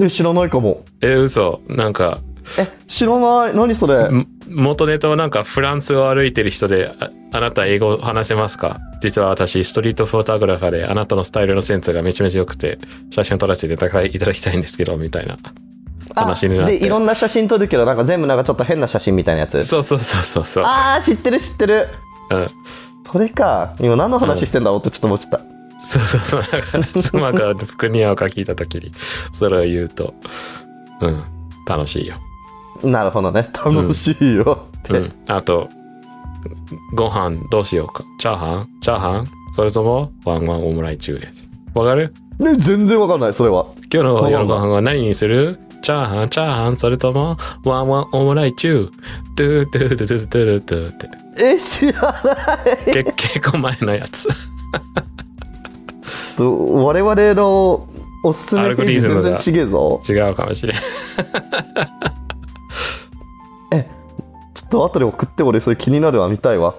[0.00, 0.82] え知らないかも。
[1.02, 1.60] え嘘。
[1.68, 2.20] なんか
[2.58, 3.54] え知らない。
[3.54, 4.04] 何それ？
[4.04, 4.26] ん。
[4.48, 8.80] 元ネタはなんかフランスを歩いてる人でああなた英語話せますか？
[9.00, 12.78] 実は私ストリートフォトグラファーであなたのスタイルのセンスがめちゃめちゃ良くて
[13.10, 15.36] 写真を撮らせていただきいたいんですけどみたいな
[16.14, 16.78] あ話になって。
[16.78, 19.64] でいろんな写真撮るけどなんか全部なんかちょっと変な写真みたいなやつ。
[19.64, 20.44] そうそうそうそう。
[20.44, 21.88] そう、あー知ってる知ってる。
[22.30, 22.48] うん、
[23.10, 23.74] それか。
[23.80, 25.40] 今何の話してんだろうってちょっと思っちゃった、
[25.84, 26.42] そうそうそう。
[26.42, 28.92] だから、妻が服に合うか聞いたときに、
[29.32, 30.14] それを言うと、
[31.00, 31.22] うん、
[31.66, 32.14] 楽しいよ。
[32.82, 33.48] なるほどね。
[33.52, 34.66] 楽しいよ。
[34.78, 35.12] って、うん。
[35.28, 35.68] あと、
[36.94, 38.04] ご飯どうしようか。
[38.18, 38.68] チャーハン？
[38.80, 39.26] チャーハン？
[39.54, 41.48] それとも、ワンワンオムライ中です。
[41.74, 42.12] わかる？
[42.38, 43.66] ね全然わかんないそれは。
[43.92, 45.58] 今日の夜ご飯は何にする？
[45.82, 46.28] チャーハン？
[46.28, 46.76] チャーハン？
[46.76, 48.90] それとも、ワンワンオムライ中
[49.36, 51.08] ドゥドゥドゥドゥドゥドゥって。
[51.36, 52.92] え知らない。
[52.92, 54.28] け結構前のやつ。
[56.36, 57.88] と我々の
[58.24, 60.00] おすすめページ全然違えぞ。
[60.08, 60.76] 違うかもしれん。
[64.74, 66.74] と後で送って俺それ気になるわ見たいわ。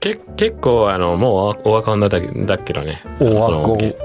[0.00, 3.02] け結構、あの、もうおわかんだだけだけどね。
[3.20, 3.98] あのその音源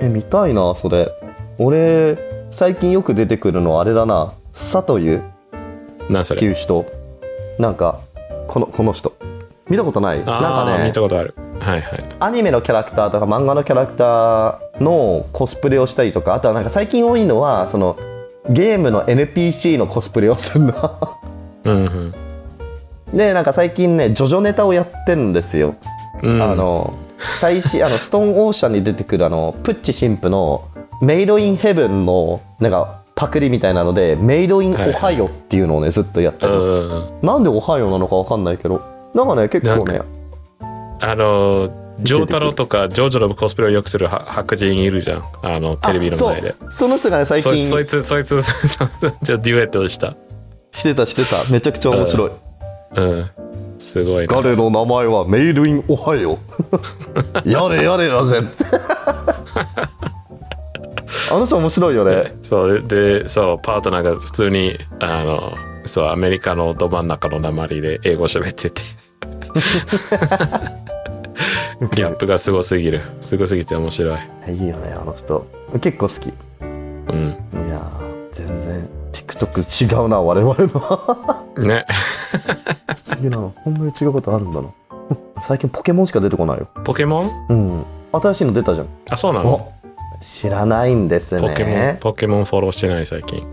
[0.00, 1.10] え見たいなそれ。
[1.58, 2.16] 俺
[2.52, 4.34] 最近よく出てくるのあれだな。
[4.52, 5.24] サという
[6.08, 6.38] な、それ？
[6.38, 6.86] っていう人。
[7.58, 8.00] なんか
[8.46, 9.12] このこの人。
[9.68, 10.18] 見たことない？
[10.18, 10.86] なんかね。
[10.86, 11.34] 見たことある。
[11.58, 12.04] はいはい。
[12.20, 16.34] アニメのキャラクターとか漫画のキャラクターのコスプレをしたりとか。
[16.34, 17.96] あとはなんか最近多いのはその
[18.48, 21.18] ゲームの NPC のコスプレをするの。
[21.64, 22.14] うん
[23.16, 25.76] でなんか最近ねジョジョネタをやってんですよ、
[26.22, 26.34] うん。
[26.34, 26.96] うん、あ、の
[27.38, 30.68] 最新あのストーンオーシャンに出てくるあのプッチ神父の
[31.00, 37.26] メイドインヘブンのなんかパクリみたいなのでメイドインオハイオっていうのをねずっとやってうるの、んうんうん。
[37.26, 38.82] なんでオハイオなのかわかんないけど
[39.14, 40.00] なんかね結構ね
[41.00, 41.70] あの、
[42.00, 45.24] ジョー太郎とかジョージョのコスプレをよくするは白人いるじゃん。
[45.42, 46.54] あの、テレビの前で。
[46.58, 48.78] あその人がね最近そいつ、そいつ、そいつ
[49.22, 50.16] じゃあデュエットをした。
[50.72, 52.36] してたしてためちゃくちゃ面白いうん。
[53.78, 54.34] すごいな。
[54.34, 56.38] 彼の名前はメイドインオハイオ
[57.44, 58.40] やれやれだぜ
[61.30, 65.54] あの人面白いよねそう、で、そう、パートナーが普通に、あの、
[65.86, 68.82] そう、アメリカのど真ん中の鉛で英語喋ってて。
[71.94, 73.00] ギャップがすごすぎる。
[73.20, 74.18] すごすぎて面白い。
[74.48, 75.46] いいよねあの人
[75.80, 76.64] 結構好きいう
[77.12, 77.28] ん。
[77.68, 78.88] やー全然
[79.26, 81.44] TikTok 違うな我々の。
[81.54, 81.86] 不ね。
[83.12, 83.54] 思議なの。
[83.64, 84.68] こんなに違うことあるんだな。
[85.46, 86.68] 最近ポケモンしか出てこないよ。
[86.84, 87.46] ポケモン？
[87.48, 87.84] うん。
[88.12, 88.88] 新しいの出たじゃん。
[89.10, 89.72] あ、そうなの？
[90.20, 93.46] 知らないんですポケモン、ねポケモンフォローしてない最近。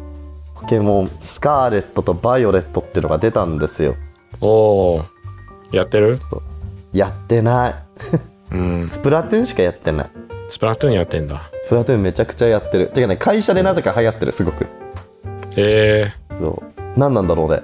[0.56, 3.96] ポケモンスカーレットとバイオレットっていうのが出たんですよ。
[4.40, 4.48] お
[4.98, 5.06] お
[5.72, 6.20] やってる？
[6.94, 7.70] やってな
[8.52, 8.56] い。
[8.56, 8.88] うん。
[8.88, 10.10] スプラトゥーンしかやってない。
[10.48, 11.50] スプラトゥーンやってんだ。
[11.66, 12.88] スプラトゥーンめちゃくちゃやってる。
[12.88, 14.68] てかね会社でなぜか流行ってるすごく
[15.58, 16.82] えそう。
[16.98, 17.62] 何なんだろうね。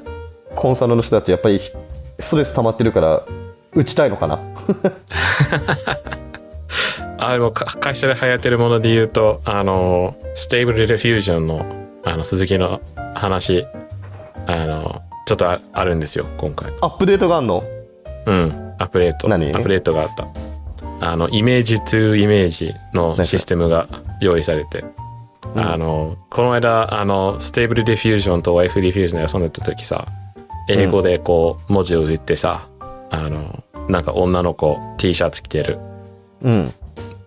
[0.55, 1.59] コンサルの人たちやっぱり
[2.19, 3.23] ストレス溜まってるから
[3.73, 4.37] 打ちたいのかな？
[4.37, 5.97] ー、
[7.19, 11.65] あ、でもか会社で流行ってるもので言うと、あの、 Stable Diffusion の、
[12.03, 12.81] あの、鈴木の
[13.15, 13.65] 話、
[14.47, 16.71] あの、ちょっとああるんですよ、今回。
[16.81, 17.63] アップデートがあんの？
[18.25, 19.27] うん、アップデート。
[19.27, 20.27] 何アップデートがあった。
[20.99, 23.87] あの、イメージ2イメージのシステムが
[24.19, 24.83] 用意されて、
[25.55, 25.59] うん。
[25.59, 30.07] あの、この間、あの、 Stable Diffusion と Waifu Diffusion で遊んでた時さ、
[30.69, 32.67] 英語でこう、文字を打ってさ、
[33.09, 35.79] あの、なんか女の子 T シャツ着てる、
[36.41, 36.73] うん。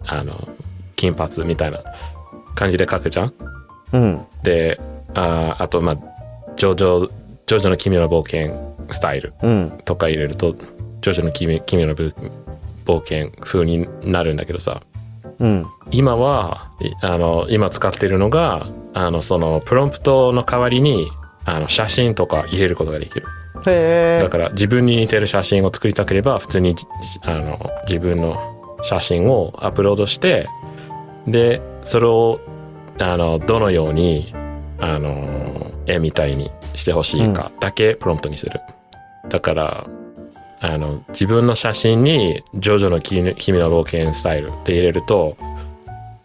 [0.07, 0.49] あの、
[0.97, 1.83] 金髪みたいな
[2.55, 3.35] 感じで書くじゃん？
[3.93, 4.27] うん。
[4.43, 4.79] で、
[5.15, 5.97] ああと、まあ、
[6.57, 7.11] ジョジョ、
[7.47, 9.81] ジョジョの奇妙な冒険スタイルうん。
[9.85, 10.55] とか入れると、
[11.01, 12.13] ジョジョの奇妙奇妙な冒
[12.85, 14.83] 冒険風になるんだけどさ、
[15.41, 21.11] うん今は、いあの、今使ってるのが、あの、その、プロンプトの代わりに、
[21.45, 23.27] あの、写真とか入れることができる。
[24.23, 26.87] だから、自分に似てる写真を作りたければ、普通に、じ
[27.23, 28.37] あの、自分の
[28.83, 30.49] 写真をアップロードして、
[31.27, 32.41] で、それを、
[32.99, 34.35] あの、どのように、
[34.79, 38.61] あの、絵みたいにしてほしいかだけプロンプトにする。
[39.29, 39.87] だから、
[40.61, 45.37] あの、自分の写真に、ジョジョの奇奇妙な冒険スタイルって入れると、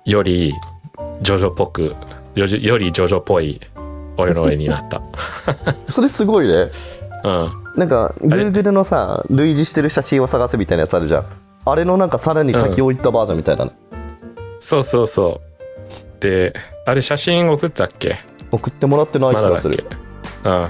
[0.03, 0.53] より、
[1.21, 1.95] ジョジョっぽく、
[2.35, 3.61] よりよりジョジョっぽい
[4.17, 5.01] 俺の絵になった。
[5.87, 6.69] それすごいね
[7.23, 7.51] うん。
[7.77, 11.25] なんか Google のさ類似してる写真を探せみたいなやつあるじゃん
[11.65, 13.71] あれのなんかさらに先を行ったバージョンみたいなの、
[14.59, 15.41] そうそうそ
[16.19, 16.21] う。
[16.21, 16.53] で、
[16.85, 18.17] あれ写真送ったっけ？
[18.51, 19.69] 送ってもらってない気まだだっけ？
[19.69, 19.85] がする
[20.43, 20.67] うん。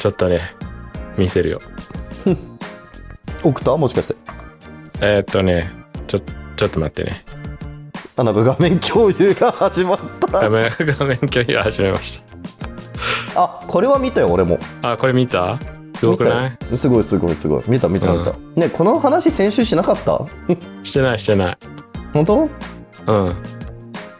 [0.00, 0.40] ちょっとね、
[1.18, 1.60] 見せるよ。
[3.42, 4.16] 送ったもしかして？
[5.00, 5.70] えーっとね、
[6.06, 6.18] ちょ、
[6.56, 7.24] ちょっと待ってね。
[8.16, 10.26] あの画面共有が始まった。
[10.28, 12.22] 画面、画面共有始めまし
[13.34, 14.58] あこれは見たよ俺も。
[14.82, 14.92] た。
[14.92, 15.58] あ、これ見た？
[15.94, 16.78] すごくない？
[16.78, 17.64] すごいすごいすごい。
[17.66, 20.24] 見た見た見た、ねこの話先週しなかった？
[20.82, 21.58] してないしてない。
[22.12, 22.42] 本当？
[22.42, 22.48] うん。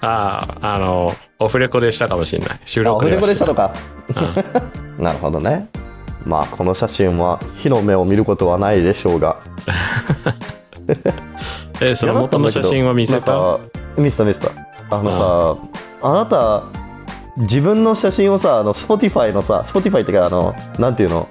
[0.00, 2.60] ああ、あの、オフレコでしたかもしれない。
[2.64, 3.72] 収あオ録フレコでしたとか。
[4.98, 5.02] うん。
[5.04, 5.68] なるほどね
[6.24, 9.36] まあこの写真は火の目を見ることはないでしょうが。
[11.80, 13.58] えその元の写真は見せた？
[13.96, 14.50] 見せた見せた
[14.90, 15.56] あのさ
[16.02, 16.64] あなた
[17.36, 21.28] 自分の写真をさあの Spotify のさ Spotify ってかあのなんていうの？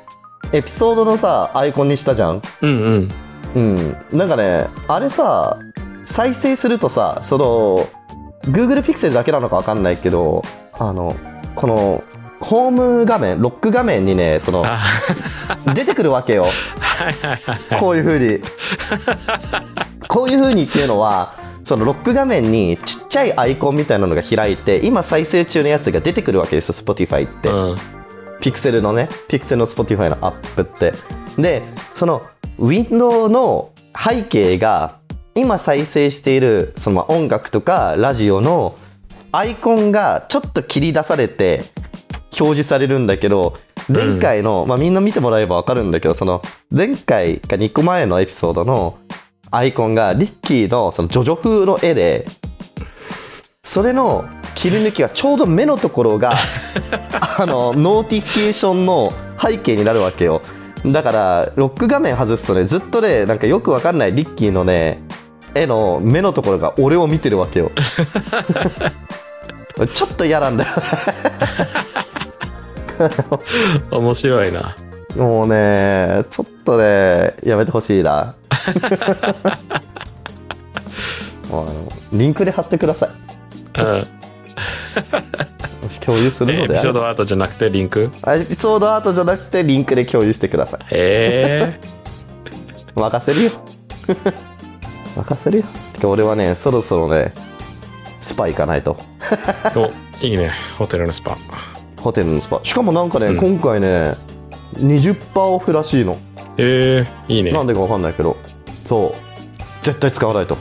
[0.54, 2.42] エピソードのさアイコンにしたじゃん？
[2.62, 3.12] うんうん。
[3.56, 3.98] うん。
[4.12, 5.58] なんかねあれさ
[6.06, 7.88] 再生するとさその
[8.52, 10.44] Google Pixel だけなのか分かんないけど
[10.74, 11.16] あの
[11.56, 12.04] この
[12.42, 14.80] ホーム画面ロック画面にねそのあ
[15.74, 16.48] 出てくるわけよ。
[17.80, 18.44] こういう風に。
[20.08, 21.34] こういう風にっていうのは
[21.66, 27.78] そのロック画面にちっちゃいアイコンみたいなのが開いて今再生中のやつが出てくるわけですよ Spotify って、うん。
[28.42, 30.94] ピクセルのねピクセルの Spotify のアップって。
[31.38, 31.62] で
[31.96, 32.24] その
[32.58, 35.00] ウィンドウの背景が
[35.34, 38.76] 今再生しているそのまあ音楽とかラジオの
[39.32, 41.64] アイコンがちょっと切り出されて
[42.40, 43.58] 表示されるんだけど
[43.90, 48.98] 前回の、まあ、みんな見てもらえば分かるんだけどその前回か2個前のエピソードの
[49.52, 52.26] アイコンがリッキーのそのジョジョ風の絵で
[53.64, 54.26] それの
[54.56, 56.34] 切り抜きがちょうど目のところが
[57.38, 60.42] あの notification の背景になるわけよ。
[60.86, 65.00] だからロック画面外すとねずっとねなんかよくわかんないリッキーのね
[65.54, 67.72] 絵の目のところが俺を見てるわけよ。
[69.94, 70.72] ちょっと嫌なんだよ
[73.92, 74.76] 面白いな。
[75.16, 78.36] もうねちょっとねやめてほしいな。
[81.50, 83.10] もうあのリンクで貼ってください。
[83.82, 84.08] うん。
[85.84, 86.76] もし共有するのであれば。
[86.76, 88.12] ピソードアートじゃなくてリンク？
[88.22, 90.80] あエピソードアートじゃなくてリンクで共有してください。
[90.92, 91.80] へえ。
[92.96, 93.52] 任せるよ。
[95.18, 95.64] 任せるよ。
[95.94, 97.34] てか俺はねそろそろね
[98.20, 98.98] スパ行かないと。
[99.76, 99.92] お
[100.26, 100.52] いいね。
[100.78, 101.38] ホテルのスパ
[102.02, 102.60] ホテルのスパ。
[102.64, 103.38] しかもなんかね、うん。
[103.38, 104.14] 今回ね
[104.76, 106.14] 20%オフらしいの。
[106.58, 107.52] へえいいね。
[107.52, 108.38] なんでかわかんないけど。
[108.86, 109.84] そう。
[109.84, 110.58] 絶対使わないと。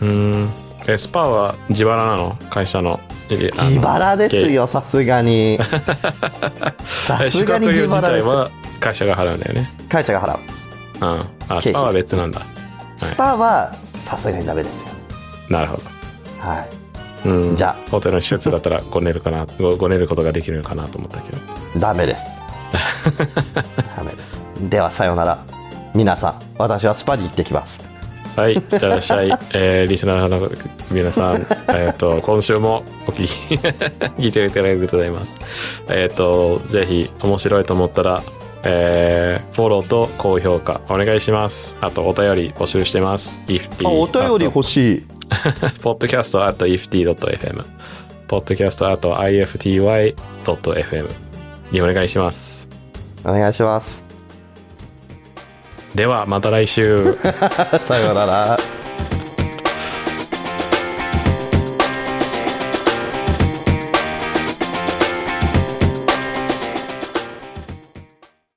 [0.00, 0.48] うん。
[0.88, 2.34] えスパは自腹なの？
[2.50, 3.00] 会社の。
[3.30, 5.58] の自腹ですよさすがに。
[7.06, 8.24] さえすがに宿泊料自自腹です。
[8.24, 8.50] 体は
[8.80, 9.70] 会社が払うんだよね。
[9.88, 10.38] 会社が払う。
[11.00, 12.42] うんあスパは別なんだ。
[12.98, 13.72] スパは
[14.04, 14.88] さすがにダメですよ。
[15.48, 15.82] なるほど。
[16.40, 16.79] はい
[17.24, 19.46] うん、じゃホテルの施設だったらご寝るかな。
[19.58, 21.38] ごご寝ることができるのかなと思ったけど。
[21.78, 22.24] ダメです。
[23.96, 24.12] ダメ。
[24.12, 25.60] ですではさようなら。
[25.94, 27.80] 皆さん私はスパに行ってきます。
[28.36, 28.54] はい。
[28.54, 30.50] いってらっしゃい、 えーリスナーの
[30.90, 33.54] 皆さんえっと今週もお聞き
[34.22, 35.36] 聞いていただきありがとうございます。
[35.88, 38.22] えっ、とぜひ面白いと思ったら
[38.64, 41.76] えーフォローと高評価お願いします。
[41.80, 43.38] あとお便り募集してます。
[43.84, 45.06] あお便り欲しい。
[45.82, 47.64] ポッドキャスト at ifty.fm
[48.26, 51.08] ポッドキャスト at ifty.fm
[51.72, 52.68] にお願いします。
[53.24, 54.02] お願いします。
[55.94, 57.16] ではまた来週。
[57.80, 58.58] さようなら